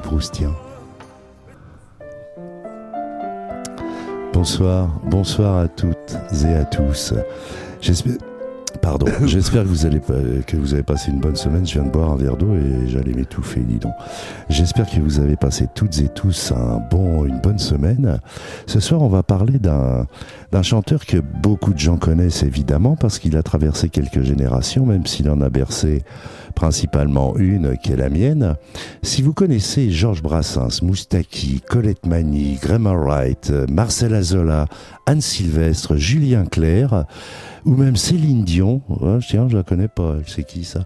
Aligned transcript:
proustien. 0.00 0.50
Bonsoir, 4.32 4.88
bonsoir 5.04 5.58
à 5.58 5.68
toutes 5.68 6.16
et 6.44 6.54
à 6.54 6.64
tous. 6.64 7.12
J'espère, 7.80 8.14
pardon, 8.80 9.06
j'espère 9.26 9.64
que 9.64 9.68
vous 9.68 9.86
allez 9.86 10.00
que 10.46 10.56
vous 10.56 10.72
avez 10.72 10.82
passé 10.82 11.10
une 11.10 11.20
bonne 11.20 11.36
semaine. 11.36 11.66
Je 11.66 11.74
viens 11.74 11.84
de 11.84 11.90
boire 11.90 12.12
un 12.12 12.16
verre 12.16 12.36
d'eau 12.36 12.54
et 12.54 12.88
j'allais 12.88 13.12
m'étouffer, 13.12 13.60
dis 13.60 13.78
donc. 13.78 13.92
J'espère 14.48 14.88
que 14.88 15.00
vous 15.00 15.20
avez 15.20 15.36
passé 15.36 15.66
toutes 15.74 15.98
et 15.98 16.08
tous 16.08 16.52
un 16.52 16.80
bon, 16.90 17.24
une 17.26 17.40
bonne 17.40 17.58
semaine. 17.58 18.20
Ce 18.66 18.80
soir, 18.80 19.02
on 19.02 19.08
va 19.08 19.22
parler 19.22 19.58
d'un 19.58 20.06
d'un 20.52 20.62
chanteur 20.62 21.06
que 21.06 21.18
beaucoup 21.18 21.72
de 21.72 21.78
gens 21.78 21.96
connaissent 21.96 22.42
évidemment 22.42 22.96
parce 22.96 23.18
qu'il 23.18 23.36
a 23.36 23.42
traversé 23.42 23.88
quelques 23.88 24.22
générations, 24.22 24.84
même 24.84 25.06
s'il 25.06 25.30
en 25.30 25.40
a 25.40 25.48
bercé 25.48 26.02
principalement 26.54 27.36
une 27.36 27.76
qui 27.78 27.92
est 27.92 27.96
la 27.96 28.08
mienne. 28.08 28.56
Si 29.02 29.22
vous 29.22 29.32
connaissez 29.32 29.90
Georges 29.90 30.22
Brassens, 30.22 30.82
Moustaki, 30.82 31.60
Colette 31.68 32.06
Mani, 32.06 32.58
Graham 32.60 32.86
Wright, 32.86 33.52
Marcel 33.70 34.14
Azola, 34.14 34.66
Anne 35.06 35.20
Sylvestre, 35.20 35.96
Julien 35.96 36.44
Clerc, 36.44 37.04
ou 37.64 37.74
même 37.74 37.96
Céline 37.96 38.44
Dion, 38.44 38.82
tiens, 39.26 39.48
je 39.48 39.56
la 39.56 39.62
connais 39.62 39.88
pas, 39.88 40.16
c'est 40.26 40.44
qui 40.44 40.64
ça 40.64 40.84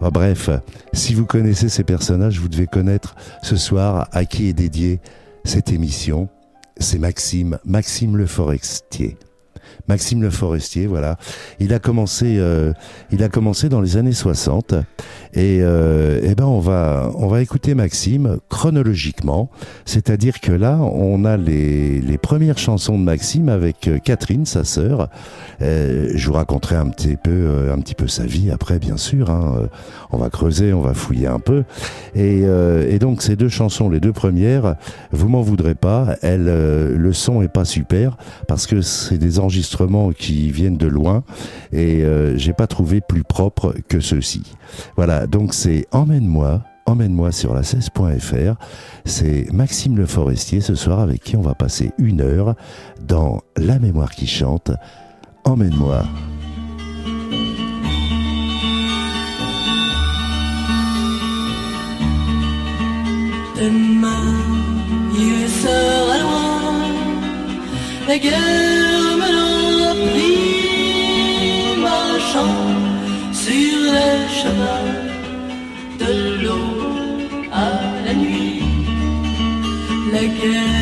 Bref, 0.00 0.50
si 0.92 1.14
vous 1.14 1.26
connaissez 1.26 1.68
ces 1.68 1.84
personnages, 1.84 2.38
vous 2.38 2.48
devez 2.48 2.66
connaître 2.66 3.14
ce 3.42 3.56
soir 3.56 4.08
à 4.12 4.24
qui 4.24 4.48
est 4.48 4.52
dédiée 4.52 5.00
cette 5.44 5.72
émission. 5.72 6.28
C'est 6.78 6.98
Maxime, 6.98 7.58
Maxime 7.64 8.16
Le 8.16 8.26
Forestier. 8.26 9.16
Maxime 9.88 10.22
Le 10.22 10.30
Forestier, 10.30 10.86
voilà. 10.86 11.16
Il 11.58 11.72
a 11.74 11.78
commencé, 11.78 12.36
euh, 12.38 12.72
il 13.10 13.22
a 13.22 13.28
commencé 13.28 13.68
dans 13.68 13.80
les 13.80 13.96
années 13.96 14.12
60 14.12 14.74
et, 15.34 15.58
euh, 15.62 16.20
eh 16.22 16.34
ben 16.34 16.44
on 16.44 16.60
va, 16.60 17.10
on 17.16 17.28
va 17.28 17.40
écouter 17.42 17.74
Maxime 17.74 18.38
chronologiquement, 18.48 19.50
c'est-à-dire 19.84 20.40
que 20.40 20.52
là 20.52 20.78
on 20.78 21.24
a 21.24 21.36
les, 21.36 22.00
les 22.00 22.18
premières 22.18 22.58
chansons 22.58 22.98
de 22.98 23.04
Maxime 23.04 23.48
avec 23.48 23.88
euh, 23.88 23.98
Catherine, 23.98 24.46
sa 24.46 24.64
sœur. 24.64 25.08
Euh, 25.62 26.10
je 26.14 26.26
vous 26.26 26.32
raconterai 26.34 26.76
un 26.76 26.88
petit 26.88 27.16
peu, 27.16 27.30
euh, 27.30 27.74
un 27.74 27.78
petit 27.80 27.94
peu 27.94 28.06
sa 28.06 28.24
vie 28.24 28.50
après, 28.50 28.78
bien 28.78 28.96
sûr. 28.96 29.30
Hein. 29.30 29.68
On 30.12 30.18
va 30.18 30.30
creuser, 30.30 30.72
on 30.72 30.80
va 30.80 30.94
fouiller 30.94 31.26
un 31.26 31.38
peu. 31.38 31.64
Et, 32.14 32.40
et 32.40 32.98
donc 32.98 33.22
ces 33.22 33.36
deux 33.36 33.48
chansons, 33.48 33.88
les 33.88 34.00
deux 34.00 34.12
premières, 34.12 34.76
vous 35.12 35.28
m'en 35.28 35.40
voudrez 35.40 35.74
pas. 35.74 36.16
Elles, 36.22 36.44
le 36.44 37.12
son 37.12 37.42
est 37.42 37.48
pas 37.48 37.64
super 37.64 38.16
parce 38.48 38.66
que 38.66 38.80
c'est 38.82 39.18
des 39.18 39.38
enregistrements 39.40 40.12
qui 40.12 40.50
viennent 40.50 40.76
de 40.76 40.86
loin 40.86 41.24
et 41.72 42.04
euh, 42.04 42.36
j'ai 42.36 42.52
pas 42.52 42.66
trouvé 42.66 43.00
plus 43.00 43.24
propre 43.24 43.74
que 43.88 44.00
ceux-ci. 44.00 44.42
Voilà, 44.96 45.26
donc 45.26 45.54
c'est 45.54 45.86
Emmène-moi, 45.90 46.62
Emmène-moi 46.86 47.32
sur 47.32 47.54
la 47.54 47.62
16.fr. 47.62 48.54
C'est 49.04 49.46
Maxime 49.52 49.96
Le 49.96 50.06
Forestier 50.06 50.60
ce 50.60 50.74
soir 50.74 51.00
avec 51.00 51.22
qui 51.22 51.36
on 51.36 51.40
va 51.40 51.54
passer 51.54 51.92
une 51.98 52.20
heure 52.20 52.54
dans 53.06 53.40
La 53.56 53.78
mémoire 53.78 54.10
qui 54.10 54.26
chante. 54.26 54.72
Emmène-moi. 55.44 56.04
Demain, 63.56 64.24
il 65.14 65.48
la 68.10 68.18
guerre 68.18 69.16
me 69.22 69.36
pris 70.04 71.76
marchant 71.88 72.58
sur 73.44 73.74
le 73.96 74.08
chemin 74.38 74.84
de 76.02 76.12
l'eau 76.42 76.70
à 77.66 77.70
la 78.06 78.14
nuit. 78.22 78.62
La 80.14 80.24
guerre 80.38 80.79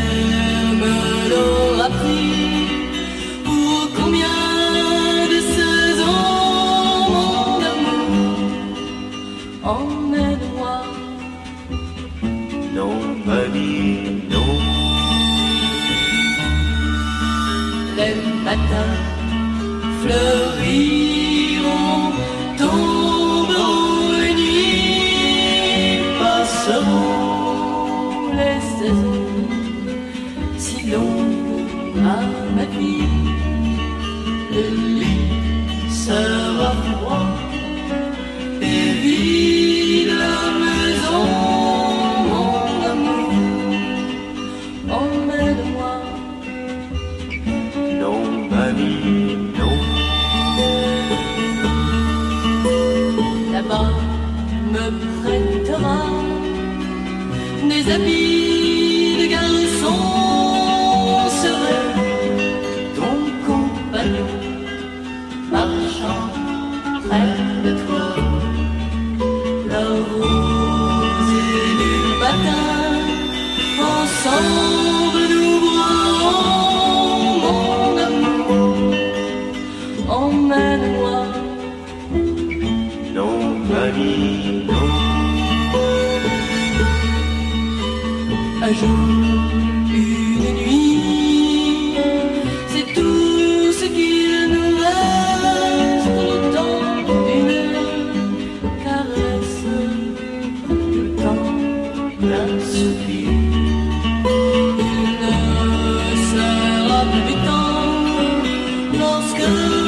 lorsque 108.93 109.88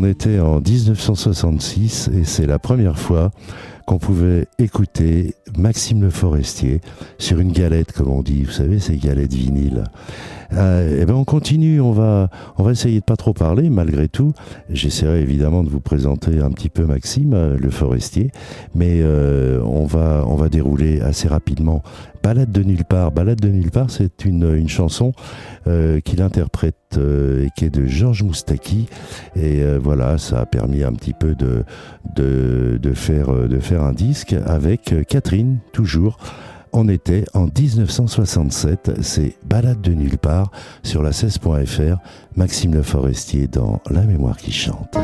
on 0.00 0.04
était 0.04 0.40
en 0.40 0.60
1966 0.60 2.08
et 2.14 2.24
c'est 2.24 2.46
la 2.46 2.58
première 2.58 2.98
fois 2.98 3.30
qu'on 3.86 3.98
pouvait 3.98 4.46
écouter 4.58 5.34
Maxime 5.58 6.00
Le 6.00 6.08
Forestier 6.08 6.80
sur 7.18 7.38
une 7.38 7.52
galette, 7.52 7.92
comme 7.92 8.08
on 8.08 8.22
dit, 8.22 8.44
vous 8.44 8.50
savez, 8.50 8.78
ces 8.78 8.96
galettes 8.96 9.34
vinyles. 9.34 9.84
Euh, 10.52 11.00
et 11.00 11.06
ben 11.06 11.14
on 11.14 11.24
continue, 11.24 11.80
on 11.80 11.92
va, 11.92 12.28
on 12.58 12.62
va 12.62 12.72
essayer 12.72 13.00
de 13.00 13.04
pas 13.04 13.16
trop 13.16 13.32
parler, 13.32 13.70
malgré 13.70 14.08
tout. 14.08 14.32
J'essaierai 14.68 15.20
évidemment 15.20 15.62
de 15.62 15.68
vous 15.68 15.80
présenter 15.80 16.40
un 16.40 16.50
petit 16.50 16.68
peu 16.68 16.86
Maxime 16.86 17.34
euh, 17.34 17.56
Le 17.58 17.70
Forestier, 17.70 18.30
mais 18.74 19.00
euh, 19.00 19.60
on 19.62 19.84
va, 19.84 20.24
on 20.26 20.34
va 20.34 20.48
dérouler 20.48 21.00
assez 21.00 21.28
rapidement. 21.28 21.82
Balade 22.22 22.52
de 22.52 22.62
nulle 22.62 22.84
part. 22.84 23.12
Balade 23.12 23.40
de 23.40 23.48
nulle 23.48 23.70
part, 23.70 23.90
c'est 23.90 24.24
une, 24.24 24.54
une 24.54 24.68
chanson 24.68 25.12
euh, 25.66 26.00
qu'il 26.00 26.20
interprète 26.20 26.76
et 26.98 27.48
qui 27.56 27.66
est 27.66 27.70
de 27.70 27.86
Georges 27.86 28.24
Moustaki. 28.24 28.88
Et 29.36 29.62
voilà, 29.80 30.18
ça 30.18 30.40
a 30.40 30.46
permis 30.46 30.82
un 30.82 30.92
petit 30.92 31.12
peu 31.12 31.36
de, 31.36 31.62
de, 32.16 32.80
de, 32.82 32.92
faire, 32.94 33.32
de 33.32 33.58
faire 33.60 33.84
un 33.84 33.92
disque 33.92 34.34
avec 34.44 34.92
Catherine, 35.08 35.58
toujours. 35.72 36.18
On 36.72 36.88
était 36.88 37.24
en 37.34 37.46
1967, 37.46 39.02
c'est 39.02 39.36
Balade 39.44 39.80
de 39.80 39.92
nulle 39.92 40.18
part 40.18 40.50
sur 40.82 41.02
la 41.02 41.10
16.fr, 41.10 41.98
Maxime 42.36 42.74
Le 42.74 42.82
Forestier 42.82 43.48
dans 43.48 43.80
La 43.90 44.02
mémoire 44.02 44.36
qui 44.36 44.52
chante. 44.52 44.96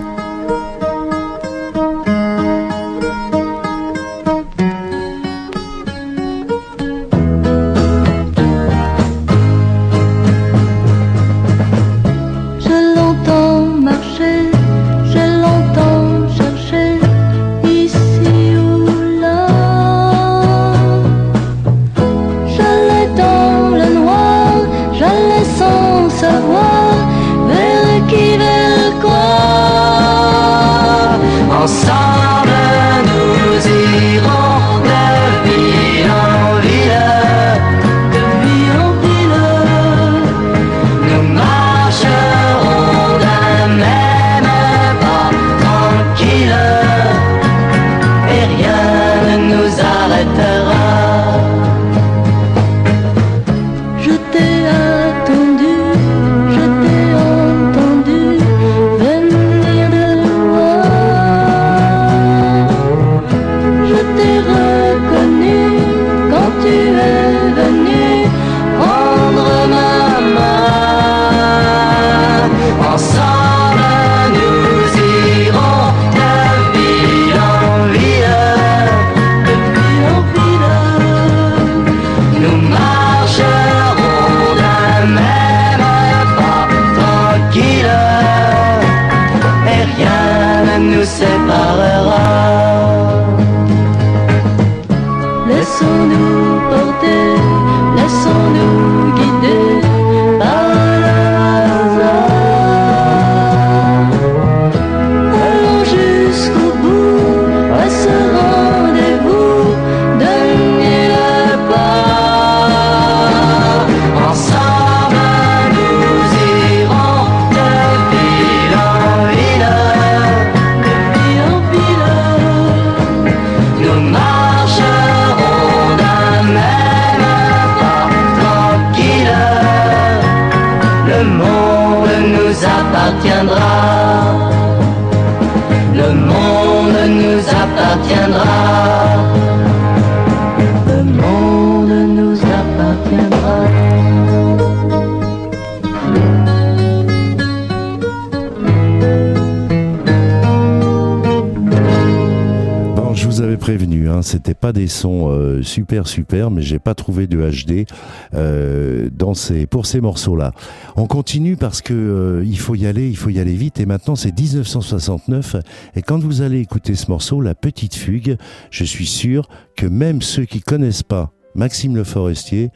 Vous 153.42 153.56
prévenu, 153.56 154.08
hein, 154.08 154.22
c'était 154.22 154.54
pas 154.54 154.72
des 154.72 154.88
sons 154.88 155.28
euh, 155.30 155.62
super 155.62 156.06
super, 156.06 156.50
mais 156.50 156.62
j'ai 156.62 156.78
pas 156.78 156.94
trouvé 156.94 157.26
de 157.26 157.38
HD 157.38 157.86
euh, 158.34 159.10
dans 159.12 159.34
ces, 159.34 159.66
pour 159.66 159.86
ces 159.86 160.00
morceaux-là. 160.00 160.52
On 160.96 161.06
continue 161.06 161.56
parce 161.56 161.82
que 161.82 161.92
euh, 161.92 162.44
il 162.44 162.58
faut 162.58 162.74
y 162.74 162.86
aller, 162.86 163.08
il 163.08 163.16
faut 163.16 163.30
y 163.30 163.38
aller 163.38 163.54
vite. 163.54 163.80
Et 163.80 163.86
maintenant, 163.86 164.16
c'est 164.16 164.38
1969. 164.38 165.56
Et 165.94 166.02
quand 166.02 166.18
vous 166.18 166.42
allez 166.42 166.60
écouter 166.60 166.94
ce 166.94 167.10
morceau, 167.10 167.40
La 167.40 167.54
Petite 167.54 167.94
Fugue, 167.94 168.36
je 168.70 168.84
suis 168.84 169.06
sûr 169.06 169.48
que 169.76 169.86
même 169.86 170.22
ceux 170.22 170.44
qui 170.44 170.60
connaissent 170.60 171.02
pas 171.02 171.32
Maxime 171.54 171.96
Le 171.96 172.04
Forestier 172.04 172.70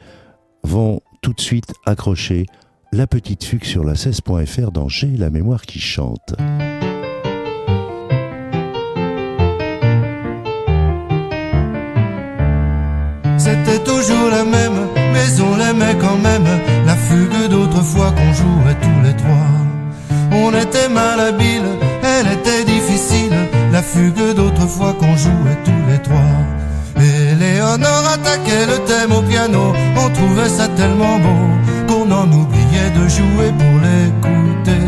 vont 0.63 1.01
tout 1.21 1.33
de 1.33 1.41
suite 1.41 1.73
accrocher 1.85 2.45
La 2.91 3.07
Petite 3.07 3.43
Fugue 3.43 3.65
sur 3.65 3.83
la 3.83 3.93
16.fr 3.93 4.71
dans 4.71 4.87
J'ai 4.87 5.17
la 5.17 5.29
mémoire 5.29 5.61
qui 5.63 5.79
chante. 5.79 6.35
C'était 13.43 13.79
toujours 13.79 14.29
la 14.29 14.43
même, 14.43 14.85
mais 15.13 15.41
on 15.41 15.55
l'aimait 15.55 15.97
quand 15.99 16.19
même. 16.29 16.45
La 16.85 16.95
fugue 16.95 17.49
d'autrefois 17.49 18.11
qu'on 18.11 18.33
jouait 18.33 18.77
tous 18.79 19.01
les 19.03 19.15
trois. 19.15 19.51
On 20.31 20.49
était 20.53 20.87
malhabiles, 20.89 21.73
elle 22.03 22.33
était 22.37 22.63
difficile. 22.65 23.33
La 23.71 23.81
fugue 23.81 24.35
d'autrefois 24.35 24.93
qu'on 24.93 25.17
jouait 25.17 25.57
tous 25.65 25.83
les 25.89 25.99
trois. 26.03 26.37
Et 26.97 27.33
Léonore 27.33 28.05
attaquait 28.13 28.67
le 28.67 28.77
thème 28.85 29.11
au 29.11 29.23
piano. 29.23 29.73
On 29.97 30.09
trouvait 30.11 30.49
ça 30.57 30.67
tellement 30.67 31.17
beau 31.17 31.45
qu'on 31.87 32.11
en 32.11 32.27
oubliait 32.31 32.91
de 32.95 33.07
jouer 33.07 33.51
pour 33.57 33.75
l'écouter. 33.87 34.85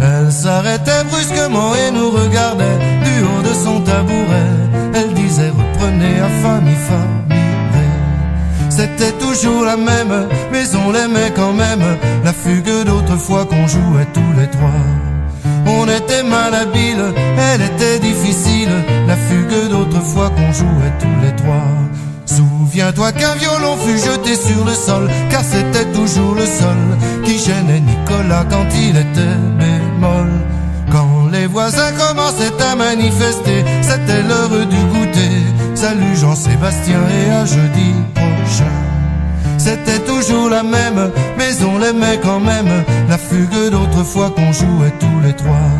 Elle 0.00 0.30
s'arrêtait 0.30 1.02
brusquement 1.10 1.74
et 1.74 1.90
nous 1.90 2.10
regardait 2.10 2.78
du 3.02 3.14
haut 3.24 3.42
de 3.42 3.54
son 3.64 3.80
tabouret. 3.80 4.52
Elle 4.94 5.12
disait 5.14 5.50
reprenez 5.50 6.20
à 6.20 6.28
fa 6.40 6.60
mi. 6.60 6.70
C'était 8.80 9.12
toujours 9.18 9.66
la 9.66 9.76
même, 9.76 10.26
mais 10.50 10.64
on 10.74 10.90
l'aimait 10.90 11.32
quand 11.36 11.52
même. 11.52 11.84
La 12.24 12.32
fugue 12.32 12.86
d'autrefois 12.86 13.44
qu'on 13.44 13.66
jouait 13.66 14.08
tous 14.14 14.32
les 14.38 14.48
trois. 14.48 14.80
On 15.66 15.84
était 15.84 16.22
malhabiles, 16.22 17.12
elle 17.36 17.60
était 17.60 17.98
difficile. 17.98 18.70
La 19.06 19.16
fugue 19.16 19.68
d'autrefois 19.68 20.30
qu'on 20.30 20.50
jouait 20.50 20.94
tous 20.98 21.18
les 21.22 21.36
trois. 21.36 21.68
Souviens-toi 22.24 23.12
qu'un 23.12 23.34
violon 23.34 23.76
fut 23.84 23.98
jeté 23.98 24.34
sur 24.34 24.64
le 24.64 24.72
sol, 24.72 25.10
car 25.28 25.44
c'était 25.44 25.92
toujours 25.92 26.34
le 26.34 26.46
sol 26.46 26.80
qui 27.22 27.38
gênait 27.38 27.80
Nicolas 27.80 28.46
quand 28.48 28.66
il 28.74 28.96
était 28.96 29.36
bémol. 29.58 30.30
Quand 30.90 31.28
les 31.30 31.46
voisins 31.46 31.92
commençaient 31.92 32.62
à 32.62 32.76
manifester, 32.76 33.62
c'était 33.82 34.22
l'heure 34.22 34.66
du 34.66 34.82
goûter. 34.92 35.09
Salut 35.80 36.14
Jean-Sébastien 36.14 37.00
et 37.08 37.30
à 37.30 37.46
jeudi 37.46 37.94
prochain. 38.14 38.76
C'était 39.56 40.00
toujours 40.00 40.50
la 40.50 40.62
même, 40.62 41.10
mais 41.38 41.52
on 41.64 41.78
l'aimait 41.78 42.20
quand 42.22 42.38
même. 42.38 42.84
La 43.08 43.16
fugue 43.16 43.70
d'autrefois 43.70 44.28
qu'on 44.28 44.52
jouait 44.52 44.92
tous 45.00 45.20
les 45.24 45.32
trois. 45.32 45.70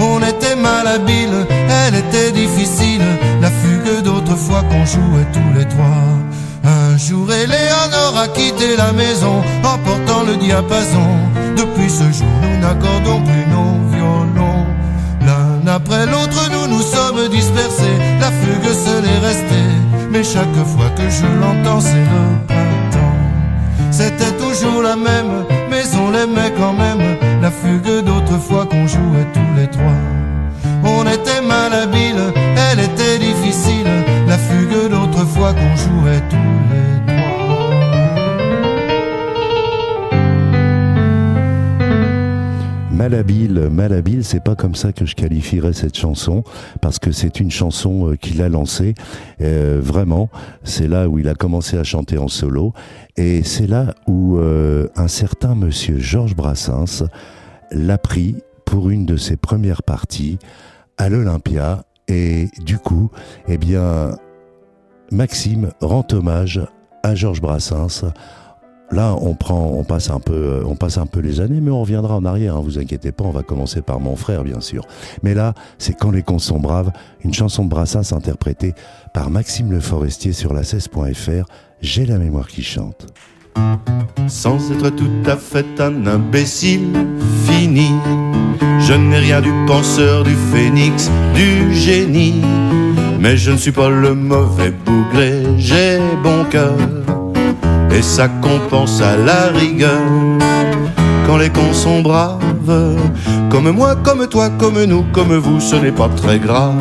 On 0.00 0.22
était 0.22 0.56
malhabiles, 0.56 1.46
elle 1.50 1.96
était 1.96 2.32
difficile. 2.32 3.02
La 3.42 3.50
fugue 3.50 4.02
d'autrefois 4.02 4.62
qu'on 4.62 4.86
jouait 4.86 5.28
tous 5.34 5.58
les 5.58 5.66
trois. 5.66 6.06
Un 6.64 6.96
jour, 6.96 7.30
Eleanor 7.30 8.16
a 8.16 8.28
quitté 8.28 8.76
la 8.78 8.92
maison 8.92 9.42
en 9.62 9.76
portant 9.76 10.22
le 10.26 10.36
diapason. 10.36 11.06
Depuis 11.54 11.90
ce 11.90 12.04
jour, 12.16 12.34
nous 12.42 12.60
n'accordons 12.62 13.20
plus 13.20 13.46
nos 13.52 13.90
violons. 13.92 14.57
Après 15.78 16.06
l'autre, 16.06 16.50
nous 16.50 16.66
nous 16.74 16.82
sommes 16.82 17.28
dispersés. 17.28 17.98
La 18.18 18.32
fugue 18.32 18.72
seule 18.84 19.04
est 19.04 19.24
restée. 19.24 19.70
Mais 20.10 20.24
chaque 20.24 20.60
fois 20.72 20.90
que 20.96 21.08
je 21.08 21.26
l'entends, 21.40 21.80
c'est 21.80 22.08
le 22.14 22.24
printemps. 22.48 23.18
C'était 23.92 24.34
toujours 24.44 24.82
la 24.82 24.96
même, 24.96 25.44
mais 25.70 25.84
on 26.02 26.10
l'aimait 26.10 26.52
quand 26.58 26.72
même. 26.72 27.16
La 27.40 27.52
fugue 27.52 28.04
d'autrefois 28.04 28.66
qu'on 28.66 28.88
jouait 28.88 29.28
tous 29.32 29.52
les 29.56 29.68
trois. 29.68 30.00
On 30.82 31.04
était 31.06 31.42
malhabiles, 31.42 32.32
elle 32.66 32.80
était 32.80 33.18
difficile. 33.20 33.92
La 34.26 34.36
fugue 34.36 34.90
d'autrefois 34.90 35.52
qu'on 35.52 35.76
jouait 35.76 36.22
tous 36.28 36.58
les 36.72 36.90
trois. 36.90 36.97
Malhabile, 42.98 43.68
malhabile, 43.70 44.24
c'est 44.24 44.42
pas 44.42 44.56
comme 44.56 44.74
ça 44.74 44.92
que 44.92 45.06
je 45.06 45.14
qualifierais 45.14 45.72
cette 45.72 45.96
chanson, 45.96 46.42
parce 46.80 46.98
que 46.98 47.12
c'est 47.12 47.38
une 47.38 47.48
chanson 47.52 48.08
euh, 48.10 48.16
qu'il 48.16 48.42
a 48.42 48.48
lancée, 48.48 48.94
euh, 49.40 49.78
vraiment, 49.80 50.28
c'est 50.64 50.88
là 50.88 51.08
où 51.08 51.20
il 51.20 51.28
a 51.28 51.34
commencé 51.34 51.78
à 51.78 51.84
chanter 51.84 52.18
en 52.18 52.26
solo, 52.26 52.72
et 53.16 53.44
c'est 53.44 53.68
là 53.68 53.94
où 54.08 54.38
euh, 54.38 54.88
un 54.96 55.06
certain 55.06 55.54
monsieur 55.54 56.00
Georges 56.00 56.34
Brassens 56.34 57.04
l'a 57.70 57.98
pris 57.98 58.34
pour 58.64 58.90
une 58.90 59.06
de 59.06 59.16
ses 59.16 59.36
premières 59.36 59.84
parties 59.84 60.40
à 60.96 61.08
l'Olympia, 61.08 61.84
et 62.08 62.48
du 62.66 62.78
coup, 62.78 63.12
eh 63.46 63.58
bien, 63.58 64.16
Maxime 65.12 65.70
rend 65.80 66.04
hommage 66.10 66.60
à 67.04 67.14
Georges 67.14 67.42
Brassens 67.42 68.06
Là, 68.90 69.14
on 69.20 69.34
prend, 69.34 69.72
on 69.74 69.84
passe 69.84 70.08
un 70.08 70.18
peu, 70.18 70.32
euh, 70.32 70.62
on 70.66 70.74
passe 70.74 70.96
un 70.96 71.04
peu 71.04 71.20
les 71.20 71.40
années, 71.40 71.60
mais 71.60 71.70
on 71.70 71.82
reviendra 71.82 72.16
en 72.16 72.24
arrière. 72.24 72.56
Hein, 72.56 72.62
vous 72.64 72.78
inquiétez 72.78 73.12
pas, 73.12 73.24
on 73.24 73.30
va 73.30 73.42
commencer 73.42 73.82
par 73.82 74.00
mon 74.00 74.16
frère, 74.16 74.44
bien 74.44 74.60
sûr. 74.60 74.84
Mais 75.22 75.34
là, 75.34 75.52
c'est 75.76 75.92
quand 75.92 76.10
les 76.10 76.22
cons 76.22 76.38
sont 76.38 76.58
braves, 76.58 76.90
une 77.22 77.34
chanson 77.34 77.64
de 77.64 77.68
Brassens 77.68 78.12
interprétée 78.12 78.74
par 79.12 79.30
Maxime 79.30 79.70
Le 79.70 79.80
Forestier 79.80 80.32
sur 80.32 80.54
la 80.54 80.62
16.fr. 80.62 81.44
J'ai 81.82 82.06
la 82.06 82.18
mémoire 82.18 82.48
qui 82.48 82.62
chante. 82.62 83.06
Sans 84.26 84.70
être 84.72 84.90
tout 84.90 85.10
à 85.26 85.36
fait 85.36 85.80
un 85.80 86.06
imbécile 86.06 86.92
fini, 87.44 87.90
je 88.80 88.94
n'ai 88.94 89.18
rien 89.18 89.40
du 89.40 89.52
penseur, 89.66 90.24
du 90.24 90.34
phénix, 90.52 91.10
du 91.34 91.74
génie. 91.74 92.40
Mais 93.20 93.36
je 93.36 93.50
ne 93.50 93.56
suis 93.56 93.72
pas 93.72 93.90
le 93.90 94.14
mauvais 94.14 94.70
bougré, 94.70 95.42
j'ai 95.58 95.98
bon 96.22 96.44
cœur. 96.50 96.76
Et 97.90 98.02
ça 98.02 98.28
compense 98.28 99.00
à 99.00 99.16
la 99.16 99.48
rigueur 99.58 100.38
quand 101.26 101.36
les 101.36 101.50
cons 101.50 101.72
sont 101.72 102.00
braves. 102.00 102.38
Comme 103.50 103.70
moi, 103.70 103.96
comme 103.96 104.26
toi, 104.26 104.50
comme 104.58 104.82
nous, 104.84 105.04
comme 105.12 105.36
vous, 105.36 105.60
ce 105.60 105.76
n'est 105.76 105.92
pas 105.92 106.08
très 106.08 106.38
grave. 106.38 106.74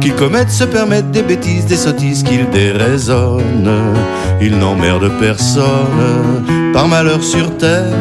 Qu'ils 0.00 0.14
commettent, 0.14 0.50
se 0.50 0.64
permettent 0.64 1.10
des 1.10 1.22
bêtises, 1.22 1.66
des 1.66 1.76
sottises, 1.76 2.22
qu'ils 2.22 2.48
déraisonnent. 2.50 3.94
Ils 4.40 4.58
n'emmerdent 4.58 5.12
personne, 5.20 6.44
par 6.72 6.88
malheur 6.88 7.22
sur 7.22 7.56
terre. 7.56 7.92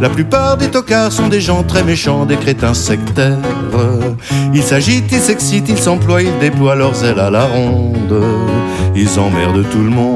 La 0.00 0.08
plupart 0.08 0.56
des 0.56 0.68
tocards 0.68 1.12
sont 1.12 1.28
des 1.28 1.40
gens 1.40 1.62
très 1.62 1.84
méchants, 1.84 2.26
des 2.26 2.36
crétins 2.36 2.74
sectaires. 2.74 3.38
Ils 4.52 4.62
s'agitent, 4.62 5.12
ils 5.12 5.20
s'excitent, 5.20 5.68
ils 5.68 5.78
s'emploient, 5.78 6.22
ils 6.22 6.38
déploient 6.40 6.76
leurs 6.76 7.04
ailes 7.04 7.20
à 7.20 7.30
la 7.30 7.44
ronde. 7.44 8.22
Ils 8.96 9.18
emmerdent 9.18 9.68
tout 9.70 9.82
le 9.82 9.90
monde. 9.90 10.14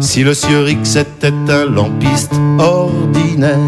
Si 0.00 0.22
le 0.22 0.32
sieur 0.34 0.68
X 0.68 0.96
était 0.96 1.32
un 1.48 1.66
lampiste 1.66 2.34
ordinaire, 2.58 3.58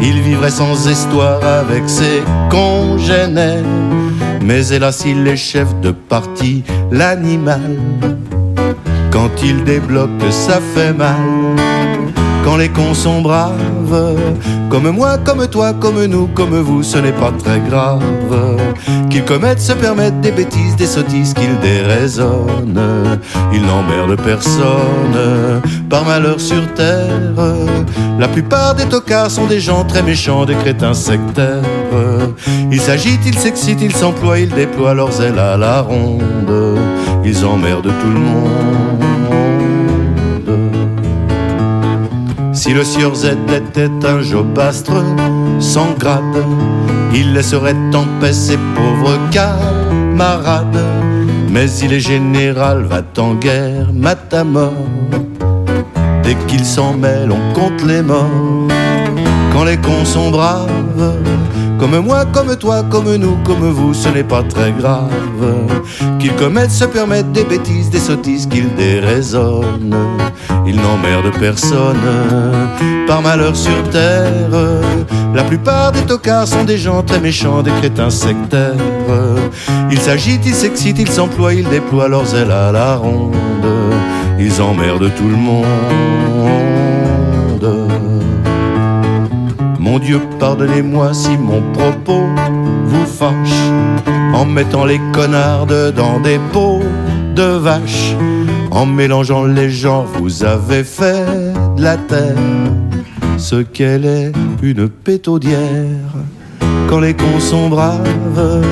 il 0.00 0.20
vivrait 0.20 0.50
sans 0.50 0.88
histoire 0.88 1.44
avec 1.44 1.88
ses 1.88 2.22
congénères. 2.50 3.64
Mais 4.44 4.66
hélas, 4.68 5.04
il 5.06 5.26
est 5.26 5.36
chef 5.36 5.68
de 5.80 5.92
parti, 5.92 6.64
l'animal. 6.90 7.78
Quand 9.10 9.30
il 9.42 9.62
débloque, 9.64 10.10
ça 10.30 10.60
fait 10.74 10.92
mal. 10.92 11.16
Quand 12.44 12.56
les 12.56 12.68
cons 12.68 12.94
sont 12.94 13.22
braves, 13.22 14.16
comme 14.68 14.90
moi, 14.90 15.16
comme 15.18 15.46
toi, 15.46 15.72
comme 15.74 16.04
nous, 16.06 16.26
comme 16.28 16.58
vous, 16.60 16.82
ce 16.82 16.98
n'est 16.98 17.12
pas 17.12 17.30
très 17.30 17.60
grave. 17.60 18.02
Qu'ils 19.12 19.24
commettent, 19.26 19.60
se 19.60 19.74
permettent 19.74 20.22
des 20.22 20.30
bêtises, 20.32 20.74
des 20.74 20.86
sottises, 20.86 21.34
qu'ils 21.34 21.58
déraisonnent. 21.60 23.20
Ils 23.52 23.60
n'emmerdent 23.60 24.18
personne, 24.18 25.60
par 25.90 26.06
malheur 26.06 26.40
sur 26.40 26.72
terre. 26.72 27.20
La 28.18 28.26
plupart 28.26 28.74
des 28.74 28.86
tocards 28.86 29.30
sont 29.30 29.44
des 29.44 29.60
gens 29.60 29.84
très 29.84 30.02
méchants, 30.02 30.46
des 30.46 30.54
crétins 30.54 30.94
sectaires. 30.94 31.60
Ils 32.70 32.80
s'agitent, 32.80 33.26
ils 33.26 33.38
s'excitent, 33.38 33.82
ils 33.82 33.94
s'emploient, 33.94 34.38
ils 34.38 34.48
déploient 34.48 34.94
leurs 34.94 35.20
ailes 35.20 35.38
à 35.38 35.58
la 35.58 35.82
ronde. 35.82 36.78
Ils 37.22 37.44
emmerdent 37.44 37.92
tout 38.00 38.08
le 38.08 38.18
monde. 38.18 38.91
Si 42.52 42.74
le 42.74 42.84
sieur 42.84 43.14
Z 43.14 43.36
était 43.48 43.90
un 44.06 44.20
jobastre 44.20 45.02
sans 45.58 45.92
grade, 45.98 46.44
il 47.14 47.32
laisserait 47.32 47.76
en 47.94 48.04
paix 48.20 48.32
ses 48.32 48.58
pauvres 48.74 49.18
camarades. 49.30 50.84
Mais 51.50 51.70
il 51.82 51.92
est 51.94 52.00
général, 52.00 52.84
va 52.84 53.02
en 53.18 53.34
guerre, 53.34 53.92
mat 53.94 54.32
à 54.32 54.44
mort. 54.44 54.72
Dès 56.22 56.36
qu'il 56.46 56.64
s'en 56.64 56.92
mêle, 56.94 57.30
on 57.32 57.54
compte 57.54 57.82
les 57.84 58.02
morts. 58.02 58.68
Quand 59.52 59.64
les 59.64 59.76
cons 59.76 60.04
sont 60.04 60.30
braves, 60.30 60.68
comme 61.78 61.98
moi, 61.98 62.24
comme 62.32 62.56
toi, 62.56 62.84
comme 62.88 63.16
nous, 63.16 63.36
comme 63.44 63.70
vous, 63.70 63.92
ce 63.92 64.08
n'est 64.08 64.24
pas 64.24 64.42
très 64.42 64.72
grave. 64.72 65.10
Qu'ils 66.18 66.34
commettent, 66.36 66.70
se 66.70 66.84
permettent 66.84 67.32
des 67.32 67.44
bêtises, 67.44 67.90
des 67.90 67.98
sottises, 67.98 68.46
qu'ils 68.46 68.74
déraisonnent. 68.74 69.96
Ils 70.66 70.76
n'emmerdent 70.76 71.32
personne, 71.38 71.98
par 73.06 73.22
malheur 73.22 73.56
sur 73.56 73.82
terre. 73.90 74.50
La 75.34 75.42
plupart 75.42 75.92
des 75.92 76.02
tocards 76.02 76.46
sont 76.46 76.64
des 76.64 76.78
gens 76.78 77.02
très 77.02 77.20
méchants, 77.20 77.62
des 77.62 77.72
crétins 77.72 78.10
sectaires. 78.10 78.74
Ils 79.90 79.98
s'agitent, 80.00 80.46
ils 80.46 80.54
s'excitent, 80.54 80.98
ils 80.98 81.10
s'emploient, 81.10 81.54
ils 81.54 81.68
déploient 81.68 82.08
leurs 82.08 82.34
ailes 82.34 82.50
à 82.50 82.70
la 82.72 82.96
ronde. 82.96 83.34
Ils 84.38 84.60
emmerdent 84.60 85.10
tout 85.16 85.28
le 85.28 85.36
monde. 85.36 85.62
Mon 89.78 89.98
Dieu, 89.98 90.20
pardonnez-moi 90.38 91.12
si 91.12 91.36
mon 91.36 91.60
propos 91.72 92.26
vous 92.86 93.06
fâche 93.06 93.70
en 94.32 94.44
mettant 94.44 94.84
les 94.84 95.00
connards 95.12 95.66
dans 95.66 96.20
des 96.20 96.38
pots 96.52 96.82
de 97.34 97.42
vache. 97.42 98.14
En 98.74 98.86
mélangeant 98.86 99.44
les 99.44 99.68
genres, 99.68 100.06
vous 100.18 100.44
avez 100.44 100.82
fait 100.82 101.26
de 101.76 101.82
la 101.82 101.98
terre 101.98 102.34
ce 103.36 103.56
qu'elle 103.56 104.06
est, 104.06 104.32
une 104.62 104.88
pétaudière. 104.88 106.14
Quand 106.88 107.00
les 107.00 107.12
cons 107.12 107.38
sont 107.38 107.68
braves, 107.68 108.64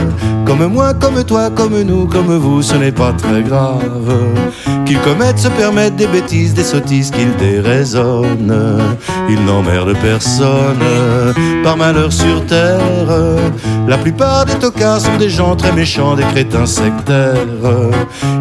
comme 0.46 0.66
moi, 0.68 0.94
comme 0.94 1.22
toi, 1.22 1.50
comme 1.50 1.82
nous, 1.82 2.06
comme 2.06 2.34
vous, 2.34 2.62
ce 2.62 2.76
n'est 2.76 2.92
pas 2.92 3.12
très 3.12 3.42
grave. 3.42 4.10
Qu'ils 4.90 4.98
commettent, 5.02 5.38
se 5.38 5.46
permettent 5.46 5.94
des 5.94 6.08
bêtises, 6.08 6.52
des 6.52 6.64
sottises, 6.64 7.12
qu'ils 7.12 7.36
déraisonnent. 7.36 8.82
Ils 9.28 9.40
n'emmerdent 9.44 9.96
personne, 10.02 10.82
par 11.62 11.76
malheur 11.76 12.12
sur 12.12 12.44
terre. 12.46 12.80
La 13.86 13.96
plupart 13.98 14.46
des 14.46 14.54
tocards 14.54 15.00
sont 15.00 15.16
des 15.16 15.30
gens 15.30 15.54
très 15.54 15.70
méchants, 15.70 16.16
des 16.16 16.24
crétins 16.24 16.66
sectaires. 16.66 17.36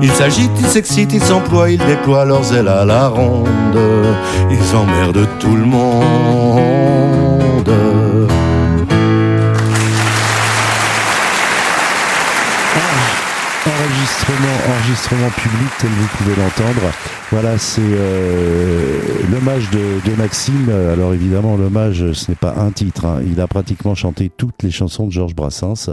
Ils 0.01 0.09
s'agitent, 0.09 0.49
ils 0.59 0.65
s'excitent, 0.65 1.13
ils 1.13 1.21
s'emploient, 1.21 1.69
ils 1.69 1.85
déploient 1.85 2.25
leurs 2.25 2.51
ailes 2.51 2.67
à 2.67 2.83
la 2.83 3.09
ronde. 3.09 3.45
Ils 4.49 4.75
emmerdent 4.75 5.27
tout 5.39 5.55
le 5.55 5.65
monde. 5.65 6.98
Enregistrement, 14.89 15.29
public 15.29 15.69
tel 15.79 15.89
vous 15.91 16.07
pouvez 16.17 16.35
l'entendre. 16.35 16.91
Voilà, 17.29 17.59
c'est 17.59 17.79
euh, 17.83 18.99
l'hommage 19.31 19.69
de, 19.69 20.15
Maxime. 20.17 20.71
Alors 20.71 21.13
évidemment, 21.13 21.57
l'hommage, 21.57 22.13
ce 22.13 22.31
n'est 22.31 22.35
pas 22.35 22.55
un 22.57 22.71
titre. 22.71 23.05
hein. 23.05 23.21
Il 23.23 23.39
a 23.39 23.45
pratiquement 23.45 23.93
chanté 23.93 24.31
toutes 24.35 24.63
les 24.63 24.71
chansons 24.71 25.05
de 25.05 25.11
Georges 25.11 25.35
Brassens. 25.35 25.91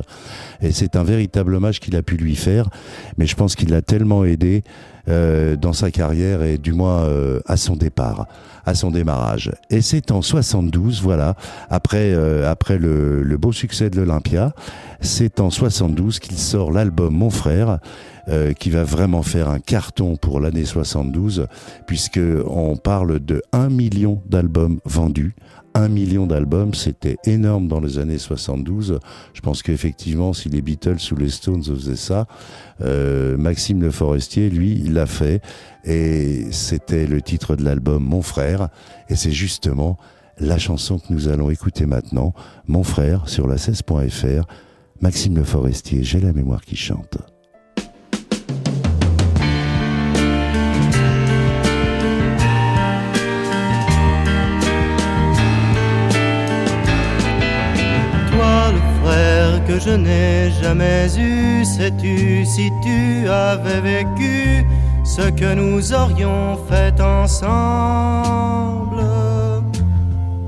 Et 0.62 0.72
c'est 0.72 0.96
un 0.96 1.04
véritable 1.04 1.54
hommage 1.54 1.78
qu'il 1.78 1.94
a 1.94 2.02
pu 2.02 2.16
lui 2.16 2.36
faire. 2.36 2.70
Mais 3.18 3.26
je 3.26 3.36
pense 3.36 3.54
qu'il 3.54 3.68
l'a 3.68 3.82
tellement 3.82 4.24
aidé 4.24 4.64
euh, 5.10 5.56
dans 5.56 5.74
sa 5.74 5.90
carrière 5.90 6.42
et 6.42 6.56
du 6.56 6.72
moins 6.72 7.02
euh, 7.02 7.40
à 7.44 7.58
son 7.58 7.76
départ, 7.76 8.26
à 8.64 8.74
son 8.74 8.90
démarrage. 8.90 9.52
Et 9.68 9.82
c'est 9.82 10.10
en 10.10 10.22
72, 10.22 11.02
voilà, 11.02 11.34
après, 11.68 12.14
après 12.44 12.78
le 12.78 13.36
beau 13.36 13.52
succès 13.52 13.90
de 13.90 13.96
l'Olympia, 14.00 14.54
c'est 15.02 15.40
en 15.40 15.50
72 15.50 16.18
qu'il 16.18 16.38
sort 16.38 16.72
l'album 16.72 17.14
Mon 17.14 17.28
Frère, 17.30 17.78
euh, 18.28 18.52
qui 18.52 18.70
va 18.70 18.82
vraiment 18.82 19.22
faire 19.22 19.48
un 19.48 19.60
carton 19.60 20.16
pour 20.16 20.40
l'année 20.40 20.64
72, 20.64 21.46
puisque 21.86 22.20
on 22.46 22.76
parle 22.76 23.20
de 23.20 23.40
1 23.52 23.68
million 23.68 24.20
d'albums 24.28 24.80
vendus. 24.84 25.36
Un 25.74 25.88
million 25.88 26.26
d'albums, 26.26 26.74
c'était 26.74 27.18
énorme 27.24 27.68
dans 27.68 27.80
les 27.80 27.98
années 27.98 28.18
72. 28.18 28.98
Je 29.34 29.40
pense 29.42 29.62
qu'effectivement, 29.62 30.32
si 30.32 30.48
les 30.48 30.62
Beatles 30.62 30.96
ou 31.12 31.16
les 31.16 31.28
Stones 31.28 31.62
faisaient 31.62 31.96
ça, 31.96 32.26
euh, 32.80 33.36
Maxime 33.36 33.82
Le 33.82 33.90
Forestier, 33.90 34.48
lui, 34.48 34.76
l'a 34.78 35.06
fait. 35.06 35.42
Et 35.84 36.46
c'était 36.50 37.06
le 37.06 37.22
titre 37.22 37.56
de 37.56 37.62
l'album 37.62 38.02
Mon 38.02 38.22
Frère. 38.22 38.70
Et 39.08 39.16
c'est 39.16 39.32
justement 39.32 39.98
la 40.38 40.58
chanson 40.58 40.98
que 40.98 41.12
nous 41.12 41.28
allons 41.28 41.50
écouter 41.50 41.86
maintenant, 41.86 42.34
Mon 42.66 42.82
Frère, 42.82 43.28
sur 43.28 43.46
la 43.46 43.56
16.fr. 43.56 44.46
Maxime 45.00 45.36
Le 45.36 45.44
Forestier, 45.44 46.02
j'ai 46.02 46.20
la 46.20 46.32
mémoire 46.32 46.64
qui 46.64 46.74
chante. 46.74 47.18
Que 59.66 59.80
je 59.80 59.90
n'ai 59.90 60.50
jamais 60.62 61.08
eu, 61.18 61.64
sais-tu 61.64 62.44
si 62.44 62.70
tu 62.82 63.28
avais 63.28 63.80
vécu 63.80 64.64
ce 65.04 65.22
que 65.22 65.54
nous 65.54 65.92
aurions 65.92 66.56
fait 66.68 67.00
ensemble? 67.00 69.02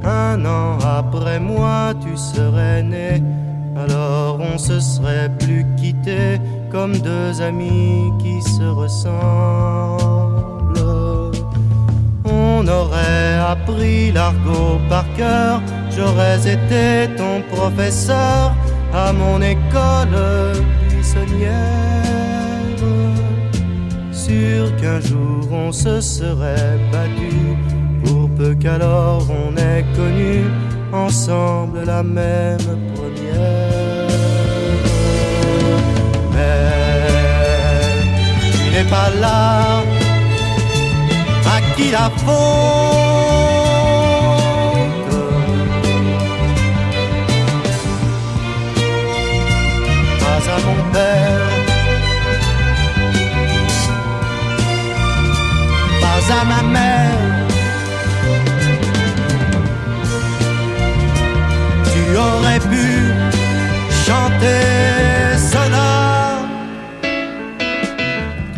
Un 0.04 0.44
an 0.44 0.78
après 0.84 1.40
moi, 1.40 1.94
tu 2.00 2.16
serais 2.16 2.82
né, 2.82 3.22
alors 3.76 4.38
on 4.40 4.56
se 4.56 4.78
serait 4.78 5.30
plus 5.40 5.66
quitté 5.76 6.40
comme 6.70 6.96
deux 6.98 7.42
amis 7.42 8.12
qui 8.20 8.40
se 8.42 8.62
ressemblent. 8.62 9.18
On 12.24 12.66
aurait 12.68 13.38
appris 13.48 14.12
l'argot 14.12 14.78
par 14.88 15.04
cœur, 15.16 15.60
j'aurais 15.90 16.46
été 16.46 17.12
ton 17.16 17.42
professeur 17.56 18.54
à 18.92 19.12
mon 19.12 19.40
école 19.40 20.62
buissonnière. 20.88 21.54
Sûr 24.12 24.74
qu'un 24.76 25.00
jour 25.00 25.50
on 25.52 25.72
se 25.72 26.00
serait 26.00 26.78
battu, 26.92 27.56
pour 28.04 28.28
peu 28.36 28.54
qu'alors 28.54 29.26
on 29.30 29.56
ait 29.56 29.84
connu 29.96 30.44
ensemble 30.92 31.84
la 31.84 32.02
même 32.02 32.58
première. 32.94 34.08
Mais 36.32 36.70
tu 38.52 38.70
n'es 38.72 38.88
pas 38.90 39.10
là 39.20 39.82
à 41.54 41.60
qui 41.74 41.90
la 41.90 42.10
faute 42.24 42.97
mon 50.66 50.92
père 50.92 51.48
Pas 56.02 56.22
à 56.40 56.44
ma 56.44 56.62
mère 56.76 57.18
Tu 61.92 62.16
aurais 62.16 62.60
pu 62.60 63.12
chanter 64.06 65.36
cela 65.52 65.98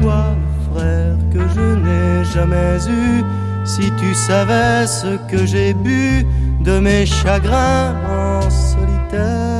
toi, 0.00 0.34
frère, 0.72 1.16
que 1.32 1.40
je 1.54 1.60
n'ai 1.60 2.24
jamais 2.24 2.78
eu. 2.88 3.22
Si 3.64 3.92
tu 3.98 4.14
savais 4.14 4.86
ce 4.86 5.16
que 5.30 5.44
j'ai 5.46 5.74
bu 5.74 6.26
de 6.60 6.78
mes 6.78 7.06
chagrins 7.06 7.94
en 8.08 8.50
solitaire. 8.50 9.59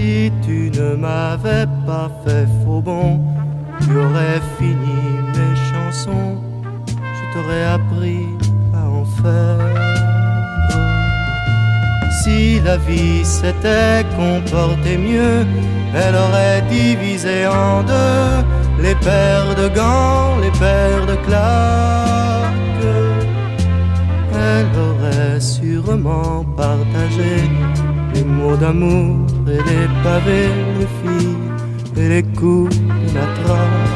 Si 0.00 0.32
tu 0.40 0.70
ne 0.78 0.96
m'avais 0.96 1.66
pas 1.86 2.10
fait 2.24 2.46
faux 2.64 2.80
bon, 2.80 3.20
tu 3.82 3.90
aurais 3.98 4.40
fini 4.56 5.00
mes 5.34 5.54
chansons, 5.70 6.36
je 6.88 7.24
t'aurais 7.32 7.64
appris 7.64 8.24
à 8.72 8.88
en 8.88 9.04
faire. 9.20 9.58
Si 12.22 12.60
la 12.60 12.78
vie 12.78 13.22
s'était 13.26 14.06
comportée 14.16 14.96
mieux, 14.96 15.44
elle 15.94 16.14
aurait 16.14 16.62
divisé 16.70 17.46
en 17.46 17.82
deux 17.82 18.30
les 18.80 18.94
paires 19.06 19.54
de 19.54 19.68
gants, 19.68 20.38
les 20.40 20.54
paires 20.62 21.04
de 21.12 21.16
claques. 21.26 22.88
Elle 24.48 24.72
aurait 24.88 25.40
sûrement 25.40 26.42
partagé 26.56 27.50
les 28.14 28.24
mots 28.24 28.56
d'amour 28.56 29.29
et 29.52 29.62
les 29.70 29.88
pavés, 30.04 30.50
les 30.78 30.90
filles 31.00 31.38
et 31.96 32.08
les 32.08 32.22
coups 32.38 32.76
de 32.76 33.14
la 33.14 33.26
traque. 33.42 33.90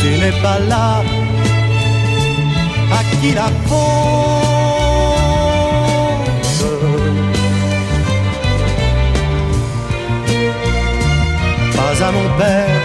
Tu 0.00 0.08
n'es 0.20 0.36
pas 0.42 0.58
là 0.68 1.02
à 2.92 3.00
qui 3.20 3.32
la 3.32 3.48
faute 3.66 4.06
Pas 11.76 11.96
à 12.06 12.12
mon 12.12 12.28
père 12.38 12.82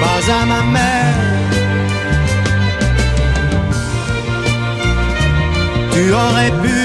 Pas 0.00 0.22
à 0.32 0.46
ma 0.46 0.62
mère 0.72 1.11
Tu 6.02 6.12
aurais 6.12 6.50
pu 6.64 6.80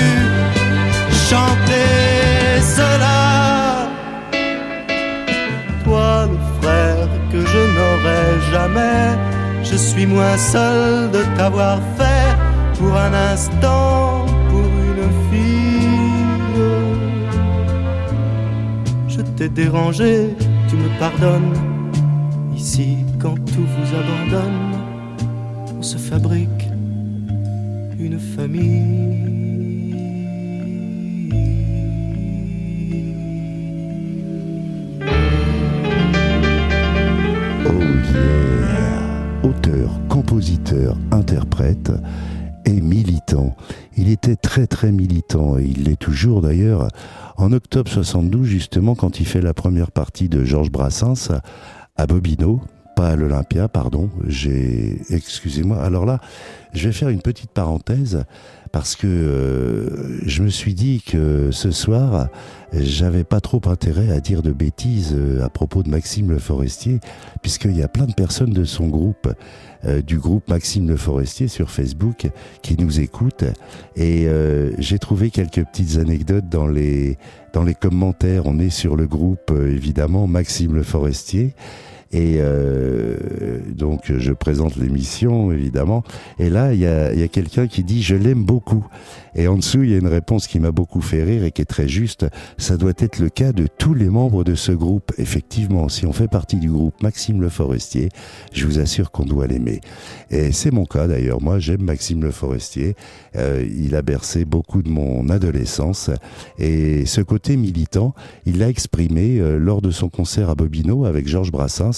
chanter 1.30 2.62
cela. 2.77 3.89
Toi 5.84 6.27
le 6.32 6.38
frère 6.62 7.10
que 7.32 7.39
je 7.53 7.62
n'aurai 7.75 8.25
jamais 8.51 9.17
Je 9.63 9.75
suis 9.75 10.06
moins 10.06 10.38
seul 10.38 11.10
de 11.10 11.23
t'avoir 11.36 11.80
fait 11.97 12.30
Pour 12.77 12.95
un 12.95 13.13
instant, 13.34 14.27
pour 14.49 14.69
une 14.89 15.10
fille. 15.30 16.67
Je 19.08 19.21
t'ai 19.36 19.49
dérangé, 19.49 20.36
tu 20.69 20.75
me 20.75 20.89
pardonnes 20.99 21.66
toujours 46.17 46.41
d'ailleurs. 46.41 46.88
En 47.38 47.51
octobre 47.51 47.91
72, 47.91 48.47
justement, 48.47 48.95
quand 48.95 49.19
il 49.19 49.27
fait 49.27 49.39
la 49.39 49.53
première 49.53 49.91
partie 49.91 50.30
de 50.30 50.43
Georges 50.43 50.71
Brassens 50.71 51.30
à 51.95 52.08
Bobino, 52.08 52.60
pas 52.95 53.10
à 53.10 53.15
l'Olympia, 53.15 53.67
pardon, 53.67 54.10
j'ai, 54.25 54.99
excusez-moi. 55.12 55.80
Alors 55.80 56.08
là, 56.08 56.19
je 56.73 56.88
vais 56.88 56.91
faire 56.91 57.10
une 57.10 57.21
petite 57.21 57.51
parenthèse 57.51 58.23
parce 58.67 58.95
que 58.95 59.08
euh, 59.08 60.19
je 60.25 60.43
me 60.43 60.49
suis 60.49 60.73
dit 60.73 61.01
que 61.06 61.51
ce 61.51 61.71
soir, 61.71 62.30
j'avais 62.73 63.23
pas 63.23 63.39
trop 63.39 63.62
intérêt 63.65 64.12
à 64.12 64.19
dire 64.19 64.41
de 64.41 64.51
bêtises 64.51 65.15
euh, 65.17 65.43
à 65.43 65.49
propos 65.49 65.84
de 65.84 65.89
Maxime 65.89 66.30
Le 66.30 66.39
Forestier, 66.39 66.99
puisqu'il 67.41 67.77
y 67.77 67.84
a 67.84 67.88
plein 67.88 68.06
de 68.06 68.13
personnes 68.13 68.51
de 68.51 68.63
son 68.63 68.88
groupe, 68.88 69.27
euh, 69.86 70.01
du 70.01 70.17
groupe 70.17 70.49
Maxime 70.49 70.88
Le 70.88 70.97
Forestier 70.97 71.47
sur 71.47 71.69
Facebook, 71.69 72.27
qui 72.62 72.75
nous 72.77 72.99
écoutent, 72.99 73.45
et 73.95 74.27
euh, 74.27 74.71
j'ai 74.80 74.97
trouvé 74.97 75.30
quelques 75.30 75.63
petites 75.65 75.97
anecdotes 75.97 76.49
dans 76.49 76.67
les 76.67 77.17
dans 77.53 77.63
les 77.63 77.75
commentaires. 77.75 78.43
On 78.45 78.60
est 78.60 78.69
sur 78.69 78.95
le 78.95 79.08
groupe 79.08 79.51
euh, 79.51 79.71
évidemment 79.71 80.27
Maxime 80.27 80.75
Le 80.75 80.84
Forestier. 80.84 81.53
Et 82.12 82.38
euh, 82.39 83.60
donc 83.70 84.12
je 84.17 84.32
présente 84.34 84.76
l'émission 84.78 85.52
évidemment. 85.52 86.04
Et 86.39 86.50
là 86.50 86.74
il 86.74 86.80
y 86.80 86.86
a, 86.86 87.13
y 87.13 87.24
a 87.24 87.28
quelqu'un 87.28 87.67
qui 87.67 87.84
dit 87.84 88.02
je 88.02 88.15
l'aime 88.15 88.43
beaucoup. 88.43 88.86
Et 89.36 89.48
en 89.48 89.58
dessous 89.58 89.84
il 89.84 89.91
y 89.91 89.96
a 89.96 89.98
une 89.98 90.08
réponse 90.08 90.48
qui 90.48 90.60
m'a 90.60 90.72
beaucoup 90.72 91.02
fait 91.02 91.24
rire 91.24 91.43
et 91.43 91.52
qui 91.52 91.62
est 91.62 91.65
très 91.65 91.88
juste. 91.88 92.26
Ça 92.58 92.78
doit 92.78 92.93
être 92.98 93.20
le 93.20 93.30
cas 93.30 93.52
de 93.52 93.67
tous 93.67 93.93
les 93.93 94.10
membres 94.10 94.43
de 94.43 94.56
ce 94.56 94.72
groupe. 94.72 95.12
Effectivement, 95.17 95.89
si 95.89 96.06
on 96.06 96.13
fait 96.13 96.28
partie 96.28 96.58
du 96.58 96.70
groupe 96.70 97.02
Maxime 97.02 97.41
Le 97.41 97.50
Forestier, 97.50 98.10
je 98.54 98.65
vous 98.65 98.80
assure 98.80 99.12
qu'on 99.12 99.26
doit 99.26 99.48
l'aimer. 99.48 99.82
Et 100.32 100.52
c'est 100.52 100.72
mon 100.72 100.86
cas 100.86 101.08
d'ailleurs. 101.08 101.41
Moi 101.41 101.60
j'aime 101.60 101.82
Maxime 101.82 102.24
Le 102.24 102.32
Forestier. 102.32 102.96
Euh, 103.36 103.65
il 103.78 103.96
a 103.96 104.02
bercé 104.02 104.46
beaucoup 104.46 104.82
de 104.82 104.89
mon 104.89 105.30
adolescence 105.30 106.10
et 106.58 107.06
ce 107.06 107.22
côté 107.22 107.58
militant, 107.58 108.13
il 108.46 108.60
l'a 108.60 108.70
exprimé 108.70 109.39
euh, 109.39 109.58
lors 109.58 109.82
de 109.82 109.91
son 109.91 110.10
concert 110.10 110.50
à 110.50 110.56
Bobino 110.56 111.06
avec 111.06 111.28
Georges 111.28 111.52
Brassens 111.52 111.96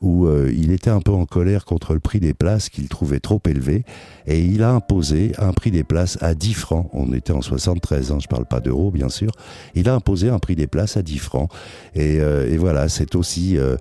où 0.00 0.26
euh, 0.26 0.50
il 0.56 0.72
était 0.72 0.90
un 0.90 1.00
peu 1.00 1.12
en 1.12 1.26
colère 1.26 1.64
contre 1.64 1.94
le 1.94 2.00
prix 2.00 2.18
des 2.20 2.34
places 2.34 2.68
qu'il 2.68 2.88
trouvait 2.88 3.20
trop 3.20 3.40
élevé 3.48 3.84
et 4.26 4.40
il 4.44 4.62
a 4.62 4.70
imposé 4.72 5.32
un 5.38 5.52
prix 5.52 5.70
des 5.70 5.84
places 5.84 6.18
à 6.22 6.34
10 6.34 6.54
francs. 6.54 6.88
On 6.92 7.12
était 7.12 7.32
en 7.32 7.42
73 7.42 8.12
ans, 8.12 8.18
je 8.20 8.28
parle 8.28 8.46
pas 8.46 8.60
d'euros 8.60 8.90
bien 8.90 9.08
sûr. 9.08 9.30
Il 9.74 9.88
a 9.88 9.94
imposé 9.94 10.28
un 10.30 10.38
prix 10.38 10.56
des 10.56 10.66
places 10.66 10.96
à 10.96 11.02
10 11.02 11.18
francs 11.18 11.50
et, 11.94 12.18
euh, 12.20 12.50
et 12.52 12.56
voilà, 12.56 12.88
c'est 12.88 13.14
aussi 13.14 13.56
euh, 13.58 13.76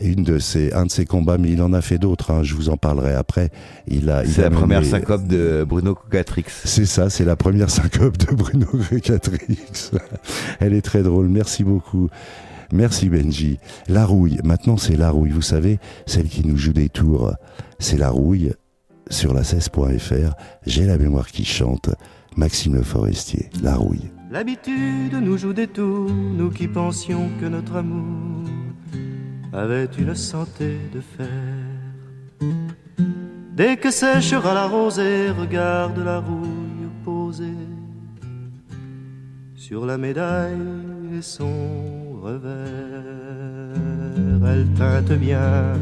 une 0.00 0.22
de 0.22 0.38
ses, 0.38 0.72
un 0.74 0.86
de 0.86 0.90
ses 0.92 1.06
combats, 1.06 1.38
mais 1.38 1.50
il 1.50 1.60
en 1.60 1.72
a 1.72 1.80
fait 1.80 1.98
d'autres. 1.98 2.30
hein, 2.30 2.44
je 2.44 2.54
vous 2.54 2.68
en 2.68 2.76
parlerai 2.76 3.14
après. 3.14 3.50
Il 3.88 4.10
a, 4.10 4.24
C'est 4.24 4.42
la 4.42 4.50
première 4.50 4.82
mené- 4.82 4.90
syncope 4.90 5.26
de 5.26 5.64
Bruno 5.68 5.96
Cocatrix. 5.96 6.44
c'est 6.64 6.86
ça, 6.86 7.10
c'est 7.10 7.24
la 7.24 7.34
première 7.34 7.68
syncope 7.68 8.16
de 8.16 8.32
Bruno 8.32 8.66
Catrix. 9.02 9.58
Elle 10.60 10.74
est 10.74 10.82
très 10.82 11.02
drôle, 11.02 11.26
merci 11.28 11.64
beaucoup. 11.64 12.10
Merci 12.72 13.08
Benji. 13.08 13.58
La 13.88 14.04
rouille, 14.04 14.38
maintenant 14.44 14.76
c'est 14.76 14.96
la 14.96 15.10
rouille, 15.10 15.30
vous 15.30 15.42
savez, 15.42 15.78
celle 16.06 16.28
qui 16.28 16.46
nous 16.46 16.56
joue 16.56 16.72
des 16.72 16.88
tours. 16.88 17.32
C'est 17.78 17.96
la 17.96 18.10
rouille 18.10 18.52
sur 19.10 19.34
la 19.34 19.42
16.fr. 19.42 20.34
J'ai 20.66 20.84
la 20.84 20.98
mémoire 20.98 21.28
qui 21.28 21.44
chante. 21.44 21.90
Maxime 22.36 22.74
Le 22.74 22.82
Forestier, 22.82 23.50
la 23.62 23.74
rouille. 23.74 24.10
L'habitude 24.30 25.14
nous 25.14 25.38
joue 25.38 25.54
des 25.54 25.66
tours, 25.66 26.10
nous 26.10 26.50
qui 26.50 26.68
pensions 26.68 27.30
que 27.40 27.46
notre 27.46 27.76
amour 27.76 28.48
avait 29.52 29.88
une 29.98 30.14
santé 30.14 30.76
de 30.94 31.00
fer. 31.00 31.26
Dès 33.56 33.76
que 33.76 33.90
séchera 33.90 34.54
la 34.54 34.66
rosée, 34.66 35.30
regarde 35.30 35.98
la 35.98 36.20
rouille 36.20 36.88
posée 37.04 37.66
sur 39.56 39.84
la 39.84 39.98
médaille 39.98 40.56
et 41.16 41.22
son 41.22 41.97
revers. 42.22 43.74
Elle 44.50 44.66
teinte 44.78 45.12
bien 45.12 45.74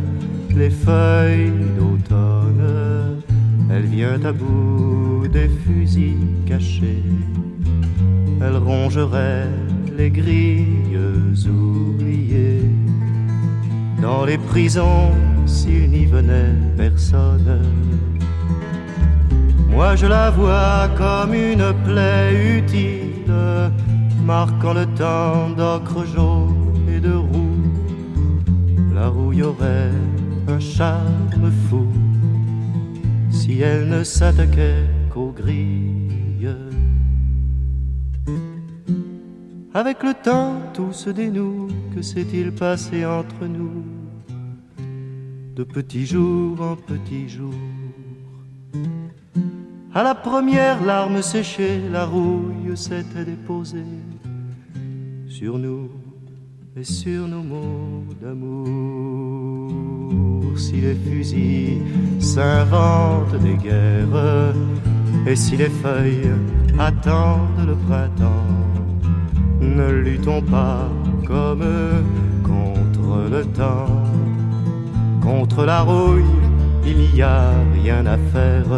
les 0.54 0.70
feuilles 0.70 1.52
d'automne, 1.78 3.22
elle 3.70 3.86
vient 3.86 4.22
à 4.24 4.32
bout 4.32 5.28
des 5.28 5.48
fusils 5.48 6.16
cachés 6.46 7.02
elle 8.40 8.56
rongerait 8.56 9.48
les 9.96 10.10
grilles 10.10 10.98
oubliées. 11.48 12.70
Dans 14.00 14.24
les 14.24 14.38
prisons, 14.38 15.10
s'il 15.46 15.90
n'y 15.90 16.04
venait 16.04 16.54
personne, 16.76 17.62
moi 19.68 19.96
je 19.96 20.06
la 20.06 20.30
vois 20.30 20.88
comme 20.96 21.34
une 21.34 21.72
plaie 21.84 22.58
utile, 22.58 23.32
marquant 24.24 24.74
le 24.74 24.85
temps 24.96 25.50
d'ocre 25.50 26.04
jaune 26.06 26.88
et 26.88 27.00
de 27.00 27.12
roux. 27.12 27.62
La 28.94 29.08
rouille 29.08 29.42
aurait 29.42 29.92
un 30.48 30.58
charme 30.58 31.50
fou 31.68 31.86
si 33.30 33.60
elle 33.60 33.88
ne 33.88 34.02
s'attaquait 34.02 34.84
qu'aux 35.12 35.32
grilles. 35.32 36.56
Avec 39.74 40.02
le 40.02 40.14
temps, 40.14 40.54
tout 40.72 40.92
se 40.92 41.10
dénoue. 41.10 41.68
Que 41.94 42.00
s'est-il 42.00 42.52
passé 42.52 43.04
entre 43.04 43.44
nous? 43.46 43.84
De 45.54 45.64
petits 45.64 46.06
jours 46.06 46.60
en 46.60 46.76
petits 46.76 47.28
jours. 47.28 47.52
À 49.94 50.02
la 50.02 50.14
première 50.14 50.82
larme 50.84 51.20
séchée, 51.20 51.80
la 51.90 52.06
rouille 52.06 52.76
s'était 52.76 53.24
déposée 53.24 53.84
sur 55.38 55.58
nous. 55.58 55.90
et 56.78 56.84
sur 56.84 57.28
nos 57.28 57.42
mots 57.42 58.04
d'amour. 58.22 59.70
Si 60.56 60.76
les 60.86 60.94
fusils 60.94 61.80
s'inventent 62.20 63.38
des 63.46 63.56
guerres, 63.66 64.54
et 65.26 65.36
si 65.36 65.56
les 65.56 65.72
feuilles 65.82 66.32
attendent 66.78 67.66
le 67.66 67.76
printemps, 67.86 68.48
ne 69.60 69.88
luttons 70.06 70.42
pas 70.42 70.88
comme 71.26 71.66
contre 72.42 73.14
le 73.34 73.42
temps, 73.60 74.04
contre 75.22 75.66
la 75.66 75.80
rouille, 75.82 76.34
il 76.86 76.98
n'y 77.12 77.20
a 77.22 77.50
rien 77.74 78.06
à 78.06 78.16
faire. 78.32 78.72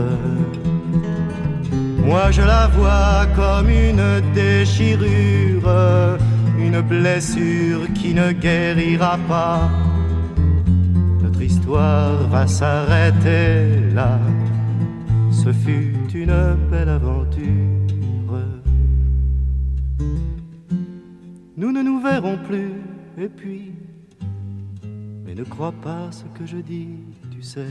Moi 2.09 2.31
je 2.31 2.43
la 2.43 2.69
vois 2.69 3.27
comme 3.37 3.69
une 3.69 4.07
déchirure, 4.35 5.69
une 6.59 6.81
blessure 6.81 7.93
qui 7.95 8.15
ne 8.15 8.33
guérira 8.33 9.19
pas. 9.29 9.71
Notre 11.23 11.43
histoire 11.43 12.27
va 12.29 12.47
s'arrêter 12.47 13.91
là. 13.95 14.19
Ce 15.31 15.53
fut 15.53 15.95
une 16.15 16.57
belle 16.71 16.89
aventure. 16.89 17.79
Nous 21.57 21.73
ne 21.73 21.83
nous 21.83 22.01
verrons 22.01 22.39
plus, 22.47 22.73
et 23.19 23.29
puis, 23.29 23.73
mais 25.25 25.35
ne 25.35 25.43
crois 25.43 25.73
pas 25.73 26.07
ce 26.13 26.23
que 26.39 26.47
je 26.47 26.59
dis, 26.59 27.01
tu 27.33 27.43
sais, 27.43 27.67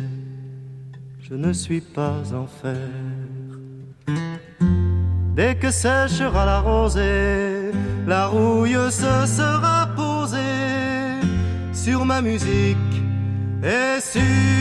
je 1.22 1.36
ne 1.36 1.54
suis 1.54 1.80
pas 1.80 2.22
en 2.34 2.48
fer. 2.48 2.76
Dès 5.38 5.54
que 5.54 5.70
séchera 5.70 6.46
la 6.48 6.62
rosée, 6.62 7.72
la 8.08 8.26
rouille 8.26 8.74
se 8.90 9.28
sera 9.28 9.88
posée 9.96 11.22
sur 11.72 12.06
ma 12.06 12.24
musique 12.24 12.96
et 13.62 14.02
sur 14.02 14.57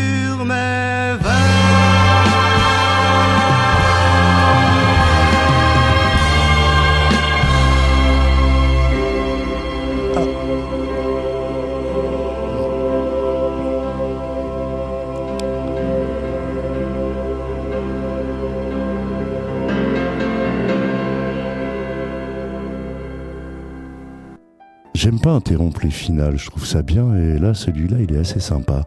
interrompre 25.35 25.81
les 25.83 25.91
finales, 25.91 26.39
je 26.39 26.47
trouve 26.47 26.67
ça 26.67 26.83
bien, 26.83 27.15
et 27.17 27.39
là, 27.39 27.55
celui-là, 27.55 27.97
il 28.01 28.15
est 28.15 28.19
assez 28.19 28.41
sympa. 28.41 28.87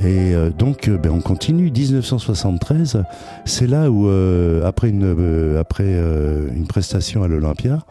Et 0.00 0.34
euh, 0.34 0.50
donc, 0.50 0.88
euh, 0.88 0.96
ben, 0.96 1.10
on 1.10 1.20
continue. 1.20 1.70
1973, 1.70 3.04
c'est 3.44 3.66
là 3.66 3.90
où, 3.90 4.08
euh, 4.08 4.66
après, 4.66 4.88
une, 4.88 5.56
après 5.58 5.92
une 5.92 6.66
prestation 6.66 7.22
à 7.22 7.28
l'Olympia, 7.28 7.84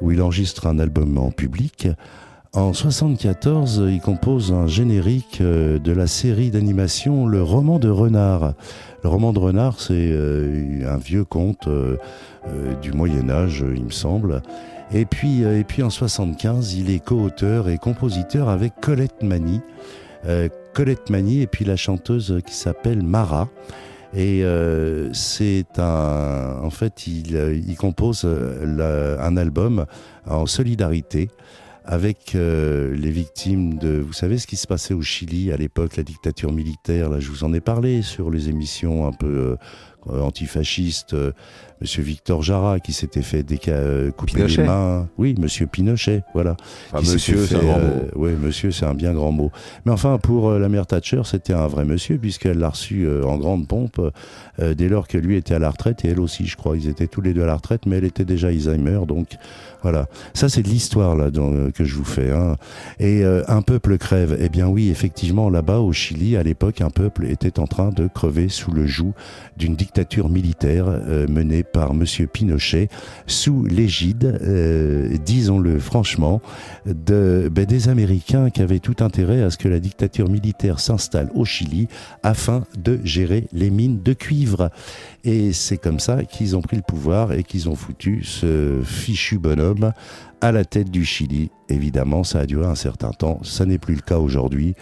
où 0.00 0.12
il 0.12 0.22
enregistre 0.22 0.66
un 0.68 0.78
album 0.78 1.18
en 1.18 1.32
public, 1.32 1.88
en 2.54 2.72
74, 2.72 3.84
il 3.90 4.00
compose 4.00 4.52
un 4.52 4.66
générique 4.66 5.42
de 5.42 5.92
la 5.92 6.06
série 6.06 6.50
d'animation 6.50 7.26
Le 7.26 7.42
roman 7.42 7.78
de 7.78 7.90
renard. 7.90 8.54
Le 9.04 9.10
roman 9.10 9.34
de 9.34 9.38
renard, 9.38 9.78
c'est 9.78 10.12
un 10.86 10.96
vieux 10.96 11.24
conte 11.24 11.68
du 12.80 12.92
Moyen 12.92 13.28
Âge, 13.28 13.64
il 13.76 13.84
me 13.84 13.90
semble. 13.90 14.40
Et 14.92 15.04
puis, 15.04 15.44
euh, 15.44 15.58
et 15.58 15.64
puis 15.64 15.82
en 15.82 15.90
75, 15.90 16.74
il 16.74 16.90
est 16.90 17.04
co-auteur 17.04 17.68
et 17.68 17.78
compositeur 17.78 18.48
avec 18.48 18.72
Colette 18.80 19.22
Mani. 19.22 19.60
Euh, 20.26 20.48
Colette 20.74 21.10
Mani 21.10 21.42
et 21.42 21.46
puis 21.46 21.64
la 21.64 21.76
chanteuse 21.76 22.40
qui 22.46 22.54
s'appelle 22.54 23.02
Mara. 23.02 23.48
Et 24.14 24.42
euh, 24.42 25.12
c'est 25.12 25.78
un, 25.78 26.60
en 26.62 26.70
fait, 26.70 27.06
il, 27.06 27.36
euh, 27.36 27.54
il 27.54 27.76
compose 27.76 28.22
euh, 28.24 29.18
un 29.20 29.36
album 29.36 29.84
en 30.26 30.46
solidarité 30.46 31.28
avec 31.84 32.34
les 32.34 33.10
victimes 33.10 33.78
de, 33.78 33.98
vous 33.98 34.12
savez 34.12 34.36
ce 34.36 34.46
qui 34.46 34.56
se 34.56 34.66
passait 34.66 34.92
au 34.92 35.00
Chili 35.00 35.50
à 35.52 35.56
l'époque, 35.56 35.96
la 35.96 36.02
dictature 36.02 36.52
militaire. 36.52 37.08
Là, 37.08 37.18
je 37.18 37.30
vous 37.30 37.44
en 37.44 37.54
ai 37.54 37.60
parlé 37.60 38.02
sur 38.02 38.30
les 38.30 38.50
émissions 38.50 39.06
un 39.06 39.12
peu 39.12 39.26
euh, 39.26 39.56
antifascistes. 40.10 41.14
euh, 41.14 41.32
Monsieur 41.80 42.02
Victor 42.02 42.42
Jara 42.42 42.80
qui 42.80 42.92
s'était 42.92 43.22
fait 43.22 43.46
euh, 43.68 44.10
couper 44.10 44.32
Pinochet. 44.32 44.62
les 44.62 44.66
mains. 44.66 45.08
Oui, 45.16 45.36
Monsieur 45.38 45.68
Pinochet, 45.68 46.24
voilà. 46.34 46.56
Enfin, 46.92 47.12
monsieur, 47.12 47.46
c'est 47.46 47.54
un 47.54 47.60
grand 47.60 47.78
euh, 47.78 48.00
mot. 48.16 48.20
ouais, 48.22 48.32
monsieur, 48.32 48.72
c'est 48.72 48.84
un 48.84 48.94
bien 48.94 49.12
grand 49.14 49.30
mot. 49.30 49.52
Mais 49.84 49.92
enfin, 49.92 50.18
pour 50.18 50.48
euh, 50.50 50.58
la 50.58 50.68
mère 50.68 50.88
Thatcher, 50.88 51.20
c'était 51.24 51.52
un 51.52 51.68
vrai 51.68 51.84
monsieur, 51.84 52.18
puisqu'elle 52.18 52.58
l'a 52.58 52.70
reçu 52.70 53.04
euh, 53.06 53.22
en 53.22 53.36
grande 53.38 53.68
pompe 53.68 54.00
euh, 54.58 54.74
dès 54.74 54.88
lors 54.88 55.06
que 55.06 55.18
lui 55.18 55.36
était 55.36 55.54
à 55.54 55.60
la 55.60 55.70
retraite, 55.70 56.04
et 56.04 56.08
elle 56.08 56.18
aussi, 56.18 56.46
je 56.46 56.56
crois. 56.56 56.76
Ils 56.76 56.88
étaient 56.88 57.06
tous 57.06 57.20
les 57.20 57.32
deux 57.32 57.44
à 57.44 57.46
la 57.46 57.54
retraite, 57.54 57.86
mais 57.86 57.98
elle 57.98 58.04
était 58.04 58.24
déjà 58.24 58.48
Alzheimer, 58.48 59.02
donc 59.06 59.36
voilà. 59.82 60.08
Ça, 60.34 60.48
c'est 60.48 60.64
de 60.64 60.68
l'histoire 60.68 61.14
là 61.14 61.30
dont, 61.30 61.54
euh, 61.54 61.70
que 61.70 61.84
je 61.84 61.94
vous 61.94 62.02
fais. 62.04 62.32
Hein. 62.32 62.56
Et 62.98 63.22
euh, 63.24 63.44
un 63.46 63.62
peuple 63.62 63.98
crève. 63.98 64.36
Eh 64.40 64.48
bien 64.48 64.66
oui, 64.66 64.88
effectivement, 64.90 65.48
là-bas 65.48 65.78
au 65.78 65.92
Chili, 65.92 66.36
à 66.36 66.42
l'époque, 66.42 66.80
un 66.80 66.90
peuple 66.90 67.26
était 67.26 67.60
en 67.60 67.68
train 67.68 67.90
de 67.90 68.08
crever 68.12 68.48
sous 68.48 68.72
le 68.72 68.84
joug 68.84 69.12
d'une 69.56 69.76
dictature 69.76 69.97
militaire 70.28 70.86
euh, 70.88 71.26
menée 71.28 71.62
par 71.62 71.94
Monsieur 71.94 72.26
Pinochet, 72.26 72.88
sous 73.26 73.64
l'égide, 73.64 74.38
euh, 74.42 75.16
disons-le 75.24 75.80
franchement, 75.80 76.40
ben, 76.86 77.48
des 77.50 77.88
Américains 77.88 78.50
qui 78.50 78.62
avaient 78.62 78.78
tout 78.78 78.96
intérêt 79.00 79.42
à 79.42 79.50
ce 79.50 79.58
que 79.58 79.68
la 79.68 79.80
dictature 79.80 80.28
militaire 80.28 80.78
s'installe 80.78 81.30
au 81.34 81.44
Chili 81.44 81.88
afin 82.22 82.64
de 82.76 83.00
gérer 83.02 83.48
les 83.52 83.70
mines 83.70 84.02
de 84.02 84.12
cuivre. 84.12 84.70
Et 85.24 85.52
c'est 85.52 85.78
comme 85.78 86.00
ça 86.00 86.24
qu'ils 86.24 86.56
ont 86.56 86.62
pris 86.62 86.76
le 86.76 86.82
pouvoir 86.82 87.32
et 87.32 87.42
qu'ils 87.42 87.68
ont 87.68 87.74
foutu 87.74 88.22
ce 88.22 88.80
fichu 88.84 89.38
bonhomme 89.38 89.92
à 90.40 90.52
la 90.52 90.64
tête 90.64 90.90
du 90.90 91.04
Chili. 91.04 91.50
Évidemment, 91.68 92.24
ça 92.24 92.40
a 92.40 92.46
duré 92.46 92.66
un 92.66 92.74
certain 92.74 93.10
temps. 93.10 93.40
Ça 93.42 93.66
n'est 93.66 93.78
plus 93.78 93.94
le 93.94 94.00
cas 94.00 94.18
aujourd'hui. 94.18 94.74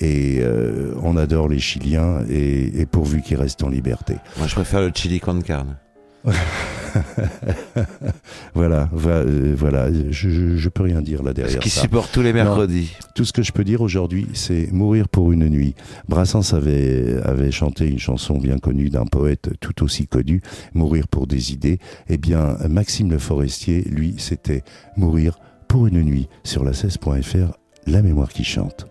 Et 0.00 0.38
euh, 0.40 0.94
on 1.02 1.16
adore 1.16 1.48
les 1.48 1.58
Chiliens 1.58 2.24
et, 2.28 2.80
et 2.80 2.86
pourvu 2.86 3.22
qu'ils 3.22 3.38
restent 3.38 3.62
en 3.62 3.68
liberté. 3.68 4.16
Moi, 4.38 4.46
je 4.46 4.54
préfère 4.54 4.80
le 4.80 4.90
chili 4.94 5.20
con 5.20 5.40
carne. 5.40 5.76
Voilà, 8.54 8.88
voilà, 8.92 9.18
euh, 9.18 9.54
voilà. 9.56 9.88
Je, 10.10 10.30
je, 10.30 10.56
je 10.56 10.68
peux 10.68 10.82
rien 10.82 11.02
dire 11.02 11.22
là 11.22 11.30
Ce 11.30 11.34
derrière 11.34 11.60
qui 11.60 11.68
ça. 11.70 11.82
supporte 11.82 12.10
tous 12.12 12.22
les 12.22 12.32
mercredis. 12.32 12.92
Tout 13.14 13.24
ce 13.24 13.32
que 13.32 13.42
je 13.42 13.52
peux 13.52 13.64
dire 13.64 13.82
aujourd'hui, 13.82 14.26
c'est 14.32 14.72
mourir 14.72 15.08
pour 15.08 15.32
une 15.32 15.48
nuit. 15.48 15.74
Brassens 16.08 16.54
avait, 16.54 17.16
avait 17.24 17.50
chanté 17.50 17.86
une 17.88 17.98
chanson 17.98 18.38
bien 18.38 18.58
connue 18.58 18.88
d'un 18.88 19.04
poète 19.04 19.50
tout 19.60 19.82
aussi 19.84 20.06
connu, 20.06 20.40
Mourir 20.74 21.08
pour 21.08 21.26
des 21.26 21.52
idées. 21.52 21.78
Eh 22.08 22.16
bien, 22.18 22.56
Maxime 22.68 23.10
Le 23.10 23.18
Forestier, 23.18 23.82
lui, 23.82 24.14
c'était 24.18 24.62
mourir 24.96 25.38
pour 25.68 25.86
une 25.86 26.02
nuit 26.02 26.28
sur 26.44 26.64
la 26.64 26.72
16.fr, 26.72 27.52
la 27.86 28.02
mémoire 28.02 28.28
qui 28.30 28.44
chante. 28.44 28.86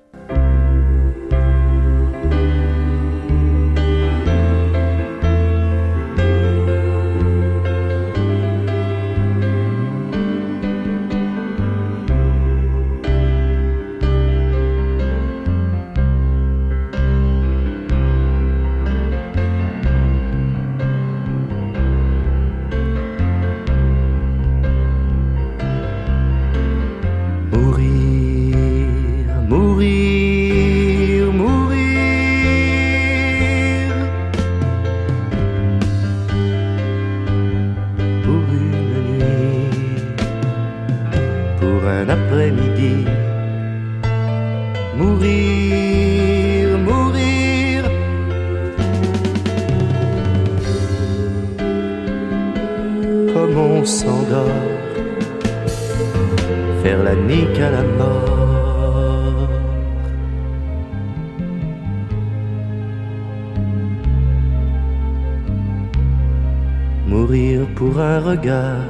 Mourir 67.25 67.65
pour 67.73 67.99
un 67.99 68.19
regard 68.19 68.85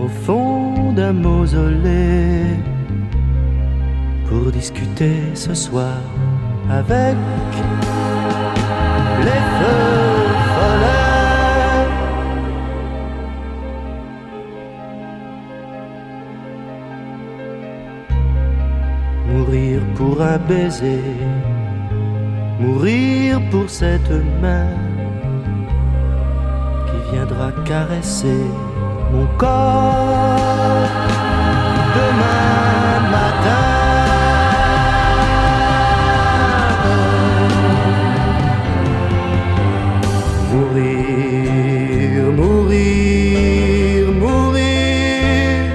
au 0.00 0.08
fond 0.08 0.92
d'un 0.92 1.12
mausolée. 1.12 2.56
pour 4.28 4.50
discuter 4.50 5.20
ce 5.34 5.54
soir 5.54 6.00
avec 6.68 7.16
les 9.26 9.42
feux 9.58 10.26
follets. 10.54 11.86
Mourir 19.30 19.80
pour 19.94 20.20
un 20.20 20.38
baiser, 20.48 21.04
mourir 22.58 23.40
pour 23.52 23.70
cette 23.70 24.10
main 24.42 24.66
viendra 27.12 27.52
caresser 27.64 28.44
mon 29.12 29.26
corps 29.36 30.88
demain 31.96 33.00
matin. 33.14 33.68
Mourir, 40.52 42.32
mourir, 42.40 44.02
mourir. 44.22 45.70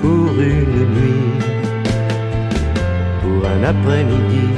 Pour 0.00 0.32
une 0.40 0.78
nuit, 0.96 1.32
pour 3.20 3.40
un 3.54 3.62
après-midi. 3.72 4.49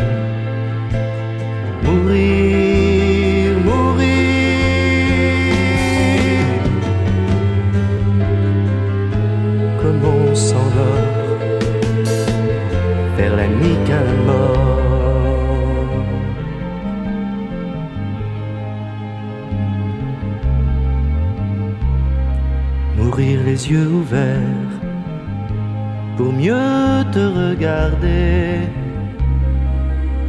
Yeux 23.68 23.86
ouverts 23.86 24.40
pour 26.16 26.32
mieux 26.32 27.04
te 27.12 27.18
regarder 27.18 28.66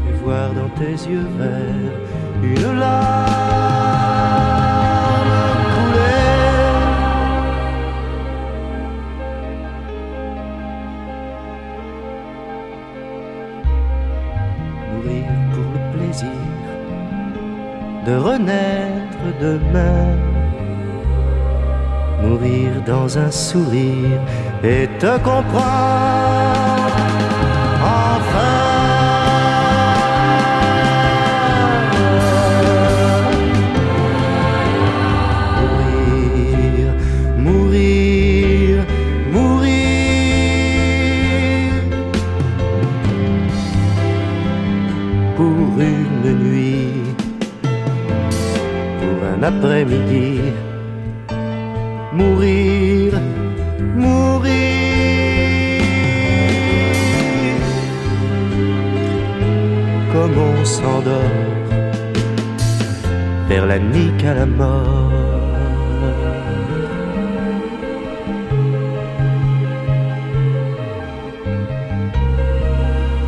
et 0.08 0.14
voir 0.24 0.54
dans 0.54 0.70
tes 0.80 0.94
yeux 1.10 1.28
verts 1.38 1.98
une 2.44 2.80
larme 2.80 3.24
couler. 5.74 6.30
Mourir 14.92 15.26
pour 15.54 15.70
le 15.74 15.82
plaisir 15.98 16.42
de 18.06 18.14
renaître 18.16 19.26
demain. 19.42 20.33
Mourir 22.24 22.82
dans 22.88 23.18
un 23.18 23.30
sourire 23.32 24.22
et 24.64 24.88
te 24.98 25.18
comprendre. 25.18 25.64
Enfin. 27.82 28.64
Mourir, 37.38 38.86
Mourir, 52.16 53.14
mourir. 53.96 55.14
Comme 60.14 60.38
on 60.38 60.66
s'endort 60.66 61.54
vers 63.50 63.66
la 63.66 63.80
nuit 63.80 64.12
qu'à 64.20 64.34
la 64.34 64.46
mort. 64.46 65.12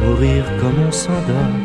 Mourir 0.03 0.43
comme 0.61 0.79
on 0.87 0.91
s'endort, 0.91 1.59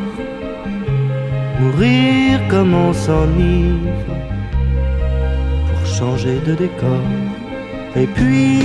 mourir 1.59 2.39
comme 2.49 2.73
on 2.73 2.91
s'enivre, 2.93 4.11
changer 6.01 6.39
de 6.47 6.55
décor, 6.55 7.05
et 7.95 8.07
puis 8.07 8.57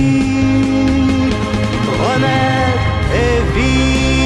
renaître 2.01 2.95
et 3.13 3.37
vivre. 3.53 4.16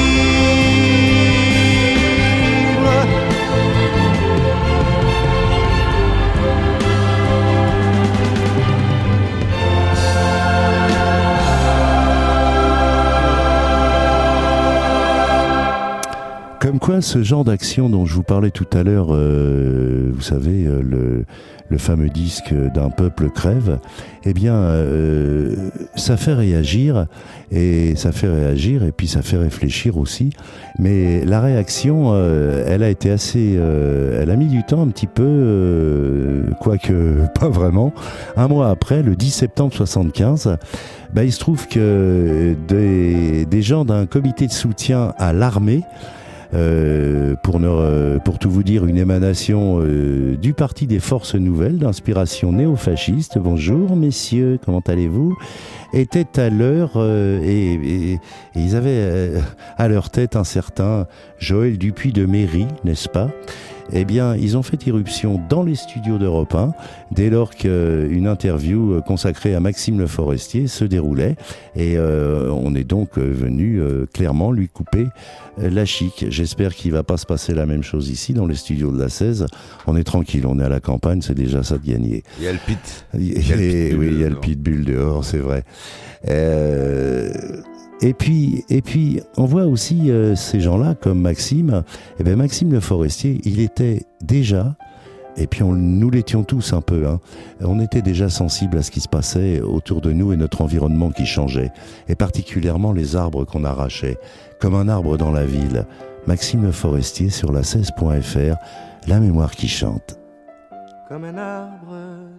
Quoi, 16.82 17.00
ce 17.00 17.22
genre 17.22 17.44
d'action 17.44 17.88
dont 17.88 18.06
je 18.06 18.14
vous 18.14 18.24
parlais 18.24 18.50
tout 18.50 18.66
à 18.72 18.82
l'heure, 18.82 19.08
euh, 19.10 20.10
vous 20.12 20.20
savez, 20.20 20.66
euh, 20.66 20.82
le, 20.82 21.24
le 21.68 21.78
fameux 21.78 22.08
disque 22.08 22.52
d'un 22.74 22.90
peuple 22.90 23.30
crève, 23.30 23.78
eh 24.24 24.34
bien, 24.34 24.54
euh, 24.54 25.70
ça 25.94 26.16
fait 26.16 26.34
réagir, 26.34 27.06
et 27.52 27.94
ça 27.94 28.10
fait 28.10 28.28
réagir, 28.28 28.82
et 28.82 28.90
puis 28.90 29.06
ça 29.06 29.22
fait 29.22 29.36
réfléchir 29.36 29.96
aussi. 29.96 30.30
Mais 30.80 31.24
la 31.24 31.40
réaction, 31.40 32.10
euh, 32.14 32.64
elle 32.66 32.82
a 32.82 32.88
été 32.88 33.12
assez, 33.12 33.54
euh, 33.56 34.20
elle 34.20 34.30
a 34.30 34.36
mis 34.36 34.48
du 34.48 34.64
temps 34.64 34.82
un 34.82 34.88
petit 34.88 35.06
peu, 35.06 35.22
euh, 35.24 36.50
quoique 36.60 37.26
pas 37.40 37.48
vraiment. 37.48 37.92
Un 38.36 38.48
mois 38.48 38.70
après, 38.70 39.04
le 39.04 39.14
10 39.14 39.30
septembre 39.30 39.72
75, 39.72 40.58
bah, 41.14 41.22
il 41.22 41.32
se 41.32 41.38
trouve 41.38 41.68
que 41.68 42.56
des, 42.66 43.46
des 43.46 43.62
gens 43.62 43.84
d'un 43.84 44.06
comité 44.06 44.48
de 44.48 44.52
soutien 44.52 45.14
à 45.16 45.32
l'armée 45.32 45.82
pour, 46.52 47.60
ne, 47.60 48.18
pour 48.18 48.38
tout 48.38 48.50
vous 48.50 48.62
dire, 48.62 48.86
une 48.86 48.98
émanation 48.98 49.80
euh, 49.80 50.36
du 50.36 50.52
Parti 50.52 50.86
des 50.86 51.00
Forces 51.00 51.34
Nouvelles 51.34 51.78
d'inspiration 51.78 52.52
néo-fasciste. 52.52 53.38
Bonjour 53.38 53.96
messieurs, 53.96 54.58
comment 54.64 54.82
allez-vous? 54.86 55.36
Était 55.94 56.40
à 56.40 56.48
l'heure 56.48 56.92
euh, 56.96 57.40
et, 57.42 57.74
et- 57.74 58.12
et 58.14 58.18
ils 58.56 58.76
avaient 58.76 58.90
euh, 58.92 59.40
à 59.76 59.88
leur 59.88 60.08
tête 60.10 60.36
un 60.36 60.44
certain 60.44 61.06
Joël 61.38 61.76
Dupuis 61.76 62.12
de 62.12 62.24
Méry, 62.24 62.66
n'est-ce 62.84 63.08
pas? 63.10 63.30
Eh 63.94 64.04
bien, 64.06 64.36
ils 64.36 64.56
ont 64.56 64.62
fait 64.62 64.86
irruption 64.86 65.40
dans 65.50 65.62
les 65.64 65.74
studios 65.74 66.16
d'Europe 66.16 66.54
1 66.54 66.72
dès 67.10 67.28
lors 67.28 67.50
qu'une 67.54 68.26
interview 68.26 68.92
euh, 68.94 69.00
consacrée 69.02 69.54
à 69.54 69.60
Maxime 69.60 69.98
Le 69.98 70.06
Forestier 70.06 70.66
se 70.68 70.84
déroulait. 70.84 71.36
Et 71.76 71.98
euh, 71.98 72.48
on 72.52 72.74
est 72.74 72.84
donc 72.84 73.18
euh, 73.18 73.30
venu 73.34 73.80
euh, 73.80 74.06
clairement 74.06 74.52
lui 74.52 74.68
couper 74.68 75.08
euh, 75.60 75.68
la 75.68 75.84
chic. 75.84 76.24
J'espère 76.30 76.74
qu'il 76.74 76.92
va 76.92 77.02
pas 77.02 77.16
se 77.18 77.26
passer 77.26 77.52
la 77.54 77.66
même 77.66 77.82
chose 77.82 78.08
ici 78.08 78.32
dans 78.32 78.46
les 78.46 78.54
studios 78.54 78.92
de 78.92 78.98
la 79.00 79.08
16. 79.10 79.46
On 79.86 79.96
est 79.96 80.04
tranquille, 80.04 80.46
on 80.46 80.58
est 80.60 80.64
à 80.64 80.68
la 80.70 80.80
campagne, 80.80 81.20
c'est 81.20 81.34
déjà 81.34 81.62
ça 81.64 81.76
de 81.76 81.84
gagner. 81.86 82.22
Il 82.38 82.44
y 82.44 82.48
a 82.48 82.52
le 82.52 82.58
pit. 82.64 83.04
Il 83.18 83.46
y 83.46 83.52
a 83.52 83.56
le 83.56 83.62
pitbull 83.88 83.98
oui, 83.98 84.08
il 84.12 84.20
y 84.20 84.24
a 84.24 84.28
le 84.28 84.30
dehors. 84.30 84.40
pitbull 84.40 84.84
dehors, 84.84 85.24
c'est 85.24 85.38
vrai. 85.38 85.64
Euh, 86.28 87.30
et 88.02 88.14
puis, 88.14 89.20
on 89.36 89.44
voit 89.44 89.64
aussi 89.66 90.10
euh, 90.10 90.34
ces 90.34 90.60
gens-là 90.60 90.94
comme 90.94 91.20
Maxime. 91.20 91.84
Eh 92.18 92.24
ben, 92.24 92.36
Maxime 92.36 92.72
Le 92.72 92.80
Forestier, 92.80 93.40
il 93.44 93.60
était 93.60 94.02
déjà, 94.20 94.74
et 95.36 95.46
puis 95.46 95.62
nous 95.62 96.10
l'étions 96.10 96.42
tous 96.42 96.72
un 96.72 96.80
peu, 96.80 97.06
hein, 97.06 97.20
on 97.60 97.78
était 97.78 98.02
déjà 98.02 98.28
sensible 98.28 98.78
à 98.78 98.82
ce 98.82 98.90
qui 98.90 99.00
se 99.00 99.08
passait 99.08 99.60
autour 99.60 100.00
de 100.00 100.12
nous 100.12 100.32
et 100.32 100.36
notre 100.36 100.62
environnement 100.62 101.10
qui 101.10 101.26
changeait, 101.26 101.70
et 102.08 102.16
particulièrement 102.16 102.92
les 102.92 103.14
arbres 103.14 103.44
qu'on 103.44 103.64
arrachait, 103.64 104.18
comme 104.60 104.74
un 104.74 104.88
arbre 104.88 105.16
dans 105.16 105.30
la 105.30 105.46
ville. 105.46 105.86
Maxime 106.26 106.64
Le 106.64 106.72
Forestier 106.72 107.30
sur 107.30 107.52
la 107.52 107.62
16.fr, 107.62 108.56
la 109.06 109.20
mémoire 109.20 109.52
qui 109.52 109.68
chante. 109.68 110.18
comme 111.08 111.24
un 111.24 111.36
arbre 111.36 111.96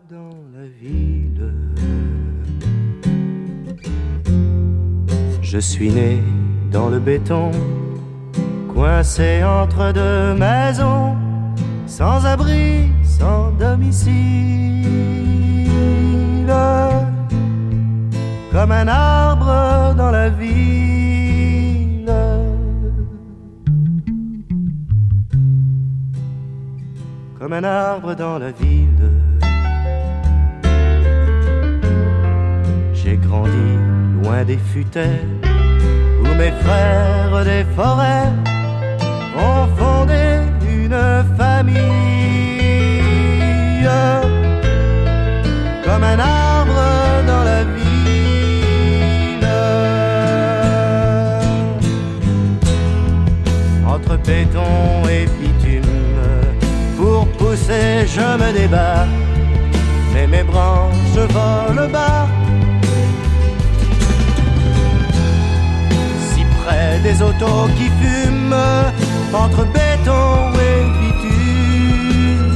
dans 0.09 0.29
la 0.53 0.67
ville. 0.67 2.22
Je 5.53 5.59
suis 5.59 5.91
né 5.91 6.17
dans 6.71 6.89
le 6.89 6.97
béton, 6.97 7.51
coincé 8.73 9.43
entre 9.43 9.91
deux 9.93 10.33
maisons, 10.33 11.15
sans 11.85 12.25
abri, 12.25 12.89
sans 13.03 13.51
domicile. 13.51 14.87
comme 18.51 18.71
un 18.71 18.87
arbre 18.87 19.93
dans 19.95 20.09
la 20.09 20.29
ville. 20.29 22.11
Comme 27.39 27.53
un 27.53 27.63
arbre 27.63 28.15
dans 28.15 28.39
la 28.39 28.49
ville. 28.49 29.11
J'ai 32.95 33.17
grandi 33.17 33.77
loin 34.23 34.43
des 34.45 34.57
futaies 34.57 35.42
mes 36.35 36.51
frères 36.63 37.43
des 37.43 37.65
forêts 37.75 38.31
ont 39.37 39.67
fondé 39.77 40.39
une 40.67 40.99
famille. 41.37 41.83
Comme 45.85 46.03
un 46.03 46.19
arbre 46.19 46.81
dans 47.27 47.43
la 47.43 47.63
ville. 47.63 49.47
Entre 53.87 54.17
béton 54.17 55.07
et 55.09 55.25
bitume, 55.39 55.83
pour 56.97 57.27
pousser, 57.37 58.07
je 58.07 58.37
me 58.41 58.51
débat. 58.53 59.05
Mais 60.13 60.27
mes 60.27 60.43
branches 60.43 61.27
volent 61.29 61.89
bas. 61.91 62.32
Des 67.03 67.21
autos 67.21 67.67
qui 67.77 67.89
fument, 67.99 68.55
entre 69.33 69.65
béton 69.65 70.53
et 70.69 70.83
bitume. 70.99 72.47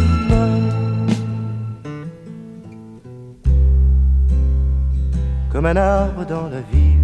Comme 5.52 5.66
un 5.66 5.76
arbre 5.76 6.26
dans 6.26 6.48
la 6.48 6.62
ville. 6.72 6.96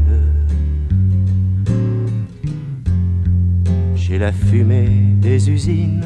J'ai 3.96 4.18
la 4.18 4.32
fumée 4.32 4.90
des 5.18 5.50
usines 5.50 6.06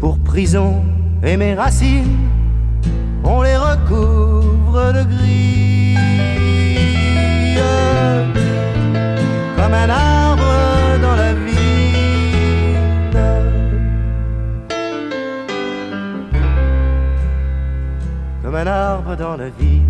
pour 0.00 0.18
prison 0.18 0.82
et 1.22 1.36
mes 1.36 1.54
racines, 1.54 2.30
on 3.24 3.42
les 3.42 3.56
recouvre 3.56 4.92
de 4.92 5.02
gris. 5.02 5.96
Comme 9.74 9.90
un 9.90 9.90
arbre 9.90 10.52
dans 11.02 11.16
la 11.16 11.34
ville. 11.34 11.54
Comme 18.44 18.54
un 18.54 18.66
arbre 18.68 19.16
dans 19.16 19.36
la 19.36 19.48
ville. 19.48 19.82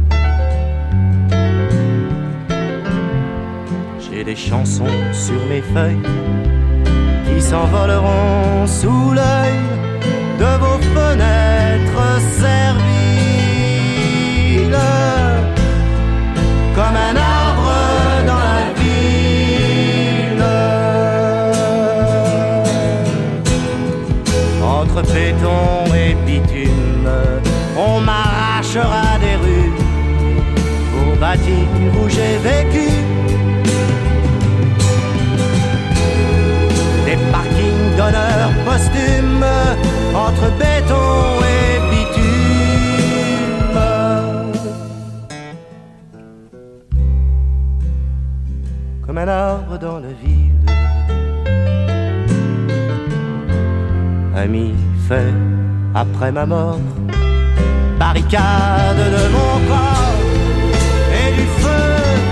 J'ai 4.01 4.25
des 4.25 4.37
chansons 4.37 4.87
sur 5.12 5.44
mes 5.51 5.61
feuilles 5.61 5.99
qui 7.27 7.42
s'envoleront 7.42 8.66
sous 8.66 9.12
l'œil 9.12 9.61
de 10.38 10.51
vos 10.62 10.79
fenêtres 10.94 12.20
serviles. 12.38 12.94
Béton 25.14 25.94
et 25.94 26.14
bitume, 26.27 27.09
on 27.77 28.00
m'arrachera 28.00 29.18
des 29.24 29.37
rues 29.44 29.72
pour 30.92 31.16
bâtir 31.18 31.66
où 31.98 32.09
j'ai 32.09 32.37
vécu. 32.48 32.88
Des 37.07 37.18
parkings 37.31 37.90
d'honneur 37.96 38.50
posthume 38.66 39.46
entre 40.27 40.46
béton 40.59 41.11
et 41.57 41.72
bitume. 41.90 43.79
Comme 49.07 49.18
un 49.18 49.29
arbre 49.29 49.79
dans 49.79 49.98
la 50.00 50.12
ville. 50.22 50.50
Ami 54.37 54.74
fait 55.08 55.34
après 55.94 56.32
ma 56.32 56.46
mort, 56.46 56.80
barricade 57.98 58.96
de 58.96 59.28
mon 59.32 59.66
corps 59.68 60.20
et 61.12 61.30
du 61.34 61.46
feu 61.60 61.86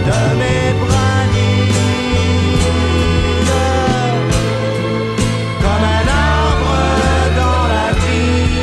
de 0.09 0.21
mes 0.41 0.73
brindilles. 0.81 1.75
Comme 5.61 5.85
un 5.99 6.07
arbre 6.09 6.77
dans 7.41 7.65
la 7.75 7.89
ville. 8.03 8.63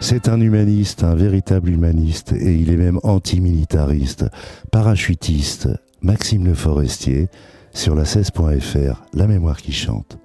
C'est 0.00 0.28
un 0.28 0.40
humaniste, 0.40 1.04
un 1.04 1.14
véritable 1.14 1.70
humaniste, 1.70 2.32
et 2.32 2.54
il 2.54 2.70
est 2.72 2.76
même 2.76 2.98
antimilitariste, 3.04 4.24
parachutiste, 4.72 5.68
Maxime 6.02 6.46
Le 6.46 6.54
Forestier, 6.54 7.28
sur 7.74 7.94
la 7.94 8.04
16.fr, 8.04 9.02
La 9.12 9.26
mémoire 9.26 9.58
qui 9.58 9.72
chante. 9.72 10.18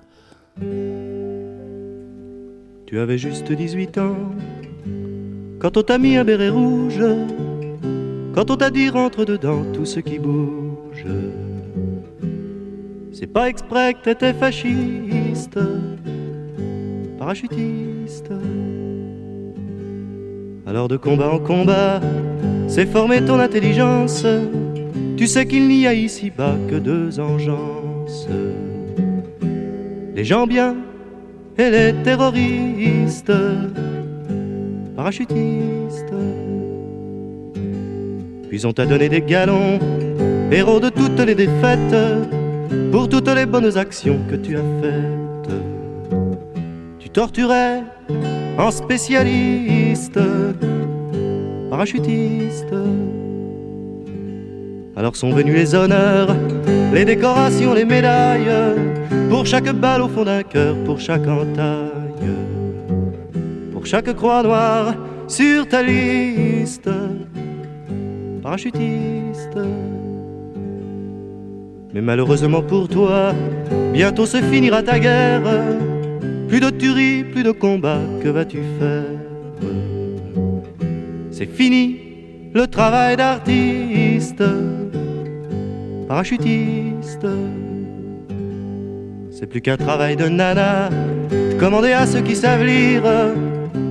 Tu 2.85 2.99
avais 2.99 3.17
juste 3.17 3.51
18 3.51 3.97
ans 3.97 4.15
quand 5.59 5.77
on 5.77 5.83
t'a 5.83 5.97
mis 5.97 6.15
un 6.15 6.23
béret 6.23 6.49
rouge, 6.49 7.03
quand 8.33 8.51
on 8.51 8.55
t'a 8.55 8.69
dit 8.69 8.89
rentre 8.89 9.25
dedans 9.25 9.63
tout 9.73 9.85
ce 9.85 9.99
qui 9.99 10.17
bouge. 10.17 11.05
C'est 13.11 13.27
pas 13.27 13.49
exprès 13.49 13.95
que 13.95 14.03
t'étais 14.03 14.33
fasciste, 14.33 15.59
parachutiste. 17.19 18.31
Alors 20.65 20.87
de 20.87 20.97
combat 20.97 21.31
en 21.31 21.39
combat, 21.39 21.99
c'est 22.67 22.85
former 22.85 23.25
ton 23.25 23.39
intelligence. 23.39 24.25
Tu 25.17 25.27
sais 25.27 25.45
qu'il 25.45 25.67
n'y 25.67 25.87
a 25.87 25.93
ici-bas 25.93 26.55
que 26.69 26.75
deux 26.75 27.19
engences. 27.19 28.27
Les 30.13 30.25
gens 30.25 30.45
bien 30.45 30.75
et 31.57 31.69
les 31.69 31.93
terroristes, 32.03 33.31
parachutistes. 34.95 36.13
Puis 38.49 38.65
on 38.65 38.73
t'a 38.73 38.85
donné 38.85 39.07
des 39.07 39.21
galons, 39.21 39.79
héros 40.51 40.81
de 40.81 40.89
toutes 40.89 41.19
les 41.21 41.35
défaites, 41.35 41.95
pour 42.91 43.07
toutes 43.07 43.29
les 43.29 43.45
bonnes 43.45 43.77
actions 43.77 44.19
que 44.29 44.35
tu 44.35 44.57
as 44.57 44.63
faites. 44.81 45.53
Tu 46.99 47.09
torturais 47.09 47.83
en 48.57 48.69
spécialiste, 48.69 50.19
parachutiste. 51.69 52.73
Alors 54.97 55.15
sont 55.17 55.31
venus 55.31 55.53
les 55.53 55.75
honneurs, 55.75 56.33
les 56.93 57.03
décorations, 57.03 57.73
les 57.73 57.83
médailles, 57.83 58.49
pour 59.29 59.45
chaque 59.45 59.69
balle 59.73 60.01
au 60.01 60.07
fond 60.07 60.23
d'un 60.23 60.41
cœur, 60.43 60.75
pour 60.85 61.01
chaque 61.01 61.27
entaille, 61.27 62.31
pour 63.73 63.85
chaque 63.85 64.13
croix 64.15 64.41
noire 64.41 64.95
sur 65.27 65.67
ta 65.67 65.83
liste, 65.83 66.89
parachutiste. 68.41 69.57
Mais 71.93 72.01
malheureusement 72.01 72.61
pour 72.61 72.87
toi, 72.87 73.33
bientôt 73.91 74.25
se 74.25 74.37
finira 74.37 74.81
ta 74.81 74.97
guerre. 74.97 75.43
Plus 76.47 76.59
de 76.61 76.69
tuerie, 76.69 77.23
plus 77.23 77.43
de 77.43 77.51
combat, 77.51 77.99
que 78.23 78.29
vas-tu 78.29 78.59
faire? 78.79 79.03
C'est 81.31 81.51
fini 81.51 81.99
le 82.53 82.67
travail 82.67 83.17
d'artiste, 83.17 84.43
parachutiste. 86.07 87.27
C'est 89.31 89.47
plus 89.47 89.61
qu'un 89.61 89.77
travail 89.77 90.15
de 90.15 90.27
nana, 90.27 90.89
de 91.29 91.59
commander 91.59 91.91
à 91.91 92.05
ceux 92.05 92.21
qui 92.21 92.35
savent 92.35 92.63
lire. 92.63 93.03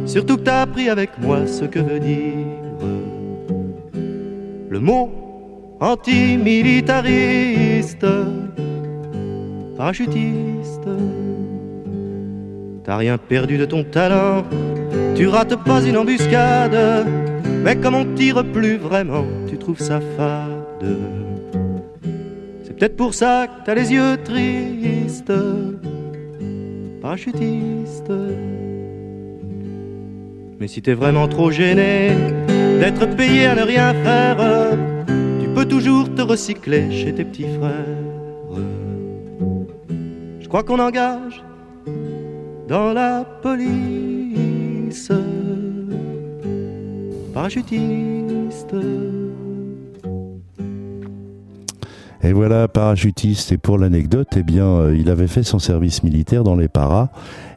Surtout 0.07 0.37
que 0.37 0.43
t'as 0.43 0.63
appris 0.63 0.89
avec 0.89 1.19
moi 1.19 1.47
ce 1.47 1.65
que 1.65 1.79
veut 1.79 2.01
dire 2.01 2.65
le 4.75 4.81
mot 4.81 5.09
antimilitariste, 5.79 8.05
parachutiste. 9.77 10.89
T'as 12.83 12.97
rien 12.97 13.17
perdu 13.17 13.57
de 13.57 13.67
ton 13.67 13.85
talent, 13.85 14.43
tu 15.15 15.29
rates 15.29 15.55
pas 15.63 15.81
une 15.81 15.97
embuscade, 15.97 17.07
mais 17.63 17.77
comme 17.77 17.95
on 17.95 18.05
tire 18.17 18.43
plus 18.53 18.77
vraiment, 18.77 19.27
tu 19.49 19.57
trouves 19.59 19.79
ça 19.79 20.01
fade. 20.17 21.24
Peut-être 22.77 22.97
pour 22.97 23.15
ça 23.15 23.47
que 23.47 23.65
t'as 23.65 23.75
les 23.75 23.93
yeux 23.93 24.17
tristes, 24.25 25.33
parachutiste. 27.01 28.13
Mais 30.59 30.67
si 30.67 30.83
t'es 30.83 30.95
vraiment 30.95 31.29
trop 31.29 31.51
gêné 31.51 32.11
d'être 32.81 33.07
payé 33.17 33.47
à 33.47 33.55
ne 33.55 33.63
rien 33.63 33.95
faire, 33.95 34.77
tu 35.41 35.49
peux 35.55 35.67
toujours 35.67 36.13
te 36.15 36.23
recycler 36.23 36.91
chez 36.91 37.15
tes 37.15 37.25
petits 37.25 37.47
frères. 37.59 37.85
Je 40.41 40.49
crois 40.49 40.65
qu'on 40.65 40.81
engage 40.81 41.45
dans 42.67 42.93
la 42.93 43.25
police 43.43 45.13
parachutiste. 47.33 48.75
Et 52.25 52.33
voilà, 52.33 52.69
parachutiste. 52.69 53.53
Et 53.53 53.59
pour 53.59 53.77
l'anecdote, 53.77 54.29
eh 54.37 54.43
bien, 54.43 54.65
euh, 54.65 54.97
il 54.97 55.11
avait 55.11 55.27
fait 55.27 55.43
son 55.43 55.59
service 55.59 56.03
militaire 56.03 56.43
dans 56.43 56.57
les 56.57 56.69
paras. 56.69 57.11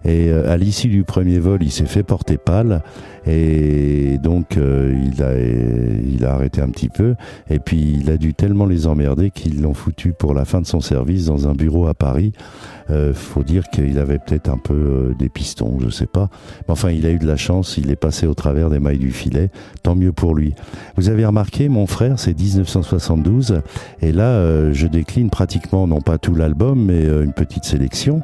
Et 0.04 0.30
euh, 0.30 0.52
à 0.52 0.58
l'issue 0.58 0.90
du 0.90 1.06
premier 1.06 1.40
vol, 1.40 1.64
il 1.64 1.72
s'est 1.72 1.86
fait 1.86 2.04
porter 2.04 2.38
pâle. 2.38 2.84
Et 3.28 4.18
donc, 4.18 4.58
euh, 4.58 4.96
il, 5.04 5.22
a, 5.22 5.38
il 5.38 6.26
a 6.26 6.34
arrêté 6.34 6.62
un 6.62 6.70
petit 6.70 6.90
peu. 6.90 7.16
Et 7.50 7.60
puis, 7.60 7.98
il 8.00 8.10
a 8.10 8.18
dû 8.18 8.34
tellement 8.34 8.66
les 8.66 8.88
emmerder 8.88 9.32
qu'ils 9.32 9.62
l'ont 9.62 9.74
foutu 9.74 10.14
pour 10.14 10.34
la 10.34 10.46
fin 10.46 10.62
de 10.62 10.68
son 10.68 10.80
service 10.80 11.26
dans 11.26 11.48
un 11.48 11.54
bureau 11.54 11.88
à 11.88 11.94
Paris. 11.94 12.32
Euh, 12.90 13.14
faut 13.14 13.44
dire 13.44 13.70
qu'il 13.70 14.00
avait 14.00 14.18
peut-être 14.18 14.50
un 14.50 14.58
peu 14.58 14.74
euh, 14.74 15.14
des 15.20 15.28
pistons, 15.28 15.78
je 15.82 15.90
sais 15.90 16.06
pas. 16.06 16.30
Mais 16.68 16.72
enfin, 16.72 16.90
il 16.90 17.06
a 17.06 17.12
eu 17.12 17.20
de 17.20 17.28
la 17.28 17.36
chance, 17.36 17.78
il 17.78 17.92
est 17.92 17.98
passé 17.98 18.28
au 18.28 18.34
travers 18.34 18.70
des 18.70 18.80
mailles 18.80 18.98
du 18.98 19.12
filet. 19.12 19.50
Tant 19.84 19.96
mieux 19.96 20.14
pour 20.14 20.36
lui. 20.36 20.54
Vous 20.96 21.10
avez 21.10 21.26
remarqué, 21.26 21.68
mon 21.70 21.86
frère, 21.86 22.20
c'est 22.20 22.38
1972. 22.38 23.62
Et 24.02 24.12
là, 24.12 24.30
euh, 24.30 24.74
je 24.74 24.88
décline 24.88 25.30
pratiquement, 25.30 25.88
non 25.88 26.02
pas 26.02 26.18
tout 26.18 26.36
l'album, 26.36 26.86
mais 26.86 27.06
euh, 27.06 27.24
une 27.24 27.34
petite 27.34 27.66
sélection. 27.66 28.22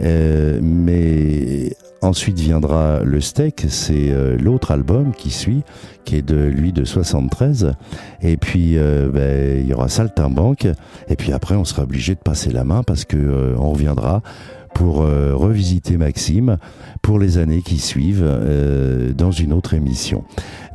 Euh, 0.00 0.58
mais 0.62 1.76
ensuite 2.02 2.38
viendra 2.38 3.00
le 3.04 3.20
steak, 3.20 3.66
c'est 3.68 4.10
euh, 4.10 4.36
l'autre 4.38 4.70
album 4.70 5.12
qui 5.12 5.30
suit, 5.30 5.62
qui 6.04 6.16
est 6.16 6.22
de 6.22 6.36
lui 6.36 6.72
de 6.72 6.84
73. 6.84 7.72
Et 8.22 8.36
puis 8.36 8.76
euh, 8.76 9.10
ben, 9.12 9.60
il 9.60 9.66
y 9.66 9.74
aura 9.74 9.88
Saltimbanque. 9.88 10.66
Et 11.08 11.16
puis 11.16 11.32
après, 11.32 11.56
on 11.56 11.64
sera 11.64 11.82
obligé 11.82 12.14
de 12.14 12.20
passer 12.20 12.50
la 12.50 12.64
main 12.64 12.82
parce 12.82 13.04
que 13.04 13.16
euh, 13.16 13.54
on 13.58 13.70
reviendra 13.70 14.22
pour 14.72 14.98
revisiter 14.98 15.96
Maxime 15.96 16.56
pour 17.02 17.18
les 17.18 17.38
années 17.38 17.60
qui 17.60 17.78
suivent 17.78 18.24
dans 19.18 19.32
une 19.32 19.52
autre 19.52 19.74
émission. 19.74 20.22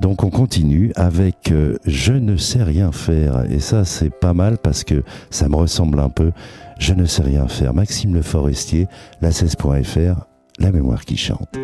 Donc 0.01 0.25
on 0.25 0.29
continue 0.29 0.91
avec 0.97 1.51
Je 1.85 2.11
ne 2.11 2.35
sais 2.35 2.61
rien 2.61 2.91
faire 2.91 3.49
et 3.49 3.61
ça 3.61 3.85
c'est 3.85 4.13
pas 4.13 4.33
mal 4.33 4.57
parce 4.57 4.83
que 4.83 5.01
ça 5.29 5.47
me 5.47 5.55
ressemble 5.55 6.01
un 6.01 6.09
peu. 6.09 6.33
Je 6.77 6.93
ne 6.93 7.05
sais 7.05 7.23
rien 7.23 7.47
faire. 7.47 7.73
Maxime 7.73 8.13
Le 8.13 8.21
Forestier, 8.21 8.87
la 9.21 9.29
16.fr, 9.29 10.27
la 10.59 10.71
mémoire 10.71 11.03
qui 11.05 11.17
chante. 11.17 11.57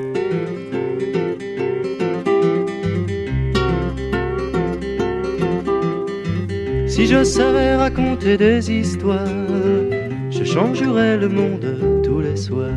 Si 6.88 7.08
je 7.08 7.24
savais 7.24 7.76
raconter 7.76 8.38
des 8.38 8.72
histoires, 8.72 9.26
je 10.30 10.44
changerais 10.44 11.18
le 11.18 11.30
monde 11.30 12.02
tous 12.04 12.20
les 12.20 12.36
soirs. 12.36 12.70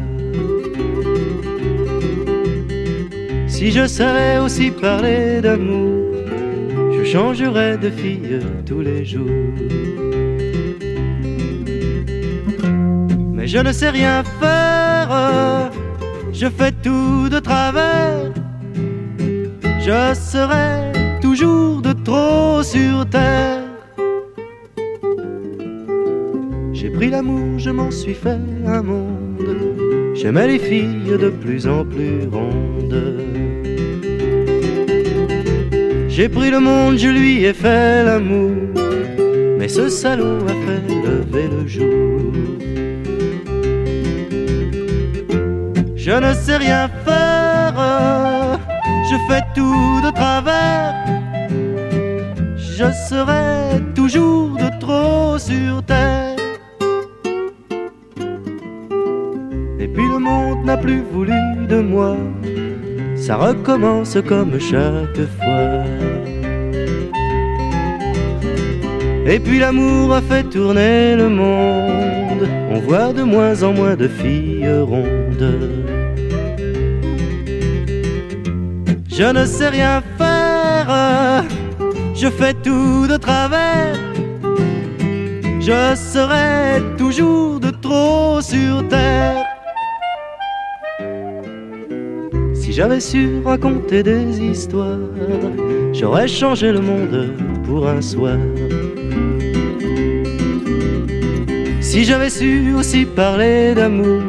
Si 3.48 3.70
je 3.70 3.86
savais 3.86 4.38
aussi 4.38 4.70
parler 4.70 5.40
d'amour, 5.40 6.12
je 6.96 7.04
changerais 7.04 7.76
de 7.76 7.90
fille 7.90 8.40
tous 8.66 8.80
les 8.80 9.04
jours. 9.04 9.30
Mais 13.32 13.46
je 13.46 13.58
ne 13.58 13.72
sais 13.72 13.90
rien 13.90 14.22
faire, 14.40 15.70
je 16.34 16.48
fais 16.48 16.72
tout 16.82 17.28
de 17.28 17.38
travers. 17.38 18.32
Je 19.80 20.14
serai 20.14 20.92
toujours 21.22 21.80
de 21.80 21.92
trop 21.92 22.62
sur 22.62 23.06
terre. 23.08 23.62
J'ai 26.72 26.90
pris 26.90 27.08
l'amour, 27.08 27.58
je 27.58 27.70
m'en 27.70 27.90
suis 27.90 28.14
fait 28.14 28.40
un 28.66 28.82
monde. 28.82 29.56
J'aimais 30.14 30.48
les 30.48 30.58
filles 30.58 31.16
de 31.18 31.30
plus 31.30 31.66
en 31.66 31.84
plus 31.84 32.26
rondes. 32.30 33.04
J'ai 36.08 36.28
pris 36.28 36.50
le 36.50 36.60
monde, 36.60 36.96
je 36.96 37.08
lui 37.08 37.44
ai 37.44 37.52
fait 37.52 38.04
l'amour. 38.04 38.52
Mais 39.58 39.68
ce 39.68 39.88
salaud 39.88 40.40
a 40.44 40.54
fait 40.64 40.82
lever 41.08 41.48
le 41.48 41.66
jour. 41.66 42.32
Je 46.06 46.10
ne 46.10 46.34
sais 46.34 46.58
rien 46.58 46.90
faire, 47.06 48.60
je 49.10 49.16
fais 49.26 49.40
tout 49.54 50.02
de 50.04 50.10
travers. 50.10 50.94
Je 52.58 52.84
serai 53.08 53.80
toujours 53.94 54.50
de 54.50 54.68
trop 54.80 55.38
sur 55.38 55.82
terre. 55.84 56.36
Et 59.80 59.88
puis 59.88 60.06
le 60.06 60.18
monde 60.18 60.66
n'a 60.66 60.76
plus 60.76 61.00
voulu 61.10 61.40
de 61.70 61.80
moi. 61.80 62.18
Ça 63.16 63.36
recommence 63.36 64.18
comme 64.28 64.60
chaque 64.60 65.26
fois. 65.38 65.84
Et 69.26 69.38
puis 69.38 69.58
l'amour 69.58 70.12
a 70.12 70.20
fait 70.20 70.42
tourner 70.42 71.16
le 71.16 71.30
monde. 71.30 72.46
On 72.70 72.78
voit 72.80 73.14
de 73.14 73.22
moins 73.22 73.62
en 73.62 73.72
moins 73.72 73.96
de 73.96 74.06
filles 74.06 74.68
rondes. 74.82 75.93
Je 79.16 79.22
ne 79.22 79.46
sais 79.46 79.68
rien 79.68 80.02
faire, 80.18 81.44
je 82.16 82.28
fais 82.28 82.52
tout 82.52 83.06
de 83.06 83.16
travers. 83.16 83.94
Je 85.60 85.94
serai 85.94 86.82
toujours 86.98 87.60
de 87.60 87.70
trop 87.70 88.40
sur 88.40 88.88
terre. 88.88 89.44
Si 92.54 92.72
j'avais 92.72 92.98
su 92.98 93.40
raconter 93.44 94.02
des 94.02 94.40
histoires, 94.40 94.98
j'aurais 95.92 96.26
changé 96.26 96.72
le 96.72 96.80
monde 96.80 97.34
pour 97.64 97.86
un 97.86 98.02
soir. 98.02 98.38
Si 101.80 102.04
j'avais 102.04 102.30
su 102.30 102.74
aussi 102.76 103.04
parler 103.04 103.74
d'amour, 103.76 104.22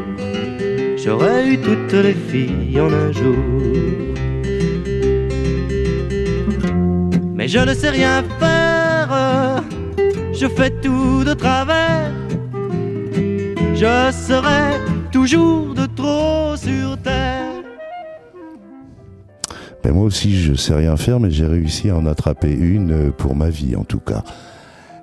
j'aurais 1.04 1.48
eu 1.48 1.58
toutes 1.58 1.94
les 1.94 2.14
filles 2.14 2.80
en 2.80 2.94
un 2.94 3.12
jour. 3.12 4.05
Mais 7.46 7.50
je 7.50 7.60
ne 7.60 7.76
sais 7.76 7.92
rien 7.92 8.24
faire, 8.40 9.64
je 10.34 10.48
fais 10.48 10.72
tout 10.82 11.24
de 11.24 11.36
travers. 11.36 12.12
Je 13.76 14.12
serai 14.12 14.82
toujours 15.12 15.76
de 15.76 15.86
trop 15.86 16.56
sur 16.56 16.98
terre. 17.04 17.62
Ben 19.84 19.94
moi 19.94 20.06
aussi, 20.06 20.42
je 20.42 20.56
sais 20.56 20.74
rien 20.74 20.98
faire, 20.98 21.20
mais 21.20 21.30
j'ai 21.30 21.46
réussi 21.46 21.92
à 21.92 21.98
en 21.98 22.08
attraper 22.08 22.52
une 22.52 22.92
euh, 22.92 23.12
pour 23.12 23.36
ma 23.36 23.52
vie, 23.52 23.76
en 23.76 23.84
tout 23.84 24.00
cas. 24.00 24.24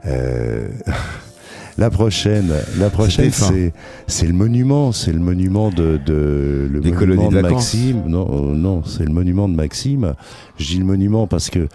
Euh, 0.07 0.66
la 1.78 1.90
prochaine, 1.90 2.53
la 2.76 2.90
prochaine, 2.90 3.30
c'est 3.30 3.72
c'est 4.09 4.26
le 4.26 4.32
monument, 4.32 4.90
c'est 4.90 5.12
le 5.12 5.20
monument 5.20 5.70
de, 5.70 6.01
de 6.05 6.68
le 6.68 6.80
Des 6.80 6.90
monument 6.90 7.28
colonies 7.28 7.28
de. 7.28 7.40
Maxime. 7.40 8.03
Non, 8.09 8.26
euh, 8.28 8.57
non, 8.57 8.82
c'est 8.84 9.05
le 9.05 9.12
monument 9.12 9.49
de 9.49 9.55
Maxime. 9.55 10.14
Je 10.59 10.66
dis 10.66 10.78
le 10.78 10.84
monument 10.84 11.28
parce 11.28 11.49
que 11.49 11.68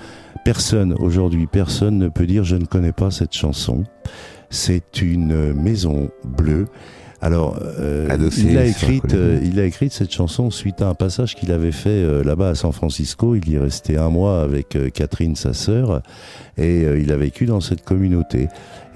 personne 0.47 0.93
aujourd'hui, 0.93 1.45
personne 1.45 1.97
ne 1.97 2.07
peut 2.07 2.25
dire 2.25 2.45
je 2.45 2.55
ne 2.55 2.63
connais 2.63 2.93
pas 2.93 3.11
cette 3.11 3.33
chanson. 3.33 3.83
C'est 4.49 5.01
une 5.01 5.53
maison 5.53 6.09
bleue. 6.23 6.67
Alors, 7.19 7.59
euh, 7.61 8.07
il 8.37 8.57
a 8.57 8.61
euh, 8.61 9.39
il 9.43 9.59
a 9.59 9.65
écrit 9.65 9.89
cette 9.89 10.13
chanson 10.13 10.49
suite 10.49 10.81
à 10.81 10.87
un 10.87 10.93
passage 10.93 11.35
qu'il 11.35 11.51
avait 11.51 11.73
fait 11.73 11.89
euh, 11.89 12.23
là-bas 12.23 12.49
à 12.49 12.55
San 12.55 12.71
Francisco. 12.71 13.35
Il 13.35 13.49
y 13.49 13.55
est 13.55 13.59
resté 13.59 13.97
un 13.97 14.09
mois 14.09 14.41
avec 14.41 14.77
euh, 14.77 14.89
Catherine, 14.89 15.35
sa 15.35 15.51
sœur, 15.51 16.01
et 16.57 16.85
euh, 16.85 16.97
il 16.97 17.11
a 17.11 17.17
vécu 17.17 17.45
dans 17.45 17.59
cette 17.59 17.83
communauté. 17.83 18.47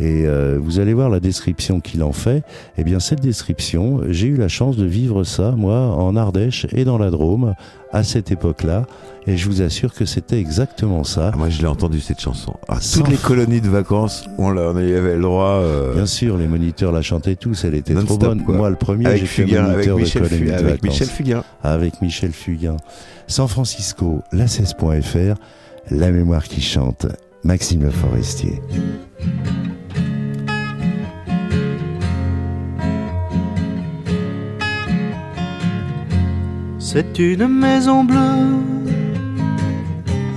Et 0.04 0.26
euh, 0.26 0.58
vous 0.60 0.80
allez 0.80 0.96
voir 0.96 1.10
la 1.12 1.20
description 1.20 1.80
qu'il 1.80 2.02
en 2.02 2.12
fait. 2.12 2.42
Eh 2.78 2.84
bien, 2.84 3.00
cette 3.00 3.22
description, 3.22 4.02
j'ai 4.10 4.28
eu 4.28 4.36
la 4.36 4.48
chance 4.48 4.76
de 4.76 4.86
vivre 4.86 5.24
ça, 5.24 5.52
moi, 5.52 5.78
en 5.80 6.16
Ardèche 6.16 6.66
et 6.74 6.86
dans 6.86 6.98
la 6.98 7.12
Drôme, 7.12 7.54
à 7.94 8.04
cette 8.04 8.32
époque-là. 8.32 8.88
Et 9.28 9.38
je 9.38 9.48
vous 9.48 9.62
assure 9.62 9.94
que 9.94 10.06
c'était 10.06 10.40
exactement 10.40 11.04
ça. 11.04 11.30
Ah, 11.32 11.38
moi, 11.38 11.50
je 11.50 11.62
l'ai 11.62 11.68
entendu 11.68 12.00
cette 12.00 12.20
chanson. 12.20 12.56
Ah, 12.68 12.80
toutes 12.94 13.10
les 13.10 13.16
colonies 13.18 13.62
de 13.62 13.70
vacances, 13.70 14.26
on, 14.40 14.58
on 14.58 14.80
y 14.80 14.94
avait 14.96 15.16
le 15.18 15.22
droit. 15.22 15.60
euh, 15.62 15.94
Bien 15.94 16.08
sûr, 16.08 16.36
les 16.38 16.48
moniteurs 16.48 16.92
la 16.92 17.04
chantaient 17.04 17.36
tous, 17.36 17.64
elle 17.64 17.76
était 17.76 17.94
trop 17.94 18.18
bonne. 18.18 18.44
quoi. 18.44 18.56
Moi, 18.56 18.70
le 18.72 18.78
premier, 18.78 19.06
j'ai 19.18 19.28
fait 19.28 19.44
Fugain, 19.44 19.66
avec 19.66 19.76
moniteur 19.88 19.98
de 19.98 20.02
Michel, 20.02 20.22
colonie 20.24 20.40
Fu- 20.42 20.48
de 20.48 20.52
avec 20.54 20.66
vacances. 20.66 20.84
Michel 20.84 21.08
Fugain. 21.08 21.44
avec 21.62 22.02
Michel 22.02 22.32
Fugain. 22.32 22.78
San 23.28 23.48
Francisco, 23.48 24.24
la 24.32 24.48
16.fr, 24.48 25.36
la 25.92 26.10
mémoire 26.10 26.44
qui 26.46 26.62
chante, 26.62 27.06
Maxime 27.44 27.84
Le 27.84 27.92
Forestier. 27.92 28.60
C'est 36.94 37.20
une 37.20 37.48
maison 37.48 38.04
bleue 38.04 38.60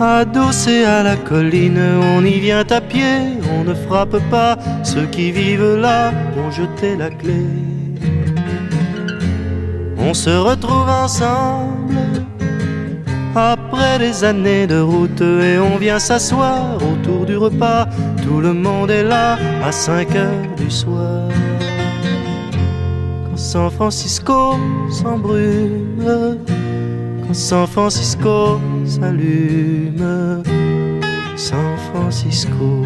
Adossé 0.00 0.84
à 0.84 1.02
la 1.02 1.16
colline, 1.16 1.82
on 2.14 2.24
y 2.24 2.38
vient 2.38 2.64
à 2.70 2.80
pied, 2.80 3.40
on 3.58 3.64
ne 3.64 3.74
frappe 3.74 4.18
pas. 4.30 4.56
Ceux 4.84 5.06
qui 5.06 5.32
vivent 5.32 5.74
là 5.74 6.12
ont 6.38 6.52
jeté 6.52 6.94
la 6.94 7.10
clé. 7.10 7.42
On 9.98 10.14
se 10.14 10.30
retrouve 10.30 10.88
ensemble 10.88 11.98
après 13.34 13.98
des 13.98 14.22
années 14.22 14.68
de 14.68 14.78
route 14.78 15.22
et 15.22 15.58
on 15.58 15.76
vient 15.76 15.98
s'asseoir 15.98 16.76
autour 16.76 17.26
du 17.26 17.36
repas. 17.36 17.88
Tout 18.22 18.40
le 18.40 18.52
monde 18.52 18.92
est 18.92 19.02
là 19.02 19.38
à 19.64 19.72
5 19.72 20.14
heures 20.14 20.54
du 20.56 20.70
soir. 20.70 21.23
San 23.54 23.70
Francisco 23.70 24.58
s'embrume, 24.90 26.38
quand 27.24 27.34
San 27.34 27.68
Francisco 27.68 28.58
s'allume, 28.84 30.42
San 31.36 31.76
Francisco. 31.92 32.82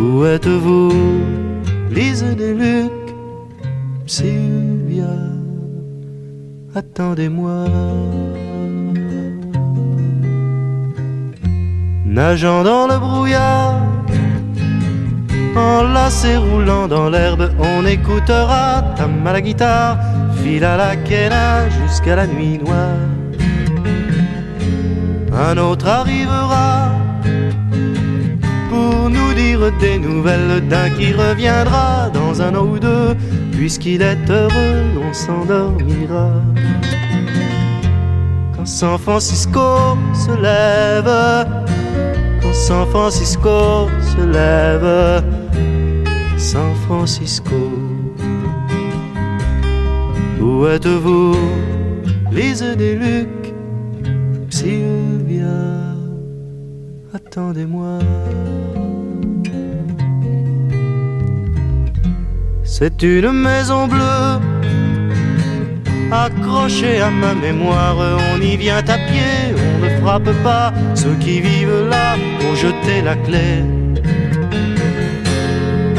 Où 0.00 0.24
êtes-vous, 0.24 0.90
Lise 1.88 2.24
des 2.36 2.52
Luc, 2.52 2.90
Sylvia? 4.06 5.14
attendez-moi. 6.74 7.64
Nageant 12.04 12.64
dans 12.64 12.88
le 12.88 12.98
brouillard, 12.98 13.80
enlacé 15.56 16.36
roulant 16.36 16.88
dans 16.88 17.08
l'herbe, 17.08 17.50
on 17.58 17.86
écoutera 17.86 18.82
tam 18.96 19.26
à 19.26 19.32
la 19.32 19.40
guitare, 19.40 19.98
fil 20.42 20.64
à 20.64 20.76
la 20.76 20.96
quena 20.96 21.68
jusqu'à 21.68 22.16
la 22.16 22.26
nuit 22.26 22.58
noire. 22.58 23.08
Un 25.32 25.56
autre 25.58 25.88
arrivera 25.88 26.90
pour 28.68 29.08
nous 29.08 29.32
dire 29.34 29.72
des 29.80 29.98
nouvelles 29.98 30.66
d'un 30.68 30.90
qui 30.90 31.12
reviendra 31.12 32.10
dans 32.10 32.42
un 32.42 32.54
an 32.54 32.64
ou 32.64 32.78
deux 32.78 33.16
Puisqu'il 33.60 34.00
est 34.00 34.30
heureux, 34.30 34.84
on 35.06 35.12
s'endormira. 35.12 36.30
Quand 38.56 38.64
San 38.66 38.96
Francisco 38.96 39.98
se 40.14 40.30
lève, 40.40 41.46
quand 42.40 42.54
San 42.54 42.86
Francisco 42.86 43.86
se 44.00 44.24
lève, 44.24 45.22
San 46.40 46.74
Francisco. 46.86 47.54
Où 50.40 50.66
êtes-vous, 50.66 51.36
Lise 52.32 52.64
des 52.78 52.94
Lucs, 52.94 53.52
Sylvia, 54.48 55.94
attendez-moi. 57.14 57.98
C'est 62.64 63.02
une 63.02 63.32
maison 63.32 63.86
bleue 63.86 64.40
accrochée 66.10 67.02
à 67.02 67.10
ma 67.10 67.34
mémoire. 67.34 67.98
On 68.32 68.40
y 68.40 68.56
vient 68.56 68.78
à 68.78 68.96
pied, 69.08 69.54
on 69.54 69.84
ne 69.84 69.90
frappe 70.00 70.32
pas. 70.42 70.72
Ceux 70.94 71.16
qui 71.20 71.42
vivent 71.42 71.86
là 71.90 72.16
ont 72.16 72.54
jeté 72.54 73.02
la 73.02 73.16
clé. 73.16 73.79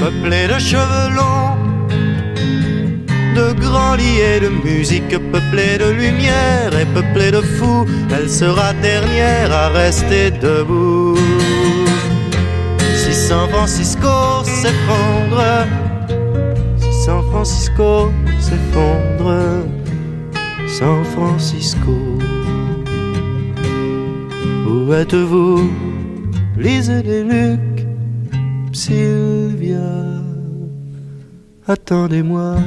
Peuplée 0.01 0.47
de 0.47 0.57
cheveux 0.57 1.09
longs, 1.15 1.57
de 3.35 3.53
grands 3.53 3.93
lits 3.93 4.39
de 4.41 4.49
musique, 4.67 5.15
peuplée 5.31 5.77
de 5.77 5.91
lumière 5.91 6.71
et 6.75 6.87
peuplée 6.87 7.29
de 7.29 7.39
fous, 7.39 7.85
elle 8.11 8.27
sera 8.27 8.73
dernière 8.81 9.53
à 9.53 9.69
rester 9.69 10.31
debout. 10.31 11.15
Si 12.95 13.13
San 13.13 13.47
Francisco 13.49 14.43
s'effondre, 14.43 15.67
San 17.05 17.21
Francisco 17.29 18.11
s'effondre, 18.39 19.67
San 20.79 21.03
Francisco. 21.13 21.95
Où 24.67 24.91
êtes-vous, 24.93 25.69
Lise 26.57 26.89
des 26.89 27.23
Lucs, 27.23 27.85
Attendez-moi. 31.67 32.57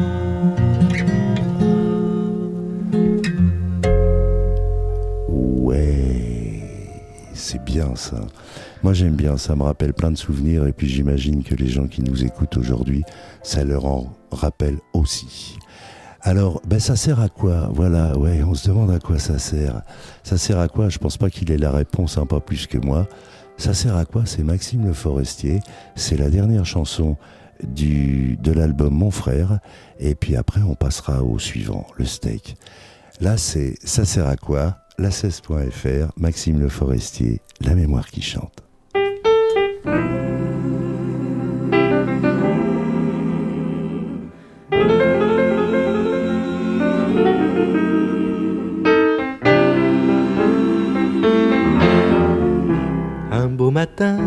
Ouais, 5.28 6.62
c'est 7.34 7.62
bien 7.64 7.94
ça. 7.96 8.20
Moi 8.82 8.92
j'aime 8.92 9.14
bien, 9.14 9.36
ça 9.36 9.56
me 9.56 9.62
rappelle 9.62 9.92
plein 9.92 10.10
de 10.10 10.16
souvenirs 10.16 10.66
et 10.66 10.72
puis 10.72 10.88
j'imagine 10.88 11.42
que 11.42 11.54
les 11.54 11.68
gens 11.68 11.86
qui 11.86 12.02
nous 12.02 12.24
écoutent 12.24 12.56
aujourd'hui, 12.56 13.02
ça 13.42 13.64
leur 13.64 13.84
en 13.86 14.12
rappelle 14.30 14.78
aussi. 14.92 15.56
Alors, 16.20 16.62
ben 16.66 16.80
ça 16.80 16.96
sert 16.96 17.20
à 17.20 17.28
quoi? 17.28 17.68
Voilà, 17.74 18.16
ouais, 18.16 18.42
on 18.42 18.54
se 18.54 18.68
demande 18.68 18.90
à 18.90 18.98
quoi 18.98 19.18
ça 19.18 19.38
sert. 19.38 19.82
Ça 20.22 20.38
sert 20.38 20.58
à 20.58 20.68
quoi? 20.68 20.88
Je 20.88 20.98
pense 20.98 21.18
pas 21.18 21.28
qu'il 21.28 21.50
ait 21.50 21.58
la 21.58 21.70
réponse, 21.70 22.16
hein, 22.16 22.24
pas 22.24 22.40
plus 22.40 22.66
que 22.66 22.78
moi. 22.78 23.06
Ça 23.56 23.72
sert 23.72 23.96
à 23.96 24.04
quoi 24.04 24.26
C'est 24.26 24.42
Maxime 24.42 24.84
Le 24.86 24.92
Forestier. 24.92 25.60
C'est 25.94 26.16
la 26.16 26.28
dernière 26.28 26.66
chanson 26.66 27.16
du, 27.62 28.36
de 28.36 28.52
l'album 28.52 28.94
Mon 28.94 29.10
Frère. 29.10 29.60
Et 29.98 30.14
puis 30.14 30.36
après, 30.36 30.60
on 30.62 30.74
passera 30.74 31.22
au 31.22 31.38
suivant, 31.38 31.86
le 31.96 32.04
steak. 32.04 32.56
Là, 33.20 33.36
c'est 33.36 33.74
Ça 33.84 34.04
sert 34.04 34.26
à 34.26 34.36
quoi 34.36 34.78
La 34.98 35.10
16.fr, 35.10 36.12
Maxime 36.16 36.60
Le 36.60 36.68
Forestier, 36.68 37.40
La 37.60 37.74
mémoire 37.74 38.08
qui 38.08 38.22
chante. 38.22 38.64
Matin, 53.70 54.18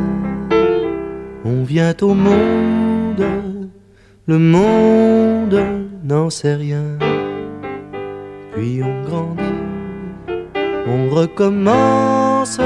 on 1.45 1.63
vient 1.63 1.95
au 2.01 2.13
monde, 2.13 3.25
le 4.27 4.39
monde 4.39 5.59
n'en 6.03 6.29
sait 6.29 6.55
rien. 6.55 6.97
Puis 8.53 8.81
on 8.83 9.03
grandit, 9.03 9.43
on 10.87 11.09
recommence 11.13 12.59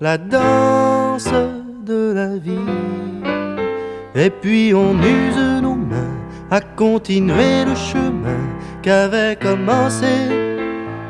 la 0.00 0.18
danse 0.18 1.32
de 1.84 2.12
la 2.12 2.36
vie. 2.36 2.72
Et 4.14 4.30
puis 4.30 4.72
on 4.74 4.94
use 4.94 5.62
nos 5.62 5.74
mains 5.74 6.16
à 6.50 6.60
continuer 6.60 7.64
le 7.64 7.74
chemin 7.74 8.42
qu'avaient 8.82 9.36
commencé 9.36 10.14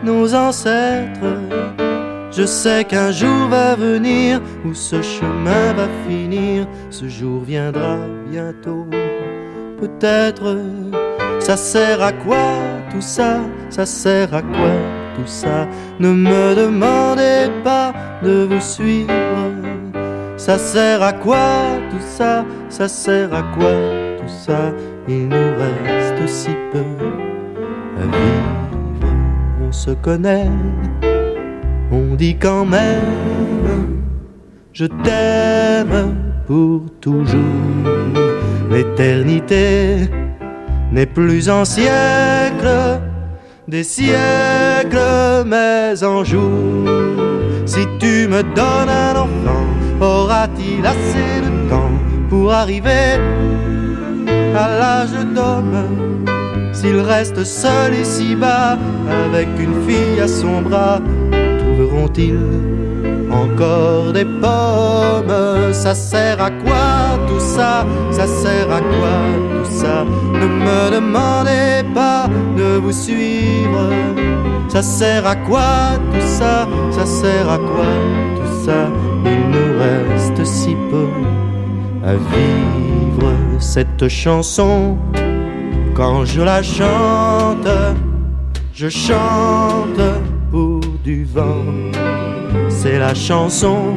nos 0.02 0.34
ancêtres. 0.34 1.86
Je 2.37 2.45
sais 2.45 2.84
qu'un 2.84 3.12
jour 3.12 3.49
va 3.49 3.76
venir 3.76 4.43
où 4.66 4.74
ce 4.74 5.01
chemin 5.01 5.72
va 5.72 5.89
finir. 6.07 6.66
Ce 6.91 7.09
jour 7.09 7.41
viendra 7.43 7.97
bientôt. 8.30 8.87
Peut-être 9.80 10.59
ça 11.41 11.57
sert 11.57 12.03
à 12.03 12.12
quoi 12.12 12.47
tout 12.93 13.01
ça? 13.01 13.39
Ça 13.70 13.87
sert 13.87 14.34
à 14.34 14.43
quoi 14.43 14.76
tout 15.14 15.26
ça? 15.26 15.66
Ne 15.99 16.12
me 16.12 16.55
demandez 16.55 17.51
pas 17.64 17.95
de 18.22 18.45
vous 18.51 18.61
suivre. 18.61 19.12
Ça 20.37 20.59
sert 20.59 21.03
à 21.03 21.14
quoi 21.14 21.78
tout 21.91 22.07
ça? 22.07 22.45
Ça 22.68 22.87
sert 22.87 23.32
à 23.32 23.45
quoi 23.57 23.72
tout 24.18 24.28
ça? 24.45 24.74
Il 25.09 25.28
nous 25.28 25.53
reste 25.57 26.28
si 26.28 26.51
peu 26.70 26.84
à 27.99 28.05
vivre. 28.05 29.14
On 29.66 29.72
se 29.72 29.93
connaît 29.93 30.51
on 31.97 32.14
dit 32.14 32.36
quand 32.36 32.66
même, 32.66 34.03
je 34.72 34.86
t'aime 34.86 36.14
pour 36.47 36.82
toujours. 37.01 37.40
L'éternité 38.70 40.09
n'est 40.92 41.07
plus 41.07 41.49
en 41.49 41.64
siècle, 41.64 43.01
des 43.66 43.84
siècles, 43.84 45.44
mais 45.47 46.03
en 46.05 46.22
jours. 46.24 46.88
Si 47.64 47.82
tu 47.99 48.28
me 48.28 48.42
donnes 48.42 48.94
un 49.07 49.14
enfant, 49.24 49.66
aura-t-il 50.01 50.84
assez 50.84 51.40
de 51.47 51.51
temps 51.70 51.97
pour 52.28 52.53
arriver 52.53 53.18
à 54.55 54.68
l'âge 54.80 55.16
d'homme? 55.34 55.84
S'il 56.72 56.99
reste 56.99 57.42
seul 57.44 57.94
ici-bas, 57.94 58.76
avec 59.24 59.49
une 59.59 59.76
fille 59.86 60.20
à 60.20 60.28
son 60.28 60.61
bras, 60.61 61.01
trouveront-ils 61.76 62.38
encore 63.30 64.12
des 64.12 64.24
pommes? 64.24 65.72
Ça 65.72 65.94
sert 65.94 66.42
à 66.42 66.50
quoi 66.50 67.18
tout 67.28 67.40
ça? 67.40 67.84
Ça 68.10 68.26
sert 68.26 68.70
à 68.70 68.80
quoi 68.80 69.16
tout 69.52 69.70
ça? 69.70 70.04
Ne 70.32 70.46
me 70.46 70.90
demandez 70.94 71.86
pas 71.94 72.28
de 72.56 72.78
vous 72.78 72.92
suivre. 72.92 73.90
Ça 74.68 74.82
sert 74.82 75.26
à 75.26 75.36
quoi 75.36 75.98
tout 76.12 76.26
ça? 76.26 76.66
Ça 76.90 77.06
sert 77.06 77.48
à 77.50 77.58
quoi 77.58 77.92
tout 78.36 78.64
ça? 78.64 78.88
Il 79.24 79.50
nous 79.50 79.78
reste 79.78 80.44
si 80.44 80.74
peu 80.90 81.08
à 82.04 82.12
vivre. 82.12 83.32
Cette 83.58 84.08
chanson. 84.08 84.96
Quand 85.94 86.26
je 86.26 86.42
la 86.42 86.62
chante, 86.62 87.68
je 88.74 88.88
chante 88.88 90.00
C'est 92.68 92.98
la 92.98 93.14
chanson 93.14 93.94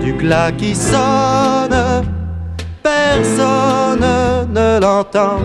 du 0.00 0.12
glas 0.12 0.52
qui 0.52 0.72
sonne. 0.72 2.04
Personne 2.80 4.06
ne 4.52 4.80
l'entend. 4.80 5.40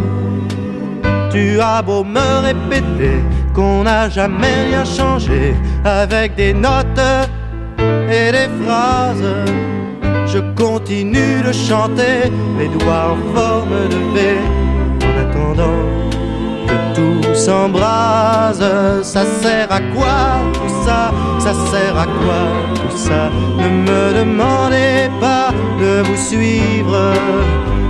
Tu 1.32 1.60
as 1.60 1.82
beau 1.82 2.04
me 2.04 2.44
répéter 2.44 3.18
qu'on 3.56 3.84
n'a 3.84 4.08
jamais 4.10 4.66
rien 4.70 4.86
changé 4.86 5.56
avec 5.84 6.36
des 6.36 6.54
notes 6.54 7.08
et 7.80 8.32
des 8.32 8.50
phrases. 8.64 9.24
Je 10.28 10.40
continue 10.56 11.42
de 11.44 11.52
chanter, 11.52 12.30
les 12.60 12.68
doigts 12.68 13.16
en 13.16 13.36
forme 13.36 13.90
de 13.90 14.00
V, 14.14 14.38
s'embrase. 17.46 18.64
Ça 19.04 19.24
sert 19.42 19.72
à 19.72 19.82
quoi 19.96 20.20
tout 20.54 20.74
ça? 20.86 21.12
Ça 21.40 21.54
sert 21.72 21.98
à 21.98 22.06
quoi 22.06 22.42
tout 22.76 22.98
ça? 23.08 23.22
Ne 23.62 23.70
me 23.88 24.04
demandez 24.20 25.10
pas 25.20 25.50
de 25.82 26.04
vous 26.08 26.22
suivre. 26.30 27.14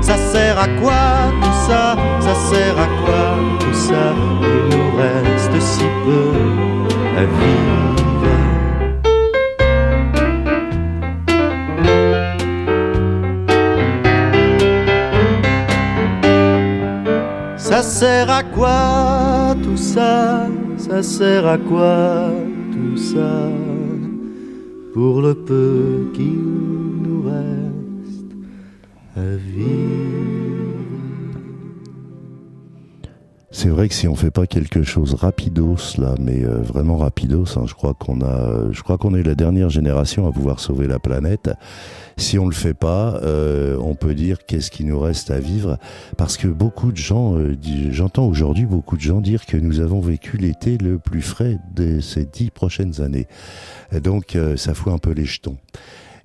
Ça 0.01 0.17
sert 0.31 0.57
à 0.57 0.69
quoi 0.81 1.03
tout 1.41 1.57
ça? 1.67 1.95
Ça 2.25 2.33
sert 2.49 2.77
à 2.85 2.89
quoi 3.01 3.25
tout 3.59 3.77
ça? 3.89 4.05
Il 4.41 4.61
nous 4.71 4.89
reste 5.01 5.57
si 5.61 5.85
peu 6.05 6.31
à 7.19 7.23
vivre. 7.37 7.90
Ça 17.81 17.89
sert 17.89 18.29
à 18.29 18.43
quoi 18.43 19.55
tout 19.63 19.75
ça? 19.75 20.47
Ça 20.77 21.01
sert 21.01 21.47
à 21.47 21.57
quoi 21.57 22.29
tout 22.71 22.95
ça? 22.95 23.49
Pour 24.93 25.19
le 25.23 25.33
peu 25.33 26.11
qu'il 26.13 26.43
nous 27.01 27.23
reste 27.23 28.35
à 29.17 29.35
vivre. 29.35 30.30
C'est 33.63 33.69
vrai 33.69 33.89
que 33.89 33.93
si 33.93 34.07
on 34.07 34.15
fait 34.15 34.31
pas 34.31 34.47
quelque 34.47 34.81
chose 34.81 35.13
rapidos 35.13 35.95
là, 35.99 36.15
mais 36.19 36.43
euh, 36.43 36.63
vraiment 36.63 36.97
rapidos, 36.97 37.59
hein, 37.59 37.65
je 37.67 37.75
crois 37.75 37.93
qu'on 37.93 38.21
a, 38.21 38.71
je 38.71 38.81
crois 38.81 38.97
qu'on 38.97 39.13
est 39.13 39.21
la 39.21 39.35
dernière 39.35 39.69
génération 39.69 40.27
à 40.27 40.31
pouvoir 40.31 40.59
sauver 40.59 40.87
la 40.87 40.97
planète. 40.97 41.51
Si 42.17 42.39
on 42.39 42.47
le 42.47 42.55
fait 42.55 42.73
pas, 42.73 43.19
euh, 43.21 43.77
on 43.77 43.93
peut 43.93 44.15
dire 44.15 44.47
qu'est-ce 44.47 44.71
qui 44.71 44.83
nous 44.83 44.99
reste 44.99 45.29
à 45.29 45.39
vivre, 45.39 45.77
parce 46.17 46.37
que 46.37 46.47
beaucoup 46.47 46.91
de 46.91 46.97
gens, 46.97 47.37
euh, 47.37 47.55
j'entends 47.91 48.25
aujourd'hui 48.25 48.65
beaucoup 48.65 48.97
de 48.97 49.01
gens 49.01 49.21
dire 49.21 49.45
que 49.45 49.57
nous 49.57 49.79
avons 49.79 50.01
vécu 50.01 50.37
l'été 50.37 50.79
le 50.79 50.97
plus 50.97 51.21
frais 51.21 51.59
de 51.75 51.99
ces 51.99 52.25
dix 52.25 52.49
prochaines 52.49 52.99
années. 52.99 53.27
Donc 54.03 54.35
euh, 54.35 54.57
ça 54.57 54.73
fout 54.73 54.91
un 54.91 54.97
peu 54.97 55.11
les 55.11 55.25
jetons. 55.25 55.57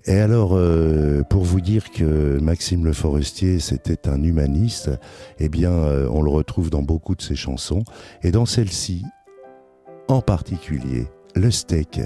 Et 0.09 0.21
alors, 0.21 0.53
euh, 0.53 1.25
pour 1.25 1.43
vous 1.43 1.61
dire 1.61 1.91
que 1.91 2.39
Maxime 2.41 2.85
Le 2.85 2.93
Forestier, 2.93 3.59
c'était 3.59 4.09
un 4.09 4.23
humaniste, 4.23 4.91
eh 5.41 5.49
bien, 5.49 5.73
euh, 5.73 6.09
on 6.13 6.23
le 6.23 6.31
retrouve 6.31 6.71
dans 6.71 6.83
beaucoup 6.83 7.17
de 7.17 7.23
ses 7.23 7.35
chansons. 7.35 7.83
Et 8.23 8.31
dans 8.31 8.47
celle-ci, 8.47 9.03
en 10.07 10.21
particulier, 10.21 11.09
Le 11.35 11.51
Steak, 11.51 12.01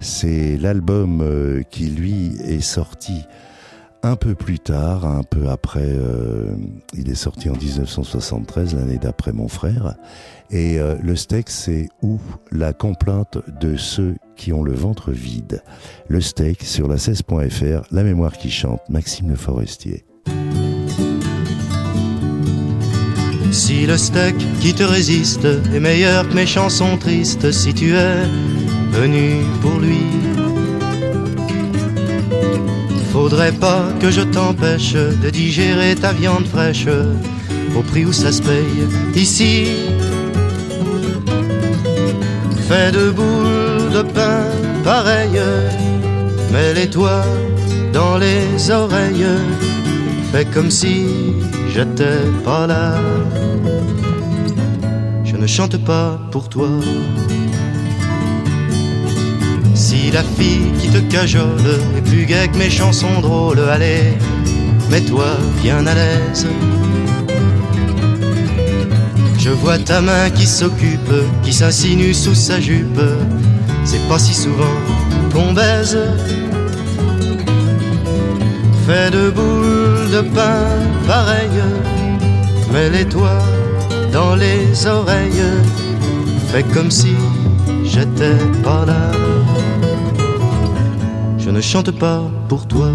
c'est 0.00 0.58
l'album 0.58 1.22
euh, 1.22 1.62
qui, 1.62 1.86
lui, 1.86 2.36
est 2.44 2.60
sorti 2.60 3.22
un 4.06 4.16
peu 4.16 4.34
plus 4.34 4.58
tard, 4.58 5.04
un 5.04 5.22
peu 5.22 5.48
après, 5.48 5.84
euh, 5.84 6.54
il 6.94 7.10
est 7.10 7.16
sorti 7.16 7.50
en 7.50 7.56
1973, 7.56 8.74
l'année 8.74 8.98
d'après 8.98 9.32
mon 9.32 9.48
frère. 9.48 9.96
Et 10.50 10.78
euh, 10.78 10.94
le 11.02 11.16
steak, 11.16 11.50
c'est 11.50 11.88
où 12.02 12.20
la 12.52 12.72
complainte 12.72 13.38
de 13.60 13.76
ceux 13.76 14.14
qui 14.36 14.52
ont 14.52 14.62
le 14.62 14.74
ventre 14.74 15.10
vide. 15.10 15.62
Le 16.08 16.20
steak 16.20 16.62
sur 16.62 16.86
la 16.86 16.96
16.fr, 16.96 17.86
la 17.90 18.02
mémoire 18.04 18.36
qui 18.38 18.50
chante, 18.50 18.80
Maxime 18.88 19.30
Le 19.30 19.36
Forestier. 19.36 20.04
Si 23.50 23.86
le 23.86 23.96
steak 23.96 24.36
qui 24.60 24.74
te 24.74 24.82
résiste 24.82 25.44
est 25.44 25.80
meilleur 25.80 26.28
que 26.28 26.34
mes 26.34 26.46
chansons 26.46 26.96
tristes, 26.98 27.50
si 27.50 27.74
tu 27.74 27.94
es 27.94 28.24
venu 28.92 29.42
pour 29.62 29.78
lui, 29.80 30.25
faudrait 33.16 33.58
pas 33.68 33.84
que 33.98 34.10
je 34.10 34.20
t'empêche 34.20 34.92
de 34.92 35.30
digérer 35.30 35.94
ta 35.94 36.12
viande 36.12 36.46
fraîche 36.46 36.86
au 37.74 37.80
prix 37.80 38.04
où 38.04 38.12
ça 38.12 38.30
se 38.30 38.42
paye 38.42 38.80
ici. 39.14 39.68
Fais 42.68 42.90
de 42.92 43.04
boules 43.18 43.90
de 43.98 44.02
pain 44.16 44.42
pareilles, 44.84 45.48
mets-les-toi 46.52 47.24
dans 47.94 48.18
les 48.18 48.70
oreilles, 48.70 49.32
fais 50.30 50.44
comme 50.44 50.70
si 50.70 51.06
j'étais 51.72 52.22
pas 52.44 52.66
là. 52.66 52.96
Je 55.24 55.36
ne 55.36 55.46
chante 55.46 55.78
pas 55.78 56.20
pour 56.32 56.50
toi. 56.50 56.68
La 60.12 60.22
fille 60.22 60.72
qui 60.80 60.88
te 60.88 60.96
cajole 61.12 61.80
est 61.94 62.00
plus 62.00 62.24
gaie 62.24 62.48
que 62.48 62.56
mes 62.56 62.70
chansons 62.70 63.20
drôles, 63.20 63.60
allez, 63.68 64.14
mets-toi 64.90 65.26
bien 65.62 65.86
à 65.86 65.94
l'aise. 65.94 66.46
Je 69.38 69.50
vois 69.50 69.78
ta 69.78 70.00
main 70.00 70.30
qui 70.30 70.46
s'occupe, 70.46 71.12
qui 71.42 71.52
s'insinue 71.52 72.14
sous 72.14 72.34
sa 72.34 72.58
jupe. 72.60 73.02
C'est 73.84 74.08
pas 74.08 74.18
si 74.18 74.32
souvent 74.32 74.78
qu'on 75.34 75.52
baise. 75.52 75.98
Fais 78.86 79.10
de 79.10 79.28
boules 79.28 80.10
de 80.10 80.22
pain 80.34 80.64
pareilles, 81.06 81.66
mets-les-toi 82.72 83.38
dans 84.14 84.34
les 84.34 84.86
oreilles. 84.86 85.44
Fais 86.48 86.64
comme 86.72 86.90
si 86.90 87.14
j'étais 87.84 88.38
pas 88.64 88.86
là. 88.86 89.10
Ne 91.56 91.62
chante 91.62 91.90
pas 91.90 92.20
pour 92.50 92.68
toi. 92.68 92.90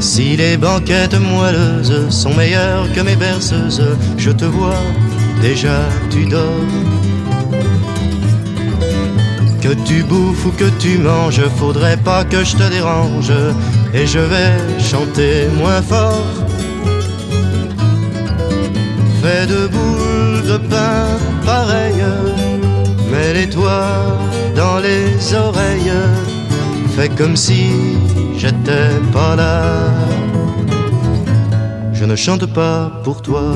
Si 0.00 0.34
les 0.34 0.56
banquettes 0.56 1.20
moelleuses 1.20 2.08
sont 2.08 2.32
meilleures 2.34 2.90
que 2.94 3.02
mes 3.02 3.14
berceuses, 3.14 3.82
je 4.16 4.30
te 4.30 4.46
vois, 4.46 4.82
déjà 5.42 5.80
tu 6.08 6.24
dors. 6.24 6.70
Que 9.60 9.74
tu 9.84 10.02
bouffes 10.02 10.46
ou 10.46 10.52
que 10.52 10.70
tu 10.78 10.96
manges, 10.96 11.42
faudrait 11.58 11.98
pas 11.98 12.24
que 12.24 12.42
je 12.42 12.56
te 12.56 12.66
dérange, 12.70 13.30
et 13.92 14.06
je 14.06 14.18
vais 14.18 14.56
chanter 14.78 15.46
moins 15.58 15.82
fort. 15.82 16.24
Fais 19.22 19.46
de 19.46 19.66
boules 19.66 20.42
de 20.52 20.56
pain 20.70 21.04
pareilles, 21.44 22.06
mets-les-toi 23.12 24.39
dans 24.60 24.78
les 24.78 25.34
oreilles, 25.34 25.94
fais 26.94 27.08
comme 27.08 27.34
si 27.34 27.62
j'étais 28.36 28.92
pas 29.10 29.34
là. 29.34 29.62
Je 31.94 32.04
ne 32.04 32.14
chante 32.14 32.44
pas 32.44 32.92
pour 33.04 33.22
toi. 33.22 33.46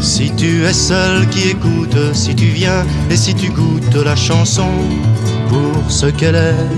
Si 0.00 0.26
tu 0.40 0.64
es 0.64 0.72
seul 0.72 1.28
qui 1.28 1.50
écoute, 1.50 2.00
si 2.12 2.34
tu 2.34 2.46
viens 2.46 2.82
et 3.10 3.16
si 3.16 3.32
tu 3.32 3.48
goûtes 3.50 4.00
la 4.04 4.16
chanson 4.16 4.72
pour 5.50 5.74
ce 5.88 6.06
qu'elle 6.06 6.40
est. 6.52 6.68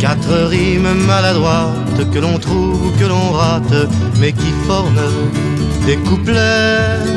Quatre 0.00 0.34
rimes 0.54 0.94
maladroites 1.06 2.10
que 2.12 2.18
l'on 2.18 2.38
trouve 2.46 2.78
ou 2.86 2.90
que 2.98 3.06
l'on 3.12 3.30
rate, 3.30 3.78
mais 4.20 4.32
qui 4.32 4.50
forment 4.66 5.10
des 5.86 5.98
couplets. 6.08 7.13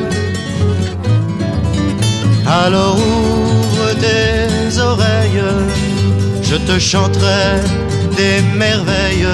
Alors 2.49 2.97
ouvre 2.97 3.93
tes 3.99 4.79
oreilles, 4.79 5.43
je 6.41 6.55
te 6.55 6.79
chanterai 6.79 7.59
des 8.15 8.41
merveilles. 8.57 9.27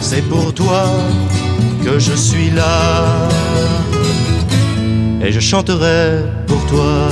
C'est 0.00 0.22
pour 0.22 0.52
toi 0.52 0.86
que 1.84 2.00
je 2.00 2.14
suis 2.14 2.50
là. 2.50 3.28
et 5.22 5.30
je 5.30 5.40
chanterai 5.40 6.22
pour 6.48 6.64
toi. 6.66 7.08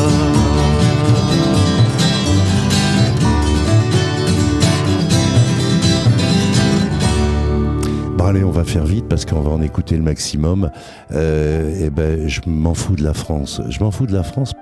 Bon 8.16 8.24
allez, 8.26 8.42
on 8.42 8.50
va 8.50 8.64
faire 8.64 8.84
vite 8.84 9.06
parce 9.08 9.24
qu'on 9.24 9.40
va 9.40 9.50
en 9.50 9.62
écouter 9.62 9.96
le 9.96 10.02
maximum. 10.02 10.70
Euh, 11.12 11.86
et 11.86 11.90
ben, 11.90 12.28
je 12.28 12.40
m'en 12.46 12.74
fous 12.74 12.96
de 12.96 13.04
la 13.04 13.14
France. 13.14 13.60
Je 13.68 13.78
m'en 13.78 13.92
fous 13.92 14.06
de 14.06 14.14
la 14.14 14.24
France. 14.24 14.54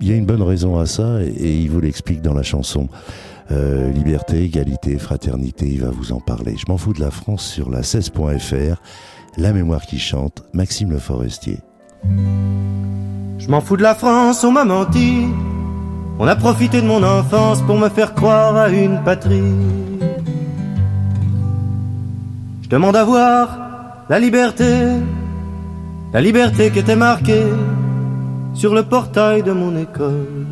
Il 0.00 0.08
y 0.08 0.12
a 0.12 0.16
une 0.16 0.26
bonne 0.26 0.42
raison 0.42 0.78
à 0.78 0.86
ça 0.86 1.22
et, 1.22 1.56
il 1.56 1.70
vous 1.70 1.80
l'explique 1.80 2.22
dans 2.22 2.34
la 2.34 2.42
chanson. 2.42 2.88
Euh, 3.50 3.90
liberté, 3.90 4.44
égalité, 4.44 4.98
fraternité, 4.98 5.66
il 5.66 5.80
va 5.80 5.90
vous 5.90 6.12
en 6.12 6.20
parler. 6.20 6.54
Je 6.56 6.70
m'en 6.70 6.78
fous 6.78 6.92
de 6.92 7.00
la 7.00 7.10
France 7.10 7.44
sur 7.44 7.70
la 7.70 7.80
16.fr. 7.80 8.80
La 9.36 9.52
mémoire 9.52 9.82
qui 9.82 9.98
chante, 9.98 10.44
Maxime 10.52 10.90
Le 10.90 10.98
Forestier. 10.98 11.58
Je 13.38 13.48
m'en 13.48 13.60
fous 13.60 13.76
de 13.76 13.82
la 13.82 13.94
France, 13.94 14.44
on 14.44 14.52
m'a 14.52 14.64
menti. 14.64 15.26
On 16.18 16.26
a 16.26 16.36
profité 16.36 16.80
de 16.80 16.86
mon 16.86 17.02
enfance 17.02 17.62
pour 17.62 17.78
me 17.78 17.88
faire 17.88 18.14
croire 18.14 18.56
à 18.56 18.68
une 18.68 19.02
patrie. 19.04 19.42
Je 22.62 22.68
demande 22.68 22.96
à 22.96 23.04
voir 23.04 23.58
la 24.08 24.18
liberté, 24.18 24.86
la 26.12 26.20
liberté 26.20 26.70
qui 26.70 26.80
était 26.80 26.96
marquée 26.96 27.46
sur 28.54 28.74
le 28.74 28.82
portail 28.82 29.42
de 29.42 29.52
mon 29.52 29.76
école. 29.76 30.46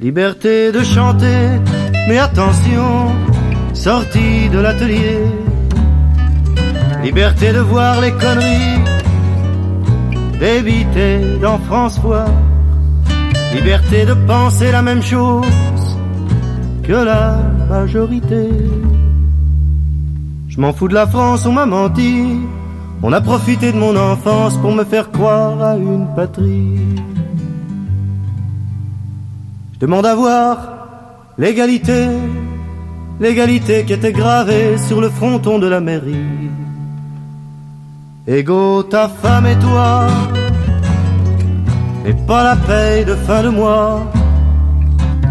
Liberté 0.00 0.72
de 0.72 0.82
chanter, 0.82 1.60
mais 2.08 2.18
attention, 2.18 3.12
sortie 3.72 4.48
de 4.50 4.58
l'atelier. 4.58 5.20
Liberté 7.02 7.52
de 7.52 7.60
voir 7.60 8.00
les 8.00 8.12
conneries, 8.12 8.82
d'éviter 10.38 11.38
dans 11.40 11.58
François. 11.60 12.26
Liberté 13.54 14.04
de 14.04 14.14
penser 14.26 14.70
la 14.70 14.82
même 14.82 15.02
chose 15.02 15.46
que 16.82 16.92
la 16.92 17.38
majorité. 17.68 18.48
Je 20.48 20.60
m'en 20.60 20.72
fous 20.72 20.88
de 20.88 20.94
la 20.94 21.06
France, 21.06 21.46
on 21.46 21.52
m'a 21.52 21.66
menti. 21.66 22.38
On 23.08 23.12
a 23.12 23.20
profité 23.20 23.70
de 23.70 23.78
mon 23.78 23.94
enfance 23.94 24.56
pour 24.56 24.72
me 24.72 24.82
faire 24.82 25.12
croire 25.12 25.62
à 25.62 25.76
une 25.76 26.08
patrie. 26.16 26.96
Je 29.74 29.78
demande 29.78 30.04
à 30.04 30.16
voir 30.16 30.56
l'égalité, 31.38 32.08
l'égalité 33.20 33.84
qui 33.84 33.92
était 33.92 34.10
gravée 34.10 34.76
sur 34.88 35.00
le 35.00 35.08
fronton 35.08 35.60
de 35.60 35.68
la 35.68 35.80
mairie. 35.80 36.50
Égaux 38.26 38.82
ta 38.82 39.08
femme 39.08 39.46
et 39.46 39.58
toi, 39.60 40.08
et 42.06 42.14
pas 42.26 42.42
la 42.42 42.56
paye 42.56 43.04
de 43.04 43.14
fin 43.14 43.44
de 43.44 43.50
mois. 43.50 44.10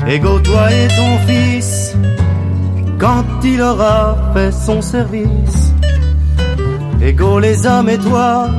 Égaux 0.07 0.39
toi 0.39 0.71
et 0.71 0.88
ton 0.88 1.17
fils, 1.28 1.93
quand 2.97 3.26
il 3.43 3.61
aura 3.61 4.32
fait 4.34 4.53
son 4.53 4.82
service. 4.82 5.74
Égaux 7.06 7.38
les 7.38 7.68
hommes 7.68 7.89
et 7.89 7.99
toi, 7.99 8.49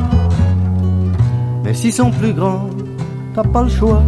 mais 1.64 1.74
s'ils 1.74 1.92
sont 1.92 2.12
plus 2.12 2.32
grands, 2.32 2.70
t'as 3.34 3.42
pas 3.42 3.64
le 3.64 3.68
choix. 3.68 4.05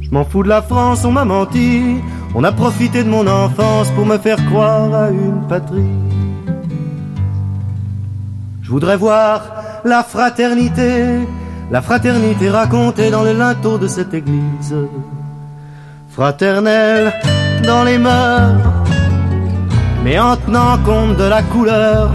Je 0.00 0.08
m'en 0.10 0.24
fous 0.24 0.42
de 0.42 0.48
la 0.48 0.62
France, 0.62 1.04
on 1.04 1.12
m'a 1.12 1.26
menti. 1.26 2.00
On 2.34 2.42
a 2.42 2.52
profité 2.52 3.04
de 3.04 3.10
mon 3.10 3.26
enfance 3.26 3.90
pour 3.90 4.06
me 4.06 4.16
faire 4.16 4.42
croire 4.46 4.94
à 4.94 5.10
une 5.10 5.46
patrie. 5.46 6.00
Je 8.62 8.70
voudrais 8.70 8.96
voir 8.96 9.42
la 9.84 10.02
fraternité, 10.02 11.18
la 11.70 11.82
fraternité 11.82 12.48
racontée 12.48 13.10
dans 13.10 13.24
le 13.24 13.34
linteau 13.34 13.76
de 13.76 13.88
cette 13.88 14.14
église. 14.14 14.74
Fraternelle 16.08 17.12
dans 17.62 17.84
les 17.84 17.98
mœurs, 17.98 18.56
mais 20.02 20.18
en 20.18 20.36
tenant 20.36 20.78
compte 20.78 21.18
de 21.18 21.24
la 21.24 21.42
couleur. 21.42 22.10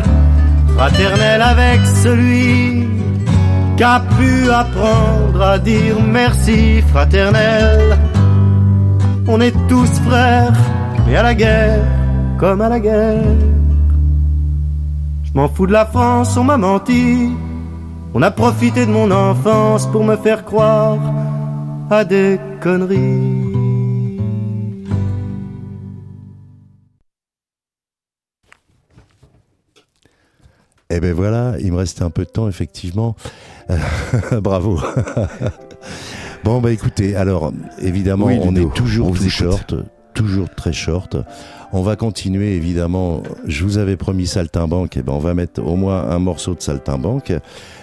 Fraternelle 0.80 1.42
avec 1.42 1.86
celui 1.86 2.88
qui 3.76 3.84
a 3.84 4.00
pu 4.00 4.50
apprendre 4.50 5.42
à 5.42 5.60
dire 5.60 6.02
merci, 6.02 6.82
fraternelle. 6.84 7.98
On 9.28 9.42
est 9.42 9.54
tous 9.68 9.92
frères, 10.08 10.58
mais 11.06 11.18
à 11.18 11.24
la 11.24 11.36
guerre, 11.36 11.84
comme 12.38 12.62
à 12.62 12.70
la 12.70 12.80
guerre. 12.80 13.36
Je 15.26 15.32
m'en 15.34 15.50
fous 15.50 15.68
de 15.68 15.74
la 15.74 15.86
France, 15.86 16.38
on 16.38 16.46
m'a 16.46 16.56
menti. 16.56 17.30
On 18.14 18.22
a 18.22 18.32
profité 18.32 18.86
de 18.86 18.92
mon 18.92 19.12
enfance 19.12 19.86
pour 19.92 20.06
me 20.06 20.16
faire 20.16 20.46
croire 20.46 20.98
à 21.92 22.06
des 22.06 22.40
conneries. 22.62 23.39
Eh 30.92 31.00
ben 31.00 31.14
voilà, 31.14 31.54
il 31.60 31.72
me 31.72 31.78
restait 31.78 32.02
un 32.02 32.10
peu 32.10 32.26
de 32.26 32.32
temps, 32.32 32.50
effectivement. 32.50 33.16
Bravo. 34.32 34.80
bon, 36.44 36.62
bah 36.62 36.72
écoutez, 36.72 37.16
alors, 37.16 37.54
évidemment, 37.80 38.26
Oui, 38.26 38.40
on 38.42 38.56
est 38.56 38.74
toujours 38.74 39.10
on 39.10 39.12
tout 39.12 39.30
short, 39.30 39.76
toujours 40.16 40.50
très 40.50 40.74
short. 40.74 41.16
On 41.74 41.84
va 41.84 41.96
continuer, 41.96 42.56
évidemment. 42.56 43.22
Je 43.46 43.66
vous 43.66 43.78
avais 43.78 43.98
promis 43.98 44.26
Saltimbanque, 44.26 44.98
et 44.98 45.04
ben 45.04 45.14
on 45.14 45.20
va 45.20 45.36
mettre 45.36 45.64
au 45.64 45.76
moins 45.76 46.10
un 46.10 46.18
morceau 46.18 46.56
de 46.56 46.62
Saltimbanque. 46.62 47.34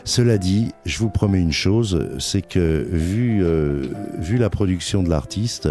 Cela 0.07 0.39
dit, 0.39 0.71
je 0.85 1.01
vous 1.01 1.11
promets 1.11 1.41
une 1.41 1.53
chose, 1.53 2.09
c'est 2.21 2.41
que 2.41 2.87
vu, 2.89 3.43
euh, 3.43 3.89
vu 4.21 4.37
la 4.37 4.49
production 4.49 5.03
de 5.03 5.11
l'artiste, 5.11 5.69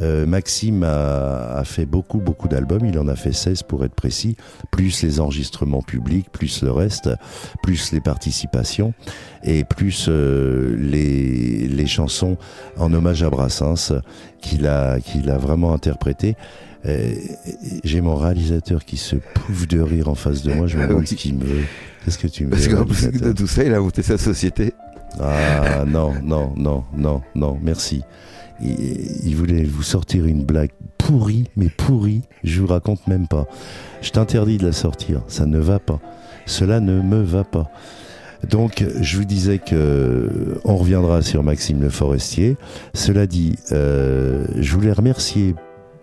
euh, 0.00 0.26
Maxime 0.26 0.82
a, 0.82 1.52
a 1.58 1.62
fait 1.62 1.86
beaucoup, 1.86 2.18
beaucoup 2.18 2.48
d'albums. 2.48 2.84
Il 2.84 2.98
en 2.98 3.06
a 3.06 3.14
fait 3.14 3.32
16 3.32 3.62
pour 3.62 3.84
être 3.84 3.94
précis, 3.94 4.36
plus 4.72 5.00
les 5.04 5.20
enregistrements 5.20 5.80
publics, 5.82 6.26
plus 6.32 6.64
le 6.64 6.72
reste, 6.72 7.08
plus 7.62 7.92
les 7.92 8.00
participations 8.00 8.94
et 9.44 9.62
plus 9.62 10.06
euh, 10.08 10.74
les, 10.76 11.68
les 11.68 11.86
chansons 11.86 12.36
en 12.78 12.92
hommage 12.92 13.22
à 13.22 13.30
Brassens 13.30 13.92
qu'il 14.40 14.66
a, 14.66 14.98
qu'il 14.98 15.30
a 15.30 15.38
vraiment 15.38 15.72
interprété. 15.72 16.34
Euh, 16.86 17.14
J'ai 17.84 18.00
mon 18.00 18.16
réalisateur 18.16 18.84
qui 18.84 18.96
se 18.96 19.14
pouffe 19.16 19.68
de 19.68 19.80
rire 19.80 20.08
en 20.08 20.14
face 20.16 20.42
de 20.42 20.52
moi. 20.52 20.66
Je 20.66 20.78
me 20.78 20.86
demande 20.88 21.06
ce 21.06 21.14
qu'il 21.14 21.36
me 21.36 21.44
veut. 21.44 21.64
Qu'est-ce 22.08 22.18
que 22.18 22.26
tu 22.26 22.46
me 22.46 22.50
Parce 22.52 22.68
qu'en 22.68 22.86
plus 22.86 23.10
de 23.10 23.32
tout 23.32 23.46
ça, 23.46 23.64
il 23.64 23.74
a 23.74 23.80
monté 23.80 24.02
sa 24.02 24.16
société. 24.16 24.72
ah 25.20 25.84
non, 25.86 26.14
non, 26.22 26.54
non, 26.56 26.84
non, 26.96 27.20
non, 27.34 27.58
merci. 27.60 28.00
Il, 28.62 29.26
il 29.26 29.36
voulait 29.36 29.62
vous 29.64 29.82
sortir 29.82 30.24
une 30.24 30.42
blague 30.42 30.70
pourrie, 30.96 31.44
mais 31.54 31.68
pourrie, 31.68 32.22
je 32.44 32.62
vous 32.62 32.66
raconte 32.66 33.06
même 33.08 33.28
pas. 33.28 33.46
Je 34.00 34.08
t'interdis 34.08 34.56
de 34.56 34.64
la 34.64 34.72
sortir, 34.72 35.20
ça 35.28 35.44
ne 35.44 35.58
va 35.58 35.78
pas. 35.78 36.00
Cela 36.46 36.80
ne 36.80 37.02
me 37.02 37.20
va 37.20 37.44
pas. 37.44 37.70
Donc, 38.48 38.82
je 39.02 39.18
vous 39.18 39.26
disais 39.26 39.58
que 39.58 40.58
on 40.64 40.76
reviendra 40.76 41.20
sur 41.20 41.42
Maxime 41.42 41.82
Le 41.82 41.90
Forestier. 41.90 42.56
Cela 42.94 43.26
dit, 43.26 43.56
euh, 43.72 44.46
je 44.56 44.72
voulais 44.72 44.92
remercier 44.92 45.54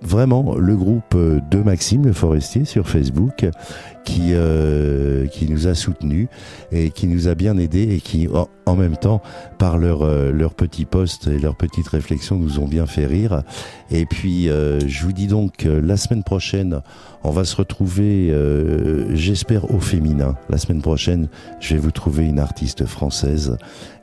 vraiment 0.06 0.56
le 0.56 0.76
groupe 0.76 1.16
de 1.16 1.58
Maxime 1.60 2.06
Le 2.06 2.14
Forestier 2.14 2.66
sur 2.66 2.88
Facebook 2.88 3.46
qui 4.06 4.30
euh, 4.34 5.26
qui 5.28 5.50
nous 5.50 5.68
a 5.68 5.74
soutenus 5.74 6.28
et 6.72 6.92
qui 6.92 7.08
nous 7.08 7.28
a 7.28 7.36
bien 7.36 7.58
aidés 7.58 7.96
et 7.96 8.00
qui 8.00 8.28
en, 8.66 8.76
même 8.76 8.98
temps 8.98 9.22
par 9.58 9.78
leur 9.78 10.04
euh, 10.04 10.32
leurs 10.32 10.54
petits 10.54 10.86
posts 10.86 11.28
et 11.28 11.40
leurs 11.40 11.56
petites 11.56 11.88
réflexions 11.88 12.38
nous 12.38 12.60
ont 12.60 12.68
bien 12.68 12.86
fait 12.86 13.06
rire. 13.06 13.44
Et 13.90 14.06
puis 14.06 14.48
euh, 14.50 14.80
je 14.88 15.04
vous 15.04 15.14
dis 15.14 15.28
donc 15.28 15.66
la 15.66 15.98
semaine 15.98 16.24
prochaine 16.24 16.82
on 17.24 17.32
va 17.32 17.44
se 17.44 17.56
retrouver 17.56 18.30
euh, 18.32 19.16
j'espère 19.16 19.74
au 19.74 19.80
féminin. 19.80 20.36
La 20.50 20.58
semaine 20.58 20.82
prochaine 20.82 21.28
je 21.60 21.74
vais 21.74 21.80
vous 21.80 21.92
trouver 21.92 22.26
une 22.26 22.40
artiste 22.40 22.86
française 22.86 23.58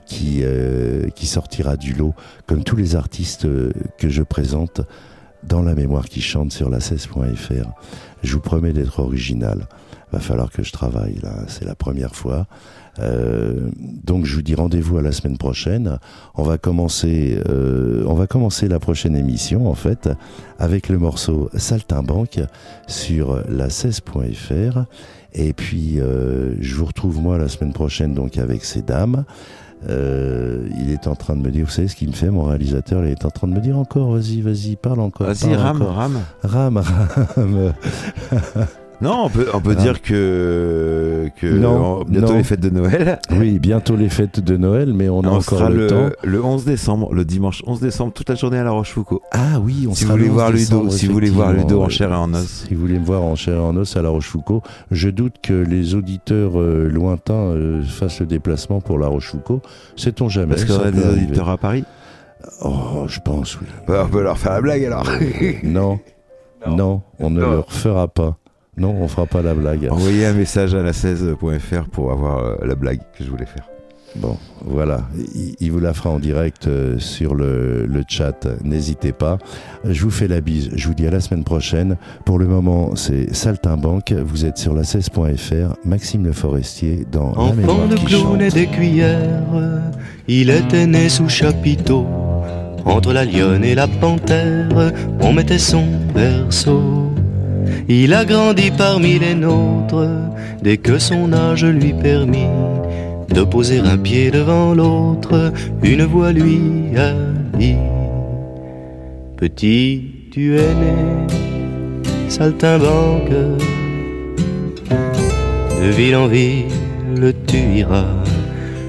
qui 0.06 0.40
euh, 0.42 1.08
qui 1.10 1.26
sortira 1.26 1.76
du 1.76 1.92
lot 1.94 2.14
comme 2.46 2.64
tous 2.64 2.76
les 2.76 2.96
artistes 2.96 3.44
euh, 3.44 3.72
que 3.98 4.08
je 4.08 4.22
présente 4.22 4.80
dans 5.44 5.62
la 5.62 5.74
mémoire 5.74 6.06
qui 6.06 6.20
chante 6.20 6.52
sur 6.52 6.70
la 6.70 6.78
16.fr. 6.78 7.68
Je 8.22 8.32
vous 8.32 8.40
promets 8.40 8.72
d'être 8.72 9.00
original. 9.00 9.66
Va 10.12 10.20
falloir 10.20 10.50
que 10.50 10.62
je 10.62 10.72
travaille 10.72 11.18
là, 11.22 11.32
c'est 11.48 11.64
la 11.64 11.74
première 11.74 12.14
fois. 12.14 12.46
Euh, 12.98 13.70
donc 13.78 14.26
je 14.26 14.34
vous 14.34 14.42
dis 14.42 14.54
rendez-vous 14.54 14.98
à 14.98 15.02
la 15.02 15.12
semaine 15.12 15.38
prochaine. 15.38 15.98
On 16.34 16.42
va 16.42 16.58
commencer, 16.58 17.40
euh, 17.48 18.04
on 18.06 18.14
va 18.14 18.26
commencer 18.26 18.68
la 18.68 18.78
prochaine 18.78 19.16
émission 19.16 19.70
en 19.70 19.74
fait 19.74 20.10
avec 20.58 20.88
le 20.88 20.98
morceau 20.98 21.48
Saltimbanque 21.54 22.40
sur 22.86 23.42
la 23.48 23.68
16.fr. 23.68 24.84
Et 25.32 25.54
puis 25.54 25.98
euh, 25.98 26.54
je 26.60 26.74
vous 26.74 26.84
retrouve 26.84 27.20
moi 27.20 27.38
la 27.38 27.48
semaine 27.48 27.72
prochaine 27.72 28.12
donc 28.12 28.36
avec 28.36 28.64
ces 28.64 28.82
dames. 28.82 29.24
Euh, 29.88 30.68
il 30.78 30.90
est 30.90 31.06
en 31.06 31.14
train 31.14 31.36
de 31.36 31.40
me 31.40 31.50
dire, 31.50 31.64
vous 31.64 31.70
savez 31.70 31.88
ce 31.88 31.96
qu'il 31.96 32.08
me 32.08 32.14
fait, 32.14 32.30
mon 32.30 32.44
réalisateur, 32.44 33.04
il 33.04 33.10
est 33.10 33.24
en 33.24 33.30
train 33.30 33.48
de 33.48 33.54
me 33.54 33.60
dire 33.60 33.78
encore, 33.78 34.12
vas-y, 34.12 34.40
vas-y, 34.40 34.76
parle 34.76 35.00
encore. 35.00 35.26
Vas-y, 35.26 35.54
rame, 35.54 35.82
rame. 35.82 36.20
Rame, 36.42 36.82
rame. 37.36 37.72
Non, 39.02 39.24
on 39.24 39.28
peut, 39.28 39.46
on 39.52 39.60
peut 39.60 39.74
Ah. 39.76 39.82
dire 39.82 40.00
que, 40.00 41.28
que 41.40 41.46
Non, 41.46 42.00
en- 42.00 42.04
bientôt 42.04 42.28
non. 42.32 42.36
les 42.38 42.44
fêtes 42.44 42.60
de 42.60 42.70
Noël. 42.70 43.18
Oui, 43.32 43.58
bientôt 43.58 43.96
les 43.96 44.08
fêtes 44.08 44.40
de 44.40 44.56
Noël, 44.56 44.92
mais 44.94 45.08
on 45.08 45.22
a 45.22 45.26
On 45.26 45.30
encore 45.32 45.42
sera 45.42 45.68
le, 45.70 45.76
le, 45.76 45.86
temps. 45.88 46.10
le 46.22 46.44
11 46.44 46.64
décembre, 46.64 47.12
le 47.12 47.24
dimanche 47.24 47.62
11 47.66 47.80
décembre, 47.80 48.12
toute 48.12 48.28
la 48.28 48.36
journée 48.36 48.58
à 48.58 48.64
La 48.64 48.70
Rochefoucauld. 48.70 49.20
Ah 49.32 49.58
oui, 49.62 49.86
on 49.90 49.94
Si 49.94 50.04
sera 50.04 50.12
vous 50.14 50.18
voulez 50.18 50.26
le 50.26 50.30
11 50.30 50.36
voir 50.38 50.50
Ludo, 50.52 50.90
si 50.90 51.06
vous 51.06 51.12
voulez 51.12 51.30
voir 51.30 51.52
Ludo 51.52 51.82
en 51.82 51.88
chair 51.88 52.10
et 52.12 52.14
en 52.14 52.32
os. 52.32 52.46
Si 52.68 52.74
vous 52.74 52.80
voulez 52.80 52.98
me 52.98 53.04
voir 53.04 53.22
en 53.22 53.34
chair 53.34 53.56
et 53.56 53.60
en 53.60 53.76
os 53.76 53.96
à 53.96 54.02
La 54.02 54.08
Rochefoucauld, 54.08 54.62
je 54.90 55.08
doute 55.08 55.34
que 55.42 55.52
les 55.52 55.94
auditeurs 55.94 56.60
euh, 56.60 56.88
lointains 56.88 57.34
euh, 57.34 57.82
fassent 57.82 58.20
le 58.20 58.26
déplacement 58.26 58.80
pour 58.80 58.98
La 58.98 59.08
Rochefoucauld. 59.08 59.60
Sait-on 59.96 60.28
jamais 60.28 60.50
Parce 60.54 60.64
qu'il 60.64 60.74
y 60.74 60.76
ça 60.76 60.80
aura 60.82 60.90
peut 60.92 60.96
des 60.98 61.04
arriver. 61.04 61.22
auditeurs 61.24 61.48
à 61.50 61.58
Paris. 61.58 61.84
Oh, 62.62 63.04
je 63.08 63.20
pense, 63.20 63.60
oui. 63.60 63.66
Bah, 63.86 64.04
on 64.06 64.10
peut 64.10 64.22
leur 64.22 64.38
faire 64.38 64.52
la 64.52 64.60
blague 64.60 64.84
alors. 64.84 65.04
Non, 65.64 65.98
non, 66.68 67.02
on 67.20 67.30
ne 67.30 67.40
Non. 67.40 67.50
le 67.50 67.58
refera 67.60 68.08
pas. 68.08 68.36
Non, 68.78 68.94
on 69.00 69.06
fera 69.06 69.26
pas 69.26 69.42
la 69.42 69.52
blague. 69.54 69.86
Envoyez 69.90 70.24
un 70.24 70.32
message 70.32 70.74
à 70.74 70.82
la 70.82 70.92
16.fr 70.92 71.84
pour 71.90 72.10
avoir 72.10 72.38
euh, 72.38 72.56
la 72.64 72.74
blague 72.74 73.00
que 73.16 73.22
je 73.22 73.28
voulais 73.30 73.44
faire. 73.46 73.68
Bon, 74.16 74.36
voilà, 74.64 75.02
il, 75.34 75.54
il 75.60 75.70
vous 75.72 75.78
la 75.80 75.92
fera 75.94 76.08
en 76.10 76.18
direct 76.18 76.66
euh, 76.68 76.98
sur 76.98 77.34
le, 77.34 77.86
le 77.86 78.02
chat, 78.08 78.46
n'hésitez 78.62 79.12
pas. 79.12 79.36
Je 79.88 80.02
vous 80.02 80.10
fais 80.10 80.28
la 80.28 80.40
bise, 80.42 80.70
je 80.74 80.86
vous 80.88 80.94
dis 80.94 81.06
à 81.06 81.10
la 81.10 81.20
semaine 81.20 81.44
prochaine. 81.44 81.96
Pour 82.24 82.38
le 82.38 82.46
moment, 82.46 82.94
c'est 82.94 83.34
Saltimbanque, 83.34 84.12
vous 84.12 84.44
êtes 84.46 84.56
sur 84.58 84.74
la 84.74 84.82
16.fr, 84.82 85.76
Maxime 85.84 86.24
Le 86.24 86.32
Forestier 86.32 87.06
dans 87.10 87.32
La 87.32 87.40
Enfant 87.40 87.54
Mémoire 87.54 87.88
de 87.88 87.94
qui 87.96 88.04
clown 88.06 88.40
et 88.40 88.50
chante. 88.50 88.54
d'écuyère, 88.58 89.42
il 90.28 90.48
était 90.50 90.86
né 90.86 91.08
sous 91.10 91.28
chapiteau. 91.28 92.06
Entre 92.84 93.12
la 93.12 93.24
lionne 93.24 93.64
et 93.64 93.74
la 93.74 93.86
panthère, 93.86 94.92
on 95.20 95.32
mettait 95.32 95.58
son 95.58 95.84
berceau. 96.14 96.80
Il 97.88 98.14
a 98.14 98.24
grandi 98.24 98.70
parmi 98.70 99.18
les 99.18 99.34
nôtres, 99.34 100.08
dès 100.62 100.76
que 100.76 100.98
son 100.98 101.32
âge 101.32 101.64
lui 101.64 101.92
permit 101.92 102.48
de 103.28 103.42
poser 103.42 103.80
un 103.80 103.96
pied 103.96 104.30
devant 104.30 104.74
l'autre, 104.74 105.52
une 105.82 106.04
voix 106.04 106.32
lui 106.32 106.96
a 106.96 107.12
dit 107.58 107.76
Petit, 109.36 110.28
tu 110.30 110.56
es 110.56 110.74
né, 110.74 110.94
saltimbanque, 112.28 113.30
de 115.80 115.88
ville 115.90 116.16
en 116.16 116.26
ville 116.26 116.66
tu 117.46 117.58
iras, 117.58 118.04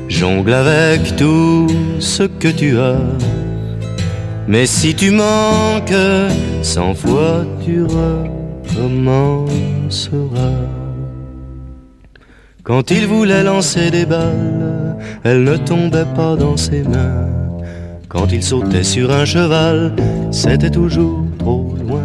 jongle 0.07 0.53
avec 0.53 1.15
tout 1.15 1.67
ce 1.99 2.23
que 2.23 2.47
tu 2.47 2.77
as. 2.79 3.01
Mais 4.47 4.65
si 4.65 4.93
tu 4.93 5.11
manques, 5.11 5.93
cent 6.61 6.93
fois 6.93 7.45
tu 7.63 7.81
recommenceras. 8.75 10.67
Quand 12.63 12.91
il 12.91 13.07
voulait 13.07 13.43
lancer 13.43 13.91
des 13.91 14.05
balles, 14.05 14.97
elles 15.23 15.43
ne 15.43 15.57
tombaient 15.57 16.11
pas 16.15 16.35
dans 16.35 16.57
ses 16.57 16.83
mains. 16.83 17.27
Quand 18.07 18.31
il 18.31 18.43
sautait 18.43 18.83
sur 18.83 19.11
un 19.11 19.25
cheval, 19.25 19.93
c'était 20.31 20.69
toujours 20.69 21.25
trop 21.39 21.75
loin. 21.85 22.01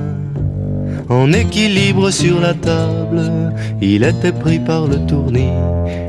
En 1.09 1.33
équilibre 1.33 2.11
sur 2.11 2.41
la 2.41 2.55
table, 2.55 3.31
il 3.81 4.03
était 4.05 4.33
pris 4.33 4.59
par 4.59 4.87
le 4.87 4.97
tournis. 5.07 5.53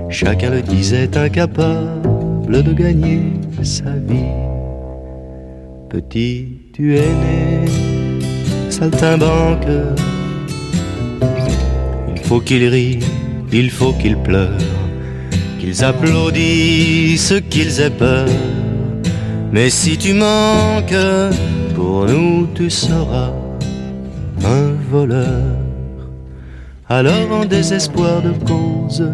Chacun 0.09 0.49
le 0.49 0.61
disait 0.61 1.15
incapable 1.17 2.63
de 2.63 2.73
gagner 2.73 3.33
sa 3.61 3.91
vie. 3.91 4.33
Petit, 5.89 6.71
tu 6.73 6.95
es 6.95 7.01
né, 7.01 7.65
saltimbanque. 8.69 9.67
Faut 12.29 12.41
qu'il 12.41 12.67
rie, 12.67 12.99
il 13.51 13.71
faut 13.71 13.91
qu'il 13.91 14.15
pleure, 14.15 14.55
qu'ils 15.59 15.83
applaudissent, 15.83 17.33
qu'ils 17.49 17.81
aient 17.81 17.89
peur. 17.89 18.29
Mais 19.51 19.71
si 19.71 19.97
tu 19.97 20.13
manques, 20.13 20.93
pour 21.73 22.05
nous 22.05 22.45
tu 22.53 22.69
seras 22.69 23.33
un 24.45 24.73
voleur. 24.91 25.57
Alors 26.87 27.31
en 27.31 27.45
désespoir 27.45 28.21
de 28.21 28.33
cause, 28.45 29.09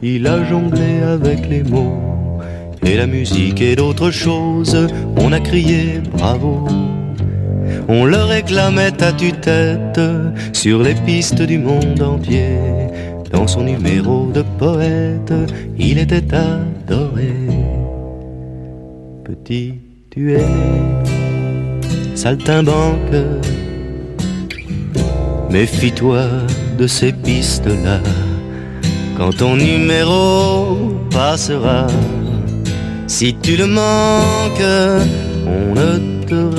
il 0.00 0.24
a 0.28 0.44
jonglé 0.44 1.00
avec 1.02 1.48
les 1.48 1.64
mots. 1.64 2.38
Et 2.86 2.96
la 2.96 3.08
musique 3.08 3.60
et 3.60 3.74
d'autres 3.74 4.12
choses, 4.12 4.86
on 5.16 5.32
a 5.32 5.40
crié 5.40 6.00
bravo. 6.16 6.68
On 7.88 8.04
le 8.04 8.22
réclamait 8.22 9.02
à 9.02 9.12
tue-tête 9.12 10.00
sur 10.52 10.82
les 10.82 10.94
pistes 10.94 11.42
du 11.42 11.58
monde 11.58 12.02
entier. 12.02 12.58
Dans 13.30 13.46
son 13.46 13.62
numéro 13.62 14.30
de 14.32 14.42
poète, 14.58 15.32
il 15.78 15.98
était 15.98 16.34
adoré. 16.34 17.32
Petit, 19.24 19.74
tu 20.10 20.34
es 20.34 20.38
né, 20.38 21.80
saltimbanque. 22.14 23.16
Méfie-toi 25.50 26.24
de 26.78 26.86
ces 26.86 27.12
pistes-là. 27.12 28.00
Quand 29.16 29.36
ton 29.36 29.56
numéro 29.56 30.92
passera, 31.10 31.86
si 33.06 33.34
tu 33.42 33.56
le 33.56 33.66
manques, 33.66 34.68
on 35.46 35.74
ne 35.74 36.26
te 36.26 36.56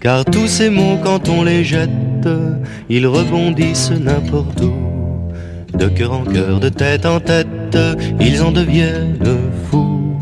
Car 0.00 0.24
tous 0.24 0.46
ces 0.46 0.70
mots, 0.70 0.98
quand 1.02 1.28
on 1.28 1.42
les 1.42 1.64
jette, 1.64 2.28
ils 2.88 3.06
rebondissent 3.06 3.90
n'importe 3.90 4.60
où. 4.60 4.72
De 5.76 5.86
cœur 5.86 6.12
en 6.12 6.24
cœur, 6.24 6.60
de 6.60 6.68
tête 6.68 7.06
en 7.06 7.20
tête, 7.20 7.76
ils 8.20 8.42
en 8.42 8.52
deviennent 8.52 9.18
fous. 9.68 10.20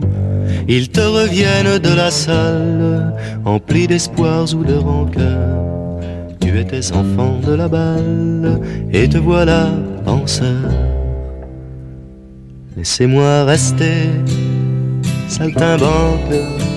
Ils 0.68 0.89
te 0.89 1.01
reviennent 1.01 1.78
de 1.78 1.95
la 1.95 2.11
salle, 2.11 3.14
emplis 3.45 3.87
d'espoirs 3.87 4.55
ou 4.55 4.64
de 4.64 4.74
rancœur. 4.74 6.01
Tu 6.41 6.59
étais 6.59 6.93
enfant 6.93 7.39
de 7.47 7.53
la 7.53 7.68
balle, 7.68 8.61
et 8.93 9.09
te 9.09 9.18
voilà 9.18 9.68
penseur. 10.05 10.70
Laissez-moi 12.76 13.45
rester, 13.45 14.09
saltimbanque. 15.28 16.74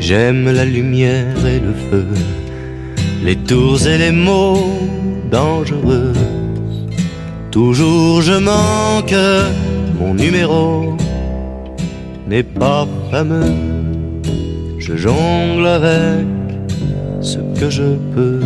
J'aime 0.00 0.52
la 0.52 0.64
lumière 0.64 1.44
et 1.46 1.58
le 1.58 1.74
feu, 1.90 2.06
les 3.24 3.36
tours 3.36 3.86
et 3.86 3.98
les 3.98 4.12
mots 4.12 4.70
dangereux. 5.30 6.12
Toujours 7.50 8.22
je 8.22 8.34
manque, 8.34 9.14
mon 9.98 10.14
numéro 10.14 10.96
n'est 12.28 12.42
pas 12.42 12.86
fameux. 13.10 13.54
Je 14.78 14.96
jongle 14.96 15.66
avec 15.66 16.26
ce 17.20 17.38
que 17.58 17.68
je 17.70 17.96
peux. 18.14 18.40